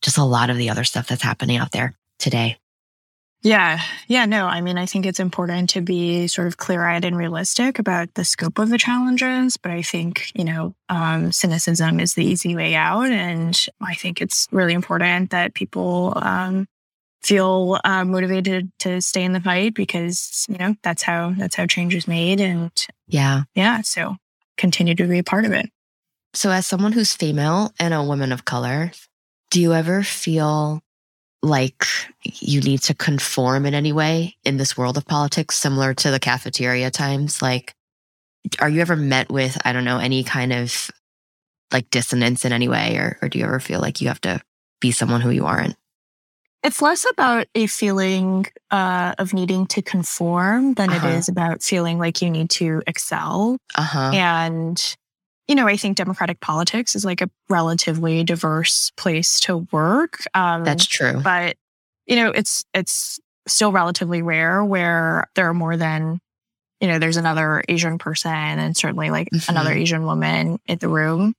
just 0.00 0.16
a 0.16 0.24
lot 0.24 0.48
of 0.48 0.56
the 0.56 0.70
other 0.70 0.84
stuff 0.84 1.08
that's 1.08 1.22
happening 1.22 1.58
out 1.58 1.72
there 1.72 1.94
today. 2.18 2.56
Yeah. 3.42 3.80
Yeah. 4.06 4.24
No, 4.26 4.46
I 4.46 4.60
mean, 4.60 4.78
I 4.78 4.86
think 4.86 5.04
it's 5.04 5.18
important 5.18 5.70
to 5.70 5.80
be 5.80 6.28
sort 6.28 6.46
of 6.46 6.58
clear 6.58 6.84
eyed 6.84 7.04
and 7.04 7.16
realistic 7.16 7.80
about 7.80 8.14
the 8.14 8.24
scope 8.24 8.58
of 8.58 8.70
the 8.70 8.78
challenges. 8.78 9.56
But 9.56 9.72
I 9.72 9.82
think, 9.82 10.30
you 10.34 10.44
know, 10.44 10.74
um, 10.88 11.32
cynicism 11.32 11.98
is 11.98 12.14
the 12.14 12.24
easy 12.24 12.54
way 12.54 12.76
out. 12.76 13.10
And 13.10 13.60
I 13.80 13.94
think 13.94 14.20
it's 14.20 14.46
really 14.52 14.74
important 14.74 15.30
that 15.30 15.54
people 15.54 16.12
um, 16.16 16.68
feel 17.22 17.78
uh, 17.84 18.04
motivated 18.04 18.70
to 18.80 19.00
stay 19.00 19.22
in 19.22 19.32
the 19.32 19.40
fight 19.40 19.74
because 19.74 20.44
you 20.48 20.58
know 20.58 20.74
that's 20.82 21.02
how 21.02 21.34
that's 21.38 21.54
how 21.54 21.66
change 21.66 21.94
is 21.94 22.08
made 22.08 22.40
and 22.40 22.86
yeah 23.06 23.42
yeah 23.54 23.80
so 23.82 24.16
continue 24.56 24.94
to 24.94 25.06
be 25.06 25.18
a 25.18 25.24
part 25.24 25.44
of 25.44 25.52
it 25.52 25.70
so 26.34 26.50
as 26.50 26.66
someone 26.66 26.92
who's 26.92 27.14
female 27.14 27.72
and 27.78 27.94
a 27.94 28.02
woman 28.02 28.32
of 28.32 28.44
color 28.44 28.90
do 29.50 29.60
you 29.60 29.72
ever 29.72 30.02
feel 30.02 30.82
like 31.42 31.84
you 32.22 32.60
need 32.60 32.80
to 32.82 32.94
conform 32.94 33.66
in 33.66 33.74
any 33.74 33.92
way 33.92 34.36
in 34.44 34.56
this 34.56 34.76
world 34.76 34.96
of 34.96 35.06
politics 35.06 35.56
similar 35.56 35.92
to 35.92 36.10
the 36.10 36.20
cafeteria 36.20 36.90
times 36.90 37.42
like 37.42 37.74
are 38.60 38.68
you 38.68 38.80
ever 38.80 38.96
met 38.96 39.30
with 39.30 39.58
i 39.64 39.72
don't 39.72 39.84
know 39.84 39.98
any 39.98 40.22
kind 40.22 40.52
of 40.52 40.90
like 41.72 41.90
dissonance 41.90 42.44
in 42.44 42.52
any 42.52 42.68
way 42.68 42.96
or, 42.96 43.18
or 43.22 43.28
do 43.28 43.38
you 43.38 43.44
ever 43.44 43.58
feel 43.58 43.80
like 43.80 44.00
you 44.00 44.08
have 44.08 44.20
to 44.20 44.40
be 44.80 44.92
someone 44.92 45.20
who 45.20 45.30
you 45.30 45.46
aren't 45.46 45.76
it's 46.62 46.80
less 46.80 47.04
about 47.10 47.48
a 47.56 47.66
feeling 47.66 48.46
uh, 48.70 49.14
of 49.18 49.34
needing 49.34 49.66
to 49.66 49.82
conform 49.82 50.74
than 50.74 50.90
uh-huh. 50.90 51.08
it 51.08 51.14
is 51.16 51.28
about 51.28 51.60
feeling 51.60 51.98
like 51.98 52.22
you 52.22 52.30
need 52.30 52.50
to 52.50 52.82
excel. 52.86 53.56
Uh-huh. 53.74 54.12
And, 54.14 54.96
you 55.52 55.56
know, 55.56 55.68
I 55.68 55.76
think 55.76 55.98
democratic 55.98 56.40
politics 56.40 56.96
is 56.96 57.04
like 57.04 57.20
a 57.20 57.28
relatively 57.50 58.24
diverse 58.24 58.90
place 58.96 59.38
to 59.40 59.68
work. 59.70 60.24
Um, 60.32 60.64
That's 60.64 60.86
true. 60.86 61.20
But, 61.22 61.58
you 62.06 62.16
know, 62.16 62.30
it's, 62.30 62.64
it's 62.72 63.20
still 63.46 63.70
relatively 63.70 64.22
rare 64.22 64.64
where 64.64 65.28
there 65.34 65.50
are 65.50 65.52
more 65.52 65.76
than, 65.76 66.20
you 66.80 66.88
know, 66.88 66.98
there's 66.98 67.18
another 67.18 67.62
Asian 67.68 67.98
person 67.98 68.30
and 68.32 68.74
certainly 68.74 69.10
like 69.10 69.28
mm-hmm. 69.28 69.50
another 69.50 69.72
Asian 69.72 70.06
woman 70.06 70.58
in 70.64 70.78
the 70.78 70.88
room 70.88 71.34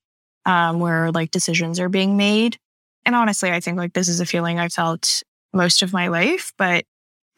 um, 0.46 0.80
where 0.80 1.12
like 1.12 1.32
decisions 1.32 1.80
are 1.80 1.90
being 1.90 2.16
made. 2.16 2.60
And 3.08 3.16
honestly, 3.16 3.50
I 3.50 3.62
think 3.62 3.80
like 3.80 3.94
this 3.94 4.10
is 4.10 4.20
a 4.20 4.28
feeling 4.28 4.60
I've 4.60 4.74
felt 4.74 5.24
most 5.54 5.82
of 5.82 5.92
my 5.92 6.10
life. 6.10 6.54
But, 6.60 6.86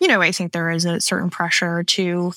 you 0.02 0.10
know, 0.10 0.22
I 0.22 0.34
think 0.34 0.52
there 0.52 0.70
is 0.72 0.84
a 0.84 1.00
certain 1.00 1.30
pressure 1.30 1.86
to 1.86 2.34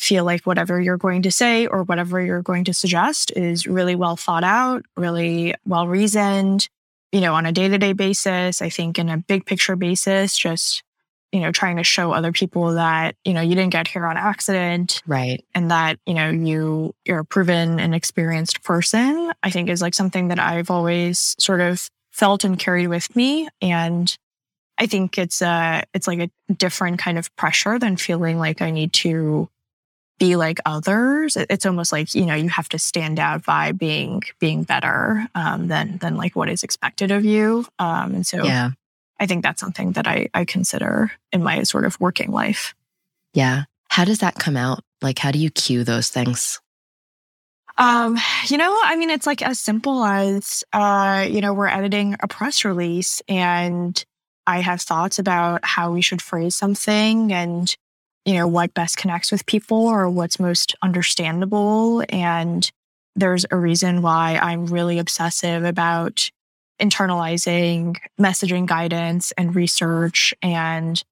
feel 0.00 0.24
like 0.24 0.40
whatever 0.44 0.80
you're 0.80 0.96
going 0.96 1.20
to 1.20 1.30
say 1.30 1.66
or 1.66 1.82
whatever 1.82 2.22
you're 2.22 2.40
going 2.40 2.64
to 2.64 2.72
suggest 2.72 3.30
is 3.36 3.66
really 3.66 3.94
well 3.94 4.16
thought 4.16 4.42
out, 4.42 4.82
really 4.96 5.54
well 5.66 5.86
reasoned, 5.86 6.70
you 7.12 7.20
know, 7.20 7.34
on 7.34 7.44
a 7.44 7.52
day 7.52 7.68
to 7.68 7.76
day 7.76 7.92
basis. 7.92 8.62
I 8.62 8.70
think 8.70 8.98
in 8.98 9.10
a 9.10 9.18
big 9.18 9.44
picture 9.44 9.76
basis, 9.76 10.38
just, 10.38 10.82
you 11.32 11.40
know, 11.40 11.52
trying 11.52 11.76
to 11.76 11.84
show 11.84 12.12
other 12.12 12.32
people 12.32 12.72
that, 12.76 13.14
you 13.26 13.34
know, 13.34 13.42
you 13.42 13.54
didn't 13.54 13.72
get 13.72 13.88
here 13.88 14.06
on 14.06 14.16
accident. 14.16 15.02
Right. 15.06 15.44
And 15.54 15.70
that, 15.70 15.98
you 16.06 16.14
know, 16.14 16.30
you, 16.30 16.94
you're 17.04 17.18
a 17.18 17.24
proven 17.26 17.78
and 17.78 17.94
experienced 17.94 18.62
person, 18.62 19.32
I 19.42 19.50
think 19.50 19.68
is 19.68 19.82
like 19.82 19.94
something 19.94 20.28
that 20.28 20.38
I've 20.38 20.70
always 20.70 21.36
sort 21.38 21.60
of 21.60 21.90
felt 22.10 22.42
and 22.42 22.58
carried 22.58 22.88
with 22.88 23.14
me. 23.14 23.48
And 23.60 24.16
I 24.78 24.86
think 24.86 25.18
it's 25.18 25.42
a, 25.42 25.82
it's 25.92 26.06
like 26.06 26.20
a 26.20 26.52
different 26.54 26.98
kind 26.98 27.18
of 27.18 27.36
pressure 27.36 27.78
than 27.78 27.98
feeling 27.98 28.38
like 28.38 28.62
I 28.62 28.70
need 28.70 28.94
to 28.94 29.50
be 30.20 30.36
like 30.36 30.60
others. 30.64 31.36
It's 31.36 31.66
almost 31.66 31.90
like, 31.90 32.14
you 32.14 32.26
know, 32.26 32.34
you 32.36 32.48
have 32.50 32.68
to 32.68 32.78
stand 32.78 33.18
out 33.18 33.44
by 33.44 33.72
being, 33.72 34.22
being 34.38 34.62
better, 34.62 35.26
um, 35.34 35.66
than, 35.66 35.96
than 35.96 36.16
like 36.16 36.36
what 36.36 36.48
is 36.48 36.62
expected 36.62 37.10
of 37.10 37.24
you. 37.24 37.66
Um, 37.80 38.14
and 38.14 38.26
so 38.26 38.44
Yeah. 38.44 38.70
I 39.18 39.26
think 39.26 39.42
that's 39.42 39.60
something 39.60 39.92
that 39.92 40.06
I, 40.06 40.28
I 40.32 40.44
consider 40.44 41.10
in 41.32 41.42
my 41.42 41.62
sort 41.64 41.84
of 41.84 41.98
working 41.98 42.30
life. 42.30 42.74
Yeah. 43.34 43.64
How 43.88 44.04
does 44.04 44.20
that 44.20 44.36
come 44.36 44.56
out? 44.56 44.84
Like, 45.02 45.18
how 45.18 45.32
do 45.32 45.38
you 45.38 45.50
cue 45.50 45.84
those 45.84 46.08
things? 46.10 46.60
Um, 47.78 48.18
you 48.46 48.58
know, 48.58 48.78
I 48.82 48.96
mean, 48.96 49.10
it's 49.10 49.26
like 49.26 49.42
as 49.42 49.58
simple 49.58 50.04
as, 50.04 50.62
uh, 50.72 51.26
you 51.28 51.40
know, 51.40 51.54
we're 51.54 51.66
editing 51.66 52.16
a 52.20 52.28
press 52.28 52.64
release 52.64 53.22
and 53.26 54.04
I 54.46 54.60
have 54.60 54.82
thoughts 54.82 55.18
about 55.18 55.64
how 55.64 55.92
we 55.92 56.02
should 56.02 56.20
phrase 56.20 56.54
something 56.56 57.32
and, 57.32 57.74
you 58.24 58.34
know, 58.34 58.46
what 58.46 58.74
best 58.74 58.96
connects 58.96 59.32
with 59.32 59.46
people 59.46 59.86
or 59.86 60.08
what's 60.08 60.38
most 60.38 60.74
understandable. 60.82 62.04
And 62.08 62.70
there's 63.16 63.46
a 63.50 63.56
reason 63.56 64.02
why 64.02 64.38
I'm 64.40 64.66
really 64.66 64.98
obsessive 64.98 65.64
about 65.64 66.30
internalizing 66.80 67.96
messaging 68.18 68.66
guidance 68.66 69.32
and 69.32 69.54
research 69.54 70.34
and 70.42 71.02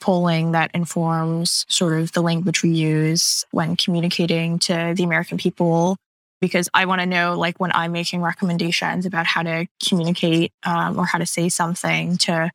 polling 0.00 0.52
that 0.52 0.70
informs 0.74 1.66
sort 1.68 2.00
of 2.00 2.12
the 2.12 2.22
language 2.22 2.62
we 2.62 2.70
use 2.70 3.44
when 3.50 3.76
communicating 3.76 4.58
to 4.60 4.94
the 4.96 5.04
American 5.04 5.38
people. 5.38 5.96
Because 6.40 6.68
I 6.72 6.84
want 6.84 7.00
to 7.00 7.06
know, 7.06 7.36
like, 7.36 7.58
when 7.58 7.72
I'm 7.74 7.90
making 7.90 8.22
recommendations 8.22 9.06
about 9.06 9.26
how 9.26 9.42
to 9.42 9.66
communicate 9.84 10.52
um, 10.64 10.96
or 10.96 11.04
how 11.04 11.18
to 11.18 11.26
say 11.26 11.48
something 11.48 12.16
to 12.18 12.48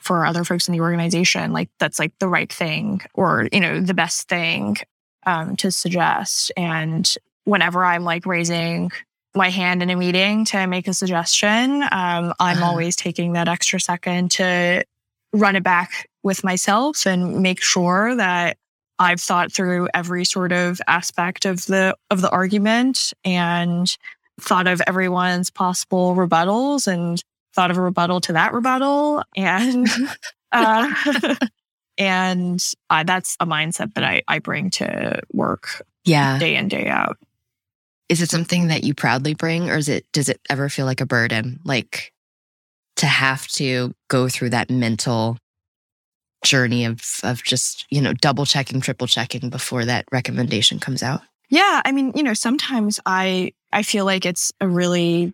for 0.00 0.24
other 0.24 0.44
folks 0.44 0.68
in 0.68 0.72
the 0.72 0.80
organization, 0.80 1.52
like 1.52 1.68
that's 1.78 1.98
like 1.98 2.12
the 2.18 2.28
right 2.28 2.52
thing 2.52 3.00
or 3.14 3.48
you 3.52 3.60
know 3.60 3.80
the 3.80 3.94
best 3.94 4.28
thing 4.28 4.76
um, 5.26 5.56
to 5.56 5.70
suggest. 5.70 6.52
And 6.56 7.12
whenever 7.44 7.84
I'm 7.84 8.04
like 8.04 8.26
raising 8.26 8.90
my 9.34 9.50
hand 9.50 9.82
in 9.82 9.90
a 9.90 9.96
meeting 9.96 10.44
to 10.46 10.66
make 10.66 10.88
a 10.88 10.94
suggestion, 10.94 11.82
um, 11.82 12.32
I'm 12.40 12.58
Uh-huh. 12.58 12.66
always 12.66 12.96
taking 12.96 13.32
that 13.34 13.48
extra 13.48 13.78
second 13.80 14.30
to 14.32 14.84
run 15.32 15.56
it 15.56 15.62
back 15.62 16.08
with 16.22 16.42
myself 16.44 17.06
and 17.06 17.42
make 17.42 17.60
sure 17.62 18.16
that 18.16 18.56
I've 18.98 19.20
thought 19.20 19.52
through 19.52 19.88
every 19.94 20.24
sort 20.24 20.52
of 20.52 20.80
aspect 20.88 21.44
of 21.44 21.66
the 21.66 21.94
of 22.10 22.20
the 22.20 22.30
argument 22.30 23.12
and 23.24 23.94
thought 24.40 24.66
of 24.66 24.80
everyone's 24.86 25.50
possible 25.50 26.14
rebuttals 26.16 26.86
and 26.86 27.22
thought 27.54 27.70
of 27.70 27.76
a 27.78 27.82
rebuttal 27.82 28.20
to 28.22 28.32
that 28.34 28.52
rebuttal 28.52 29.22
and 29.36 29.88
uh, 30.52 30.94
and 31.98 32.62
uh, 32.90 33.02
that's 33.04 33.36
a 33.40 33.46
mindset 33.46 33.94
that 33.94 34.04
I, 34.04 34.22
I 34.28 34.38
bring 34.38 34.70
to 34.70 35.20
work 35.32 35.82
Yeah. 36.04 36.38
day 36.38 36.56
in 36.56 36.68
day 36.68 36.88
out. 36.88 37.18
Is 38.08 38.22
it 38.22 38.30
something 38.30 38.68
that 38.68 38.84
you 38.84 38.94
proudly 38.94 39.34
bring 39.34 39.68
or 39.68 39.76
is 39.76 39.88
it, 39.88 40.06
does 40.12 40.28
it 40.28 40.40
ever 40.48 40.68
feel 40.68 40.86
like 40.86 41.00
a 41.00 41.06
burden? 41.06 41.60
Like 41.64 42.12
to 42.96 43.06
have 43.06 43.46
to 43.48 43.92
go 44.08 44.28
through 44.28 44.50
that 44.50 44.70
mental 44.70 45.36
journey 46.44 46.84
of, 46.84 47.02
of 47.22 47.42
just, 47.42 47.84
you 47.90 48.00
know, 48.00 48.12
double 48.14 48.46
checking, 48.46 48.80
triple 48.80 49.06
checking 49.06 49.50
before 49.50 49.84
that 49.84 50.06
recommendation 50.12 50.78
comes 50.78 51.02
out? 51.02 51.20
Yeah, 51.50 51.82
I 51.84 51.92
mean, 51.92 52.12
you 52.14 52.22
know, 52.22 52.34
sometimes 52.34 53.00
I 53.06 53.52
I 53.72 53.82
feel 53.82 54.04
like 54.04 54.24
it's 54.26 54.52
a 54.60 54.68
really 54.68 55.32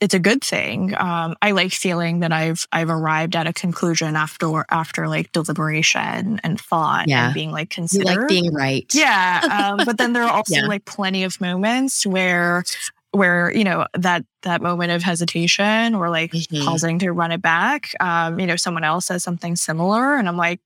it's 0.00 0.14
a 0.14 0.18
good 0.18 0.42
thing. 0.42 0.94
Um, 0.96 1.36
I 1.42 1.50
like 1.50 1.72
feeling 1.72 2.20
that 2.20 2.32
I've 2.32 2.66
I've 2.72 2.88
arrived 2.90 3.36
at 3.36 3.46
a 3.46 3.52
conclusion 3.52 4.16
after 4.16 4.64
after 4.70 5.08
like 5.08 5.30
deliberation 5.32 6.40
and 6.42 6.60
thought 6.60 7.06
Yeah. 7.08 7.26
and 7.26 7.34
being 7.34 7.50
like 7.52 7.76
You 7.76 8.02
like 8.04 8.26
being 8.28 8.52
right. 8.52 8.90
yeah, 8.94 9.42
um, 9.74 9.84
but 9.84 9.98
then 9.98 10.12
there 10.14 10.24
are 10.24 10.30
also 10.36 10.54
Yeah. 10.56 10.66
like 10.66 10.84
plenty 10.86 11.22
of 11.24 11.40
moments 11.40 12.06
where 12.06 12.64
where 13.12 13.50
you 13.52 13.64
know 13.64 13.86
that 13.94 14.24
that 14.42 14.62
moment 14.62 14.92
of 14.92 15.02
hesitation 15.02 15.94
or 15.94 16.08
like 16.08 16.32
Mhm. 16.32 16.64
pausing 16.64 16.98
to 17.00 17.10
run 17.12 17.32
it 17.32 17.42
back. 17.42 17.90
Um, 18.00 18.38
you 18.40 18.46
know, 18.46 18.56
someone 18.56 18.84
else 18.84 19.06
says 19.06 19.22
something 19.22 19.54
similar, 19.56 20.16
and 20.16 20.28
I'm 20.28 20.36
like, 20.38 20.60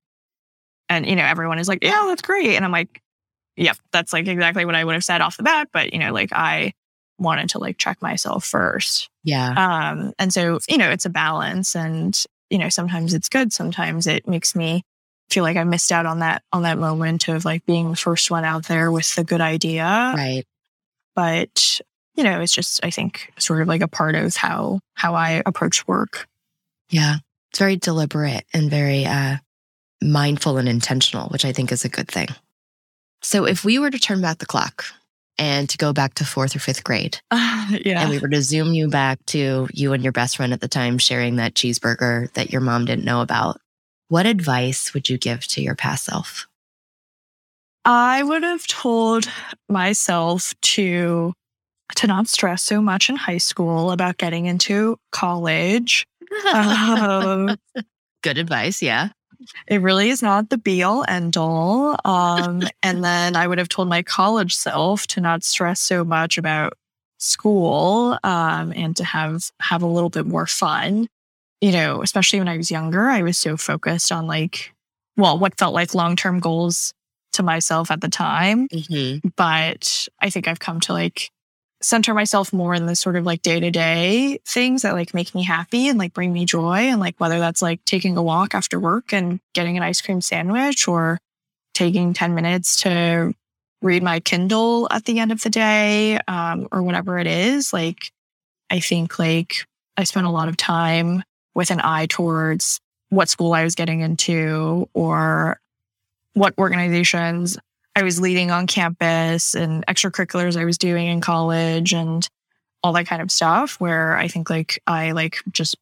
and 0.88 1.06
you 1.06 1.16
know, 1.16 1.24
everyone 1.24 1.58
is 1.58 1.68
like, 1.68 1.82
yeah, 1.82 2.04
that's 2.06 2.22
great, 2.22 2.54
and 2.54 2.64
I'm 2.64 2.70
like, 2.72 3.00
yep, 3.56 3.76
that's 3.92 4.12
like 4.12 4.28
exactly 4.28 4.64
what 4.64 4.74
I 4.76 4.84
would 4.84 4.94
have 4.94 5.04
said 5.04 5.20
off 5.22 5.36
the 5.38 5.42
bat, 5.42 5.68
but 5.72 5.92
you 5.92 5.98
know, 5.98 6.12
like 6.12 6.32
I 6.32 6.72
wanted 7.18 7.50
to 7.50 7.58
like 7.58 7.78
check 7.78 8.00
myself 8.02 8.44
first. 8.44 9.08
Yeah. 9.22 9.50
Um, 9.56 10.12
and 10.18 10.32
so, 10.32 10.58
you 10.68 10.78
know, 10.78 10.90
it's 10.90 11.06
a 11.06 11.10
balance 11.10 11.76
and, 11.76 12.20
you 12.50 12.58
know, 12.58 12.68
sometimes 12.68 13.14
it's 13.14 13.28
good. 13.28 13.52
Sometimes 13.52 14.06
it 14.06 14.26
makes 14.26 14.54
me 14.56 14.82
feel 15.30 15.44
like 15.44 15.56
I 15.56 15.64
missed 15.64 15.92
out 15.92 16.06
on 16.06 16.18
that, 16.18 16.42
on 16.52 16.62
that 16.62 16.78
moment 16.78 17.28
of 17.28 17.44
like 17.44 17.64
being 17.66 17.90
the 17.90 17.96
first 17.96 18.30
one 18.30 18.44
out 18.44 18.66
there 18.66 18.90
with 18.90 19.14
the 19.14 19.24
good 19.24 19.40
idea. 19.40 19.84
Right. 19.84 20.44
But, 21.14 21.80
you 22.14 22.24
know, 22.24 22.40
it's 22.40 22.52
just, 22.52 22.84
I 22.84 22.90
think 22.90 23.32
sort 23.38 23.62
of 23.62 23.68
like 23.68 23.80
a 23.80 23.88
part 23.88 24.14
of 24.16 24.36
how, 24.36 24.80
how 24.94 25.14
I 25.14 25.42
approach 25.46 25.86
work. 25.86 26.26
Yeah. 26.90 27.16
It's 27.50 27.58
very 27.58 27.76
deliberate 27.76 28.44
and 28.52 28.70
very 28.70 29.06
uh, 29.06 29.36
mindful 30.02 30.58
and 30.58 30.68
intentional, 30.68 31.28
which 31.28 31.44
I 31.44 31.52
think 31.52 31.70
is 31.70 31.84
a 31.84 31.88
good 31.88 32.08
thing. 32.08 32.28
So 33.22 33.46
if 33.46 33.64
we 33.64 33.78
were 33.78 33.90
to 33.90 33.98
turn 33.98 34.20
back 34.20 34.38
the 34.38 34.46
clock 34.46 34.84
and 35.38 35.68
to 35.68 35.78
go 35.78 35.92
back 35.92 36.14
to 36.14 36.24
fourth 36.24 36.54
or 36.54 36.58
fifth 36.58 36.84
grade, 36.84 37.18
yeah. 37.32 38.00
and 38.00 38.10
we 38.10 38.18
were 38.18 38.28
to 38.28 38.42
zoom 38.42 38.72
you 38.74 38.88
back 38.88 39.24
to 39.26 39.68
you 39.72 39.92
and 39.92 40.02
your 40.02 40.12
best 40.12 40.36
friend 40.36 40.52
at 40.52 40.60
the 40.60 40.68
time 40.68 40.98
sharing 40.98 41.36
that 41.36 41.54
cheeseburger 41.54 42.32
that 42.34 42.50
your 42.50 42.60
mom 42.60 42.84
didn't 42.84 43.04
know 43.04 43.20
about, 43.20 43.60
what 44.08 44.26
advice 44.26 44.94
would 44.94 45.08
you 45.08 45.18
give 45.18 45.46
to 45.48 45.62
your 45.62 45.74
past 45.74 46.04
self? 46.04 46.46
I 47.84 48.22
would 48.22 48.42
have 48.42 48.66
told 48.66 49.30
myself 49.68 50.54
to 50.62 51.34
to 51.96 52.06
not 52.06 52.28
stress 52.28 52.62
so 52.62 52.80
much 52.80 53.10
in 53.10 53.16
high 53.16 53.38
school 53.38 53.90
about 53.90 54.16
getting 54.16 54.46
into 54.46 54.96
college. 55.12 56.06
Um, 56.52 57.56
Good 58.22 58.38
advice. 58.38 58.82
Yeah. 58.82 59.10
It 59.66 59.80
really 59.80 60.10
is 60.10 60.22
not 60.22 60.50
the 60.50 60.58
be 60.58 60.82
all 60.82 61.04
end 61.08 61.36
all. 61.36 61.96
Um, 62.04 62.62
and 62.82 63.04
then 63.04 63.36
I 63.36 63.46
would 63.46 63.58
have 63.58 63.68
told 63.68 63.88
my 63.88 64.02
college 64.02 64.54
self 64.54 65.06
to 65.08 65.20
not 65.20 65.44
stress 65.44 65.80
so 65.80 66.04
much 66.04 66.38
about 66.38 66.74
school 67.18 68.18
um, 68.22 68.72
and 68.74 68.96
to 68.96 69.04
have 69.04 69.50
have 69.60 69.82
a 69.82 69.86
little 69.86 70.10
bit 70.10 70.26
more 70.26 70.46
fun. 70.46 71.08
You 71.60 71.72
know, 71.72 72.02
especially 72.02 72.40
when 72.40 72.48
I 72.48 72.56
was 72.56 72.70
younger, 72.70 73.06
I 73.08 73.22
was 73.22 73.38
so 73.38 73.56
focused 73.56 74.12
on 74.12 74.26
like, 74.26 74.74
well, 75.16 75.38
what 75.38 75.58
felt 75.58 75.74
like 75.74 75.94
long 75.94 76.16
term 76.16 76.40
goals 76.40 76.92
to 77.34 77.42
myself 77.42 77.90
at 77.90 78.00
the 78.00 78.08
time. 78.08 78.68
Mm-hmm. 78.68 79.28
But 79.36 80.08
I 80.20 80.30
think 80.30 80.48
I've 80.48 80.60
come 80.60 80.80
to 80.80 80.92
like 80.92 81.30
center 81.84 82.14
myself 82.14 82.52
more 82.52 82.74
in 82.74 82.86
the 82.86 82.96
sort 82.96 83.14
of 83.14 83.26
like 83.26 83.42
day 83.42 83.60
to 83.60 83.70
day 83.70 84.38
things 84.46 84.82
that 84.82 84.94
like 84.94 85.12
make 85.12 85.34
me 85.34 85.42
happy 85.42 85.88
and 85.88 85.98
like 85.98 86.14
bring 86.14 86.32
me 86.32 86.46
joy. 86.46 86.78
And 86.78 86.98
like 86.98 87.14
whether 87.18 87.38
that's 87.38 87.60
like 87.60 87.84
taking 87.84 88.16
a 88.16 88.22
walk 88.22 88.54
after 88.54 88.80
work 88.80 89.12
and 89.12 89.38
getting 89.52 89.76
an 89.76 89.82
ice 89.82 90.00
cream 90.00 90.22
sandwich 90.22 90.88
or 90.88 91.18
taking 91.74 92.14
10 92.14 92.34
minutes 92.34 92.82
to 92.82 93.34
read 93.82 94.02
my 94.02 94.20
Kindle 94.20 94.88
at 94.90 95.04
the 95.04 95.20
end 95.20 95.30
of 95.30 95.42
the 95.42 95.50
day 95.50 96.18
um, 96.26 96.68
or 96.72 96.82
whatever 96.82 97.18
it 97.18 97.26
is. 97.26 97.72
Like, 97.72 98.10
I 98.70 98.80
think 98.80 99.18
like 99.18 99.66
I 99.98 100.04
spent 100.04 100.26
a 100.26 100.30
lot 100.30 100.48
of 100.48 100.56
time 100.56 101.22
with 101.54 101.70
an 101.70 101.80
eye 101.84 102.06
towards 102.06 102.80
what 103.10 103.28
school 103.28 103.52
I 103.52 103.62
was 103.62 103.74
getting 103.74 104.00
into 104.00 104.88
or 104.94 105.60
what 106.32 106.54
organizations 106.56 107.58
I 107.96 108.02
was 108.02 108.20
leading 108.20 108.50
on 108.50 108.66
campus 108.66 109.54
and 109.54 109.86
extracurriculars 109.86 110.56
I 110.56 110.64
was 110.64 110.78
doing 110.78 111.06
in 111.06 111.20
college 111.20 111.92
and 111.92 112.28
all 112.82 112.92
that 112.92 113.06
kind 113.06 113.22
of 113.22 113.30
stuff 113.30 113.80
where 113.80 114.16
I 114.16 114.28
think 114.28 114.50
like 114.50 114.82
I 114.86 115.12
like 115.12 115.38
just 115.50 115.76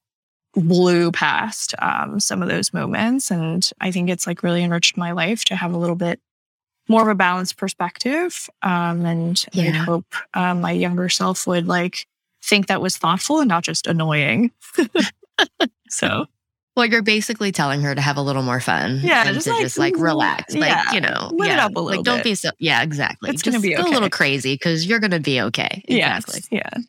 blew 0.54 1.10
past 1.10 1.74
um, 1.78 2.20
some 2.20 2.42
of 2.42 2.48
those 2.48 2.72
moments. 2.72 3.30
And 3.30 3.68
I 3.80 3.90
think 3.90 4.10
it's 4.10 4.26
like 4.26 4.42
really 4.42 4.62
enriched 4.62 4.96
my 4.96 5.12
life 5.12 5.44
to 5.46 5.56
have 5.56 5.72
a 5.72 5.78
little 5.78 5.96
bit 5.96 6.20
more 6.88 7.02
of 7.02 7.08
a 7.08 7.14
balanced 7.14 7.56
perspective. 7.56 8.48
Um, 8.62 9.06
and 9.06 9.44
I'd 9.54 9.74
hope 9.74 10.14
um, 10.34 10.60
my 10.60 10.72
younger 10.72 11.08
self 11.08 11.46
would 11.46 11.66
like 11.66 12.06
think 12.42 12.66
that 12.66 12.82
was 12.82 12.96
thoughtful 12.96 13.40
and 13.40 13.48
not 13.48 13.64
just 13.64 13.86
annoying. 13.86 14.50
so 15.88 16.26
Well, 16.74 16.86
you're 16.86 17.02
basically 17.02 17.52
telling 17.52 17.82
her 17.82 17.94
to 17.94 18.00
have 18.00 18.16
a 18.16 18.22
little 18.22 18.42
more 18.42 18.60
fun. 18.60 19.00
Yeah, 19.02 19.26
and 19.26 19.34
just 19.34 19.46
to 19.46 19.52
like, 19.52 19.62
just 19.62 19.78
like 19.78 19.94
relax, 19.96 20.54
like 20.54 20.92
you 20.94 21.00
know, 21.00 21.30
let 21.34 21.50
it 21.50 21.56
yeah, 21.56 21.66
up 21.66 21.76
a 21.76 21.80
little 21.80 21.98
like 21.98 22.04
don't 22.04 22.18
bit. 22.18 22.24
be 22.24 22.34
so. 22.34 22.50
Yeah, 22.58 22.82
exactly. 22.82 23.28
It's 23.30 23.42
gonna 23.42 23.60
be 23.60 23.74
go 23.74 23.82
a 23.82 23.88
little 23.88 24.08
crazy 24.08 24.54
because 24.54 24.86
you're 24.86 24.98
gonna 24.98 25.20
be 25.20 25.40
okay. 25.42 25.82
Exactly. 25.86 26.40
yes, 26.40 26.48
yeah. 26.50 26.82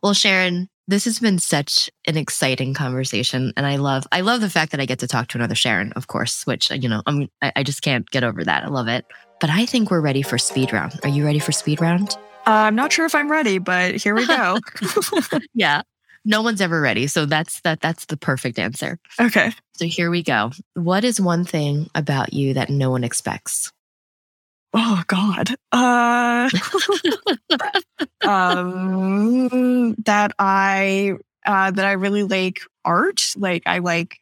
Well, 0.00 0.14
Sharon, 0.14 0.68
this 0.86 1.06
has 1.06 1.18
been 1.18 1.38
such 1.38 1.90
an 2.06 2.16
exciting 2.16 2.72
conversation, 2.72 3.52
and 3.56 3.66
I 3.66 3.76
love 3.76 4.06
I 4.12 4.20
love 4.20 4.40
the 4.40 4.50
fact 4.50 4.70
that 4.70 4.80
I 4.80 4.86
get 4.86 5.00
to 5.00 5.08
talk 5.08 5.28
to 5.28 5.38
another 5.38 5.56
Sharon, 5.56 5.92
of 5.94 6.06
course. 6.06 6.46
Which 6.46 6.70
you 6.70 6.88
know, 6.88 7.02
I'm 7.06 7.28
I, 7.42 7.52
I 7.56 7.62
just 7.64 7.82
can't 7.82 8.08
get 8.10 8.22
over 8.22 8.44
that. 8.44 8.64
I 8.64 8.68
love 8.68 8.86
it. 8.86 9.04
But 9.40 9.50
I 9.50 9.66
think 9.66 9.90
we're 9.90 10.00
ready 10.00 10.22
for 10.22 10.38
speed 10.38 10.72
round. 10.72 10.98
Are 11.02 11.08
you 11.08 11.24
ready 11.24 11.40
for 11.40 11.52
speed 11.52 11.80
round? 11.80 12.16
Uh, 12.46 12.50
I'm 12.50 12.76
not 12.76 12.92
sure 12.92 13.06
if 13.06 13.14
I'm 13.14 13.30
ready, 13.30 13.58
but 13.58 13.96
here 13.96 14.14
we 14.14 14.26
go. 14.26 14.58
Yeah. 15.54 15.82
No 16.24 16.42
one's 16.42 16.60
ever 16.60 16.80
ready. 16.80 17.06
So 17.06 17.26
that's 17.26 17.60
that 17.60 17.80
that's 17.80 18.06
the 18.06 18.16
perfect 18.16 18.58
answer. 18.58 18.98
Okay. 19.20 19.52
So 19.74 19.86
here 19.86 20.10
we 20.10 20.22
go. 20.22 20.52
What 20.74 21.04
is 21.04 21.20
one 21.20 21.44
thing 21.44 21.90
about 21.94 22.32
you 22.32 22.54
that 22.54 22.70
no 22.70 22.90
one 22.90 23.04
expects? 23.04 23.72
Oh 24.72 25.02
God. 25.06 25.50
Uh, 25.70 26.50
um, 28.24 29.94
that 30.04 30.32
I 30.38 31.14
uh, 31.46 31.70
that 31.70 31.84
I 31.84 31.92
really 31.92 32.24
like 32.24 32.60
art. 32.84 33.34
Like 33.36 33.62
I 33.66 33.78
like 33.78 34.18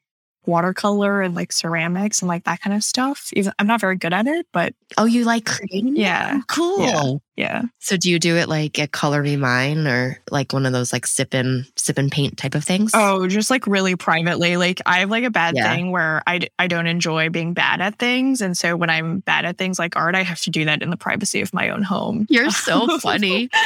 watercolor 0.47 1.23
and 1.23 1.35
like 1.35 1.53
ceramics 1.53 2.21
and 2.21 2.29
like 2.29 2.45
that 2.45 2.61
kind 2.61 2.75
of 2.77 2.83
stuff. 2.85 3.29
Even 3.35 3.53
I'm 3.59 3.67
not 3.67 3.81
very 3.81 3.97
good 3.97 4.13
at 4.13 4.27
it, 4.27 4.47
but 4.53 4.75
Oh, 4.99 5.05
you 5.05 5.25
like 5.25 5.47
creating? 5.47 5.95
Oh, 5.97 6.01
yeah. 6.01 6.41
Cool. 6.49 7.23
yeah. 7.37 7.63
So 7.79 7.97
do 7.97 8.11
you 8.11 8.19
do 8.19 8.37
it 8.37 8.49
like 8.49 8.79
a 8.79 8.87
Color 8.87 9.23
Me 9.23 9.37
Mine 9.37 9.87
or 9.87 10.19
like 10.31 10.53
one 10.53 10.67
of 10.67 10.73
those 10.73 10.93
like 10.93 11.07
sip 11.07 11.33
and 11.35 11.65
sip 11.77 11.97
and 11.99 12.11
paint 12.13 12.37
type 12.37 12.55
of 12.55 12.65
things? 12.65 12.91
Oh, 12.95 13.27
just 13.27 13.51
like 13.51 13.67
really 13.67 13.97
privately. 13.97 14.57
Like 14.57 14.81
I 14.85 14.99
have 15.01 15.11
like 15.11 15.25
a 15.25 15.31
bad 15.31 15.55
Yeah. 15.57 15.75
thing 15.75 15.91
where 15.93 16.23
I, 16.27 16.41
I 16.59 16.67
don't 16.67 16.87
enjoy 16.87 17.29
being 17.31 17.55
bad 17.55 17.81
at 17.81 17.99
things. 17.99 18.41
And 18.41 18.57
so 18.59 18.77
when 18.77 18.91
I'm 18.91 19.21
bad 19.21 19.45
at 19.45 19.57
things 19.59 19.79
like 19.79 19.97
art, 19.97 20.15
I 20.15 20.23
have 20.23 20.41
to 20.43 20.51
do 20.51 20.65
that 20.67 20.83
in 20.83 20.91
the 20.91 20.97
privacy 20.97 21.41
of 21.41 21.55
my 21.55 21.71
own 21.71 21.83
home. 21.83 22.27
You're 22.29 22.51
so 22.51 22.99
funny. 23.01 23.49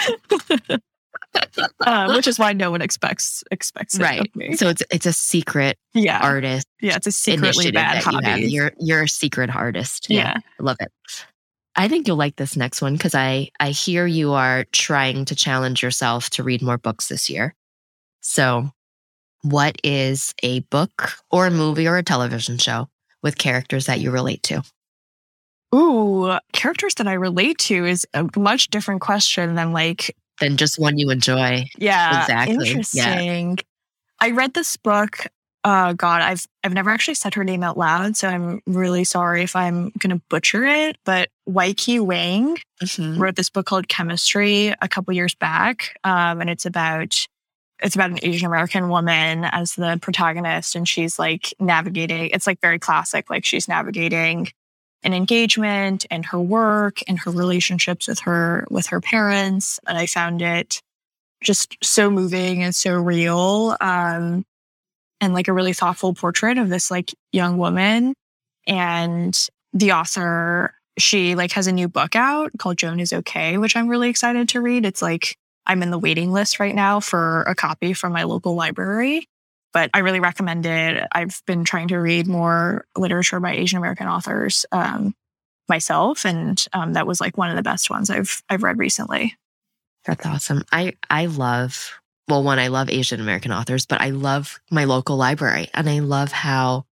uh, 1.80 2.12
which 2.14 2.26
is 2.26 2.38
why 2.38 2.52
no 2.52 2.70
one 2.70 2.82
expects 2.82 3.44
expects 3.50 3.98
it 3.98 4.02
right. 4.02 4.30
So 4.56 4.68
it's 4.68 4.82
it's 4.90 5.06
a 5.06 5.12
secret 5.12 5.78
yeah. 5.94 6.20
artist 6.22 6.66
Yeah. 6.80 6.96
It's 6.96 7.06
a 7.06 7.12
secretly 7.12 7.70
bad 7.70 8.02
that 8.02 8.12
you 8.12 8.20
hobby. 8.20 8.46
You're 8.46 8.72
you're 8.78 9.02
a 9.04 9.08
secret 9.08 9.54
artist. 9.54 10.08
yeah. 10.08 10.34
I 10.36 10.62
love 10.62 10.76
it. 10.80 10.92
I 11.76 11.88
think 11.88 12.08
you'll 12.08 12.16
like 12.16 12.36
this 12.36 12.56
next 12.56 12.80
one 12.80 12.94
because 12.94 13.14
I 13.14 13.50
I 13.60 13.70
hear 13.70 14.06
you 14.06 14.32
are 14.32 14.64
trying 14.72 15.26
to 15.26 15.34
challenge 15.34 15.82
yourself 15.82 16.30
to 16.30 16.42
read 16.42 16.62
more 16.62 16.78
books 16.78 17.08
this 17.08 17.28
year. 17.28 17.54
So, 18.20 18.70
what 19.42 19.76
is 19.84 20.34
a 20.42 20.60
book 20.60 21.12
or 21.30 21.46
a 21.46 21.50
movie 21.50 21.86
or 21.86 21.98
a 21.98 22.02
television 22.02 22.58
show 22.58 22.88
with 23.22 23.38
characters 23.38 23.86
that 23.86 24.00
you 24.00 24.10
relate 24.10 24.42
to? 24.44 24.62
Ooh, 25.74 26.38
characters 26.52 26.94
that 26.94 27.06
I 27.06 27.14
relate 27.14 27.58
to 27.58 27.84
is 27.84 28.06
a 28.14 28.26
much 28.36 28.68
different 28.68 29.00
question 29.00 29.54
than 29.54 29.72
like 29.72 30.16
Than 30.40 30.56
just 30.56 30.78
one 30.78 30.98
you 30.98 31.10
enjoy. 31.10 31.64
Yeah, 31.78 32.20
Exactly, 32.20 32.54
yeah. 32.56 32.70
Interesting. 32.70 33.58
I 34.20 34.30
read 34.30 34.54
this 34.54 34.76
book. 34.76 35.26
Uh, 35.64 35.94
God, 35.94 36.22
I've 36.22 36.46
I've 36.62 36.72
never 36.74 36.90
actually 36.90 37.14
said 37.14 37.34
her 37.34 37.42
name 37.44 37.62
out 37.64 37.76
loud, 37.76 38.16
so 38.16 38.28
I'm 38.28 38.60
really 38.66 39.02
sorry 39.04 39.42
if 39.42 39.56
I'm 39.56 39.90
gonna 39.98 40.20
butcher 40.28 40.64
it. 40.64 40.96
But 41.04 41.28
Weike 41.48 42.00
Wang 42.00 42.58
Mhm. 42.82 43.18
wrote 43.18 43.34
this 43.36 43.50
book 43.50 43.66
called 43.66 43.88
Chemistry 43.88 44.68
a 44.80 44.88
couple 44.88 45.12
years 45.14 45.34
back, 45.34 45.98
um, 46.04 46.40
and 46.40 46.48
it's 46.50 46.66
about 46.66 47.26
it's 47.82 47.94
about 47.94 48.10
an 48.10 48.18
Asian 48.22 48.46
American 48.46 48.88
woman 48.88 49.44
as 49.44 49.74
the 49.74 49.98
protagonist, 50.00 50.76
and 50.76 50.88
she's 50.88 51.18
like 51.18 51.52
navigating. 51.60 52.30
It's 52.32 52.46
like 52.46 52.60
very 52.60 52.78
classic, 52.78 53.28
like 53.28 53.44
she's 53.44 53.68
navigating 53.68 54.48
an 55.02 55.14
engagement 55.14 56.06
and 56.10 56.24
her 56.26 56.40
work 56.40 57.00
and 57.06 57.18
her 57.20 57.30
relationships 57.30 58.08
with 58.08 58.20
her 58.20 58.66
with 58.70 58.86
her 58.86 59.00
parents. 59.00 59.78
And 59.86 59.96
I 59.96 60.06
found 60.06 60.42
it 60.42 60.80
just 61.42 61.76
so 61.82 62.10
moving 62.10 62.62
and 62.62 62.74
so 62.74 62.94
real, 62.94 63.76
um, 63.80 64.44
and 65.20 65.34
like 65.34 65.48
a 65.48 65.52
really 65.52 65.72
thoughtful 65.72 66.14
portrait 66.14 66.58
of 66.58 66.68
this 66.68 66.90
like 66.90 67.14
young 67.32 67.58
woman. 67.58 68.14
And 68.66 69.38
the 69.72 69.92
author 69.92 70.74
she 70.98 71.34
like 71.34 71.52
has 71.52 71.66
a 71.66 71.72
new 71.72 71.88
book 71.88 72.16
out 72.16 72.50
called 72.58 72.78
Joan 72.78 73.00
is 73.00 73.12
okay, 73.12 73.58
which 73.58 73.76
I'm 73.76 73.88
really 73.88 74.08
excited 74.08 74.48
to 74.50 74.60
read. 74.60 74.84
It's 74.84 75.02
like 75.02 75.36
I'm 75.66 75.82
in 75.82 75.90
the 75.90 75.98
waiting 75.98 76.32
list 76.32 76.58
right 76.60 76.74
now 76.74 77.00
for 77.00 77.42
a 77.42 77.54
copy 77.54 77.92
from 77.92 78.12
my 78.12 78.22
local 78.22 78.54
library, 78.54 79.28
but 79.72 79.90
I 79.94 80.00
really 80.00 80.20
recommend 80.20 80.66
it. 80.66 81.06
I've 81.12 81.42
been 81.46 81.64
trying 81.64 81.88
to 81.88 81.98
read 81.98 82.26
more 82.26 82.86
literature 82.96 83.40
by 83.40 83.54
Asian 83.54 83.78
American 83.78 84.08
authors 84.08 84.66
um, 84.72 85.14
myself, 85.68 86.24
and 86.24 86.64
um, 86.72 86.94
that 86.94 87.06
was 87.06 87.20
like 87.20 87.36
one 87.36 87.50
of 87.50 87.56
the 87.56 87.62
best 87.62 87.90
ones 87.90 88.10
I've 88.10 88.42
I've 88.48 88.62
read 88.62 88.78
recently. 88.78 89.36
That's 90.04 90.24
awesome. 90.24 90.62
I 90.72 90.94
I 91.10 91.26
love 91.26 91.92
well, 92.28 92.42
one, 92.42 92.58
I 92.58 92.68
love 92.68 92.90
Asian 92.90 93.20
American 93.20 93.52
authors, 93.52 93.86
but 93.86 94.00
I 94.00 94.10
love 94.10 94.58
my 94.70 94.84
local 94.84 95.16
library 95.16 95.68
and 95.74 95.88
I 95.88 96.00
love 96.00 96.32
how 96.32 96.86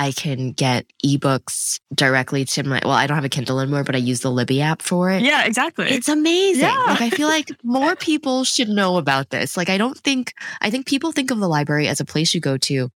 I 0.00 0.12
can 0.12 0.52
get 0.52 0.86
ebooks 1.04 1.78
directly 1.94 2.46
to 2.46 2.62
my 2.62 2.80
well, 2.82 2.94
I 2.94 3.06
don't 3.06 3.16
have 3.16 3.24
a 3.26 3.28
Kindle 3.28 3.60
anymore, 3.60 3.84
but 3.84 3.94
I 3.94 3.98
use 3.98 4.20
the 4.20 4.30
Libby 4.30 4.62
app 4.62 4.80
for 4.80 5.10
it. 5.10 5.20
Yeah, 5.20 5.44
exactly. 5.44 5.90
It's 5.90 6.08
amazing. 6.08 6.62
Yeah. 6.62 6.84
Like 6.86 7.02
I 7.02 7.10
feel 7.10 7.28
like 7.28 7.50
more 7.62 7.94
people 7.96 8.44
should 8.44 8.70
know 8.70 8.96
about 8.96 9.28
this. 9.28 9.58
Like 9.58 9.68
I 9.68 9.76
don't 9.76 9.98
think 9.98 10.32
I 10.62 10.70
think 10.70 10.86
people 10.86 11.12
think 11.12 11.30
of 11.30 11.38
the 11.38 11.50
library 11.50 11.86
as 11.86 12.00
a 12.00 12.06
place 12.06 12.34
you 12.34 12.40
go 12.40 12.56
to 12.56 12.88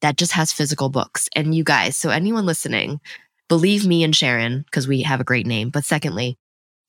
that 0.00 0.16
just 0.16 0.32
has 0.32 0.50
physical 0.50 0.88
books. 0.88 1.28
And 1.36 1.54
you 1.54 1.62
guys, 1.62 1.94
so 1.94 2.08
anyone 2.08 2.46
listening, 2.46 3.00
believe 3.50 3.86
me 3.86 4.02
and 4.02 4.16
Sharon 4.16 4.62
because 4.62 4.88
we 4.88 5.02
have 5.02 5.20
a 5.20 5.24
great 5.24 5.46
name. 5.46 5.68
But 5.68 5.84
secondly, 5.84 6.38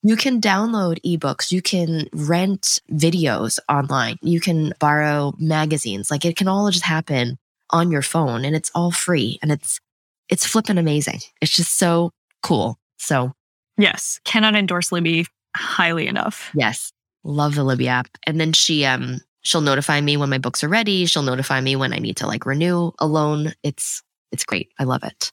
you 0.02 0.16
can 0.16 0.40
download 0.40 0.98
ebooks, 1.04 1.52
you 1.52 1.60
can 1.60 2.08
rent 2.14 2.78
videos 2.90 3.58
online, 3.68 4.16
you 4.22 4.40
can 4.40 4.72
borrow 4.78 5.34
magazines. 5.38 6.10
Like 6.10 6.24
it 6.24 6.36
can 6.36 6.48
all 6.48 6.70
just 6.70 6.86
happen 6.86 7.36
on 7.70 7.90
your 7.90 8.02
phone 8.02 8.44
and 8.44 8.54
it's 8.56 8.70
all 8.74 8.90
free 8.90 9.38
and 9.42 9.52
it's 9.52 9.80
it's 10.28 10.46
flipping 10.46 10.78
amazing. 10.78 11.20
It's 11.40 11.54
just 11.56 11.78
so 11.78 12.10
cool. 12.42 12.78
So 12.98 13.32
yes, 13.76 14.20
cannot 14.24 14.54
endorse 14.54 14.92
Libby 14.92 15.26
highly 15.56 16.06
enough. 16.06 16.50
Yes. 16.54 16.92
Love 17.24 17.54
the 17.54 17.64
Libby 17.64 17.88
app. 17.88 18.08
And 18.26 18.40
then 18.40 18.52
she 18.52 18.84
um 18.84 19.20
she'll 19.42 19.60
notify 19.60 20.00
me 20.00 20.16
when 20.16 20.30
my 20.30 20.38
books 20.38 20.62
are 20.62 20.68
ready. 20.68 21.06
She'll 21.06 21.22
notify 21.22 21.60
me 21.60 21.76
when 21.76 21.92
I 21.92 21.98
need 21.98 22.16
to 22.18 22.26
like 22.26 22.46
renew 22.46 22.92
a 22.98 23.06
loan. 23.06 23.52
It's 23.62 24.02
it's 24.32 24.44
great. 24.44 24.70
I 24.78 24.84
love 24.84 25.02
it. 25.04 25.32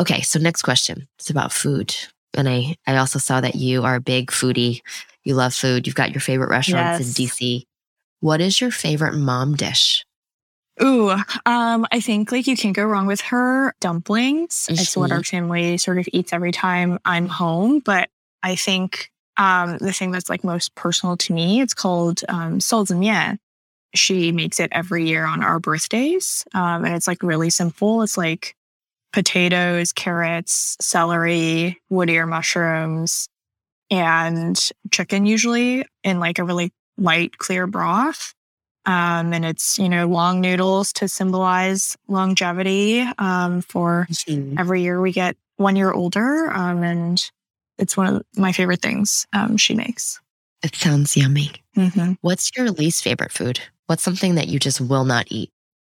Okay, 0.00 0.22
so 0.22 0.38
next 0.38 0.62
question. 0.62 1.08
It's 1.18 1.30
about 1.30 1.52
food. 1.52 1.94
And 2.34 2.48
I 2.48 2.76
I 2.86 2.96
also 2.96 3.18
saw 3.18 3.40
that 3.40 3.54
you 3.54 3.84
are 3.84 3.96
a 3.96 4.00
big 4.00 4.30
foodie. 4.30 4.80
You 5.24 5.34
love 5.34 5.54
food. 5.54 5.86
You've 5.86 5.96
got 5.96 6.12
your 6.12 6.20
favorite 6.20 6.50
restaurants 6.50 7.00
in 7.18 7.26
DC. 7.26 7.64
What 8.20 8.40
is 8.40 8.60
your 8.60 8.70
favorite 8.70 9.14
mom 9.14 9.54
dish? 9.54 10.04
Ooh, 10.82 11.10
um, 11.46 11.86
I 11.92 12.00
think 12.00 12.30
like 12.32 12.46
you 12.46 12.56
can't 12.56 12.74
go 12.76 12.84
wrong 12.84 13.06
with 13.06 13.20
her 13.22 13.74
dumplings. 13.80 14.66
It's 14.70 14.96
what 14.96 15.10
our 15.12 15.24
family 15.24 15.78
sort 15.78 15.98
of 15.98 16.08
eats 16.12 16.32
every 16.32 16.52
time 16.52 16.98
I'm 17.04 17.26
home. 17.28 17.80
But 17.80 18.10
I 18.42 18.54
think 18.56 19.10
um, 19.36 19.78
the 19.78 19.92
thing 19.92 20.10
that's 20.10 20.28
like 20.28 20.44
most 20.44 20.74
personal 20.74 21.16
to 21.18 21.32
me, 21.32 21.60
it's 21.60 21.74
called 21.74 22.22
um. 22.28 22.60
She 23.94 24.32
makes 24.32 24.60
it 24.60 24.68
every 24.72 25.06
year 25.06 25.24
on 25.24 25.42
our 25.42 25.58
birthdays, 25.58 26.44
um, 26.54 26.84
and 26.84 26.94
it's 26.94 27.08
like 27.08 27.22
really 27.22 27.50
simple. 27.50 28.02
It's 28.02 28.18
like 28.18 28.54
potatoes, 29.12 29.92
carrots, 29.92 30.76
celery, 30.80 31.80
wood 31.88 32.10
ear 32.10 32.26
mushrooms, 32.26 33.28
and 33.90 34.58
chicken 34.90 35.24
usually 35.26 35.86
in 36.04 36.20
like 36.20 36.38
a 36.38 36.44
really 36.44 36.72
light, 36.98 37.38
clear 37.38 37.66
broth. 37.66 38.34
Um, 38.86 39.32
and 39.32 39.44
it's, 39.44 39.78
you 39.78 39.88
know, 39.88 40.06
long 40.06 40.40
noodles 40.40 40.92
to 40.94 41.08
symbolize 41.08 41.96
longevity. 42.08 43.00
Um, 43.18 43.60
for 43.62 44.06
every 44.56 44.82
year 44.82 45.00
we 45.00 45.12
get 45.12 45.36
one 45.56 45.76
year 45.76 45.92
older. 45.92 46.50
Um, 46.50 46.82
and 46.82 47.30
it's 47.78 47.96
one 47.96 48.06
of 48.14 48.22
my 48.36 48.52
favorite 48.52 48.80
things 48.80 49.26
um, 49.32 49.56
she 49.56 49.74
makes. 49.74 50.20
It 50.62 50.74
sounds 50.74 51.16
yummy. 51.16 51.52
Mm-hmm. 51.76 52.14
What's 52.22 52.50
your 52.56 52.70
least 52.70 53.02
favorite 53.04 53.32
food? 53.32 53.60
What's 53.86 54.02
something 54.02 54.34
that 54.34 54.48
you 54.48 54.58
just 54.58 54.80
will 54.80 55.04
not 55.04 55.26
eat? 55.28 55.50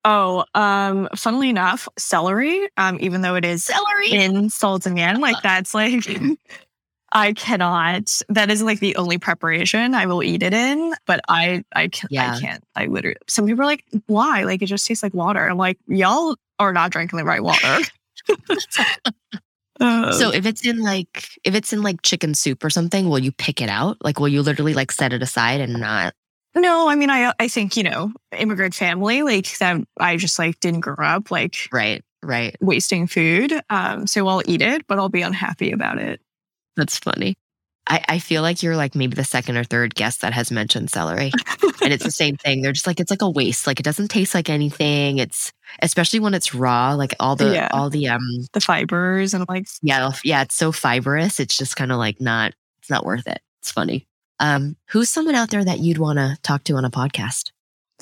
Oh, 0.04 0.44
um, 0.54 1.08
funnily 1.14 1.48
enough, 1.48 1.88
celery, 1.96 2.68
um, 2.76 2.98
even 3.00 3.20
though 3.20 3.36
it 3.36 3.44
is 3.44 3.64
Celery. 3.64 4.10
in 4.10 4.50
Sultan 4.50 4.96
like 5.20 5.40
that's 5.42 5.74
like 5.74 6.04
I 7.12 7.32
cannot. 7.34 8.20
That 8.28 8.50
is 8.50 8.62
like 8.62 8.80
the 8.80 8.96
only 8.96 9.18
preparation 9.18 9.94
I 9.94 10.06
will 10.06 10.22
eat 10.22 10.42
it 10.42 10.54
in. 10.54 10.94
But 11.06 11.20
I, 11.28 11.64
I 11.74 11.88
can, 11.88 12.08
Yeah. 12.10 12.34
I 12.34 12.40
can't. 12.40 12.64
I 12.74 12.86
literally. 12.86 13.16
Some 13.28 13.46
people 13.46 13.62
are 13.62 13.66
like, 13.66 13.84
"Why? 14.06 14.44
Like 14.44 14.62
it 14.62 14.66
just 14.66 14.86
tastes 14.86 15.02
like 15.02 15.14
water." 15.14 15.46
I'm 15.46 15.58
like, 15.58 15.78
y'all 15.86 16.36
are 16.58 16.72
not 16.72 16.90
drinking 16.90 17.18
the 17.18 17.24
right 17.24 17.42
water. 17.42 17.78
Um, 19.80 20.12
So 20.12 20.30
if 20.30 20.46
it's 20.46 20.64
in 20.66 20.80
like 20.82 21.26
if 21.44 21.54
it's 21.54 21.72
in 21.72 21.82
like 21.82 22.02
chicken 22.02 22.34
soup 22.34 22.62
or 22.62 22.70
something, 22.70 23.08
will 23.08 23.18
you 23.18 23.32
pick 23.32 23.60
it 23.60 23.70
out? 23.70 23.96
Like 24.02 24.20
will 24.20 24.28
you 24.28 24.42
literally 24.42 24.74
like 24.74 24.92
set 24.92 25.12
it 25.14 25.22
aside 25.22 25.60
and 25.60 25.80
not 25.80 26.14
no, 26.54 26.88
I 26.88 26.96
mean, 26.96 27.10
I, 27.10 27.32
I 27.38 27.48
think 27.48 27.76
you 27.76 27.82
know, 27.82 28.12
immigrant 28.36 28.74
family, 28.74 29.22
like 29.22 29.56
that. 29.58 29.80
I 29.98 30.16
just 30.16 30.38
like 30.38 30.60
didn't 30.60 30.80
grow 30.80 30.96
up 30.98 31.30
like 31.30 31.56
right, 31.72 32.04
right. 32.22 32.56
wasting 32.60 33.06
food. 33.06 33.58
Um, 33.70 34.06
so 34.06 34.26
I'll 34.28 34.42
eat 34.46 34.60
it, 34.60 34.86
but 34.86 34.98
I'll 34.98 35.08
be 35.08 35.22
unhappy 35.22 35.72
about 35.72 35.98
it. 35.98 36.20
That's 36.76 36.98
funny. 36.98 37.34
I, 37.86 38.04
I 38.08 38.18
feel 38.20 38.42
like 38.42 38.62
you're 38.62 38.76
like 38.76 38.94
maybe 38.94 39.16
the 39.16 39.24
second 39.24 39.56
or 39.56 39.64
third 39.64 39.94
guest 39.96 40.20
that 40.20 40.32
has 40.32 40.52
mentioned 40.52 40.88
celery. 40.90 41.32
and 41.82 41.92
it's 41.92 42.04
the 42.04 42.10
same 42.22 42.36
thing. 42.36 42.62
They're 42.62 42.72
just 42.72 42.86
like 42.86 43.00
it's 43.00 43.10
like 43.10 43.22
a 43.22 43.28
waste. 43.30 43.66
Like 43.66 43.80
it 43.80 43.82
doesn't 43.82 44.08
taste 44.08 44.34
like 44.34 44.48
anything. 44.48 45.18
It's 45.18 45.52
especially 45.82 46.20
when 46.20 46.32
it's 46.34 46.54
raw, 46.54 46.94
like 46.94 47.14
all 47.18 47.34
the 47.34 47.54
Yeah. 47.54 47.68
all 47.72 47.90
the 47.90 48.08
um 48.08 48.22
The 48.52 48.60
fibers 48.60 49.34
and 49.34 49.44
like 49.48 49.66
yeah, 49.82 50.12
yeah, 50.22 50.42
it's 50.42 50.54
so 50.54 50.70
fibrous. 50.70 51.40
It's 51.40 51.56
just 51.56 51.74
kind 51.76 51.90
of 51.90 51.98
like 51.98 52.20
not 52.20 52.52
it's 52.80 52.88
not 52.90 53.04
worth 53.04 53.26
it. 53.26 53.40
It's 53.60 53.72
funny. 53.72 54.06
Um, 54.38 54.76
who's 54.90 55.08
someone 55.10 55.34
out 55.34 55.50
there 55.50 55.64
that 55.64 55.80
you'd 55.80 55.98
want 55.98 56.18
to 56.18 56.36
talk 56.42 56.64
to 56.64 56.74
on 56.76 56.84
a 56.84 56.90
podcast? 56.90 57.50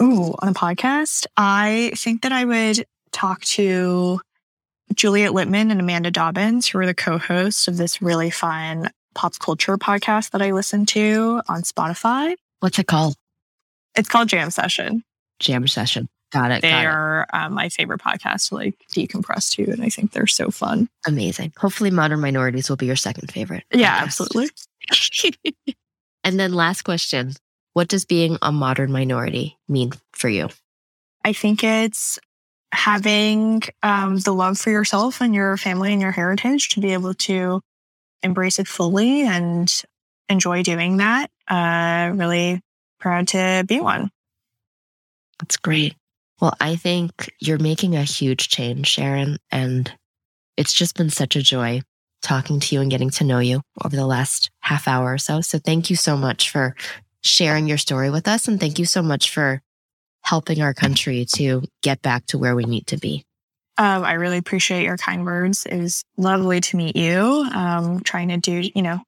Ooh, 0.00 0.34
on 0.40 0.48
a 0.50 0.54
podcast, 0.54 1.26
I 1.36 1.92
think 1.96 2.22
that 2.22 2.32
I 2.32 2.44
would 2.44 2.86
talk 3.12 3.42
to 3.42 4.20
Juliet 4.94 5.32
Litman 5.32 5.70
and 5.70 5.80
Amanda 5.80 6.10
Dobbins, 6.10 6.68
who 6.68 6.78
are 6.78 6.86
the 6.86 6.94
co-hosts 6.94 7.68
of 7.68 7.76
this 7.76 8.02
really 8.02 8.30
fun 8.30 8.90
pop 9.14 9.38
culture 9.38 9.76
podcast 9.76 10.30
that 10.30 10.42
I 10.42 10.52
listen 10.52 10.86
to 10.86 11.42
on 11.48 11.62
Spotify. 11.62 12.34
What's 12.60 12.78
it 12.78 12.86
called? 12.86 13.14
It's 13.94 14.08
called 14.08 14.28
Jam 14.28 14.50
Session. 14.50 15.02
Jam 15.38 15.66
Session. 15.66 16.08
Got 16.32 16.52
it. 16.52 16.62
They 16.62 16.70
got 16.70 16.82
it. 16.82 16.86
are 16.86 17.26
um, 17.32 17.54
my 17.54 17.68
favorite 17.68 18.00
podcast 18.00 18.48
to 18.48 18.54
like 18.54 18.74
decompress 18.92 19.50
to, 19.56 19.70
and 19.70 19.82
I 19.82 19.88
think 19.88 20.12
they're 20.12 20.28
so 20.28 20.50
fun. 20.50 20.88
Amazing. 21.06 21.52
Hopefully, 21.58 21.90
Modern 21.90 22.20
Minorities 22.20 22.68
will 22.68 22.76
be 22.76 22.86
your 22.86 22.96
second 22.96 23.32
favorite. 23.32 23.64
Yeah, 23.72 24.00
absolutely. 24.02 24.48
And 26.22 26.38
then, 26.38 26.52
last 26.52 26.82
question 26.82 27.32
What 27.72 27.88
does 27.88 28.04
being 28.04 28.38
a 28.42 28.52
modern 28.52 28.92
minority 28.92 29.58
mean 29.68 29.92
for 30.12 30.28
you? 30.28 30.48
I 31.24 31.32
think 31.32 31.64
it's 31.64 32.18
having 32.72 33.62
um, 33.82 34.18
the 34.18 34.32
love 34.32 34.58
for 34.58 34.70
yourself 34.70 35.20
and 35.20 35.34
your 35.34 35.56
family 35.56 35.92
and 35.92 36.00
your 36.00 36.12
heritage 36.12 36.70
to 36.70 36.80
be 36.80 36.92
able 36.92 37.14
to 37.14 37.60
embrace 38.22 38.58
it 38.58 38.68
fully 38.68 39.22
and 39.22 39.82
enjoy 40.28 40.62
doing 40.62 40.98
that. 40.98 41.30
Uh, 41.48 42.12
really 42.14 42.60
proud 43.00 43.28
to 43.28 43.64
be 43.66 43.80
one. 43.80 44.10
That's 45.40 45.56
great. 45.56 45.94
Well, 46.40 46.54
I 46.60 46.76
think 46.76 47.30
you're 47.40 47.58
making 47.58 47.96
a 47.96 48.02
huge 48.02 48.48
change, 48.48 48.86
Sharon. 48.86 49.38
And 49.50 49.92
it's 50.56 50.72
just 50.72 50.96
been 50.96 51.10
such 51.10 51.36
a 51.36 51.42
joy 51.42 51.82
talking 52.22 52.60
to 52.60 52.74
you 52.74 52.80
and 52.80 52.90
getting 52.90 53.10
to 53.10 53.24
know 53.24 53.38
you 53.38 53.62
over 53.82 53.96
the 53.96 54.06
last 54.06 54.50
half 54.60 54.86
hour 54.86 55.12
or 55.12 55.18
so. 55.18 55.40
So 55.40 55.58
thank 55.58 55.90
you 55.90 55.96
so 55.96 56.16
much 56.16 56.50
for 56.50 56.74
sharing 57.22 57.66
your 57.66 57.78
story 57.78 58.10
with 58.10 58.28
us. 58.28 58.48
And 58.48 58.60
thank 58.60 58.78
you 58.78 58.84
so 58.84 59.02
much 59.02 59.30
for 59.30 59.62
helping 60.22 60.62
our 60.62 60.74
country 60.74 61.26
to 61.36 61.62
get 61.82 62.02
back 62.02 62.26
to 62.26 62.38
where 62.38 62.54
we 62.54 62.64
need 62.64 62.86
to 62.88 62.96
be. 62.96 63.24
Um, 63.78 64.04
I 64.04 64.12
really 64.12 64.38
appreciate 64.38 64.84
your 64.84 64.96
kind 64.96 65.24
words. 65.24 65.64
It 65.64 65.78
was 65.78 66.04
lovely 66.16 66.60
to 66.60 66.76
meet 66.76 66.96
you. 66.96 67.48
Um, 67.54 68.00
trying 68.00 68.28
to 68.28 68.36
do, 68.36 68.68
you 68.74 68.82
know, 68.82 69.00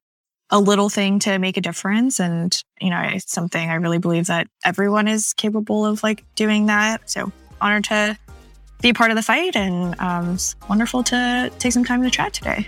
a 0.51 0.59
little 0.59 0.89
thing 0.89 1.19
to 1.21 1.39
make 1.39 1.57
a 1.57 1.61
difference. 1.61 2.21
And, 2.21 2.57
you 2.81 2.91
know, 2.91 3.01
it's 3.03 3.31
something 3.31 3.71
I 3.71 3.75
really 3.75 3.99
believe 3.99 4.27
that 4.27 4.47
everyone 4.65 5.09
is 5.09 5.33
capable 5.35 5.85
of 5.85 6.03
like 6.03 6.25
doing 6.37 6.67
that. 6.67 7.11
So 7.11 7.33
honored 7.61 7.85
to 7.85 8.19
be 8.81 8.93
part 8.93 9.11
of 9.11 9.17
the 9.17 9.23
fight 9.23 9.57
and 9.57 9.99
um, 10.01 10.35
it's 10.35 10.57
wonderful 10.69 11.03
to 11.05 11.51
take 11.59 11.73
some 11.73 11.85
time 11.85 12.03
to 12.03 12.11
chat 12.11 12.33
today. 12.33 12.67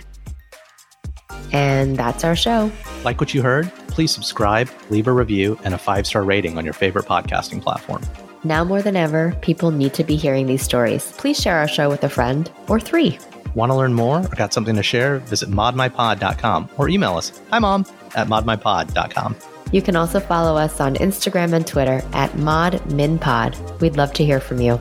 And 1.51 1.97
that's 1.97 2.23
our 2.23 2.35
show. 2.35 2.71
Like 3.03 3.19
what 3.19 3.33
you 3.33 3.41
heard? 3.41 3.71
Please 3.87 4.11
subscribe, 4.11 4.69
leave 4.89 5.07
a 5.07 5.11
review, 5.11 5.59
and 5.63 5.73
a 5.73 5.77
five 5.77 6.07
star 6.07 6.23
rating 6.23 6.57
on 6.57 6.65
your 6.65 6.73
favorite 6.73 7.05
podcasting 7.05 7.61
platform. 7.61 8.01
Now 8.45 8.63
more 8.63 8.83
than 8.83 8.95
ever, 8.95 9.35
people 9.41 9.71
need 9.71 9.95
to 9.95 10.03
be 10.03 10.15
hearing 10.15 10.45
these 10.45 10.61
stories. 10.61 11.11
Please 11.17 11.41
share 11.41 11.57
our 11.57 11.67
show 11.67 11.89
with 11.89 12.03
a 12.03 12.09
friend 12.09 12.49
or 12.69 12.79
three. 12.79 13.17
Want 13.55 13.71
to 13.71 13.75
learn 13.75 13.95
more 13.95 14.19
or 14.19 14.35
got 14.35 14.53
something 14.53 14.75
to 14.75 14.83
share? 14.83 15.17
Visit 15.17 15.49
modminpod.com 15.49 16.69
or 16.77 16.87
email 16.87 17.17
us. 17.17 17.41
Hi, 17.49 17.57
mom, 17.57 17.87
at 18.13 18.27
modminpod.com. 18.27 19.35
You 19.71 19.81
can 19.81 19.95
also 19.95 20.19
follow 20.19 20.57
us 20.57 20.79
on 20.79 20.93
Instagram 20.97 21.53
and 21.53 21.65
Twitter 21.65 22.03
at 22.13 22.31
ModMinPod. 22.33 23.81
We'd 23.81 23.97
love 23.97 24.13
to 24.13 24.23
hear 24.23 24.39
from 24.39 24.61
you. 24.61 24.79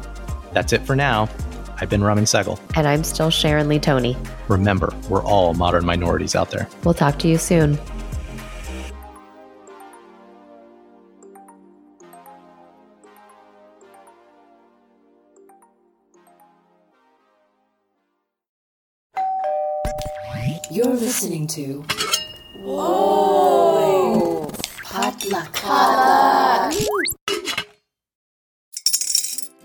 That's 0.53 0.75
it 0.75 0.83
for 0.83 0.95
now. 0.95 1.31
I've 1.81 1.89
been 1.89 2.05
Raman 2.05 2.25
Sehgal. 2.25 2.61
And 2.77 2.87
I'm 2.87 3.03
still 3.03 3.31
Sharon 3.31 3.69
Lee 3.69 3.79
Tony. 3.79 4.15
Remember, 4.49 4.95
we're 5.09 5.25
all 5.25 5.55
modern 5.55 5.87
minorities 5.87 6.37
out 6.37 6.51
there. 6.51 6.69
We'll 6.85 6.93
talk 6.93 7.19
to 7.21 7.29
you 7.29 7.39
soon. 7.39 7.79
Listening 21.45 21.84
to. 21.84 21.95
Whoa! 22.59 24.51
Potluck. 24.84 26.24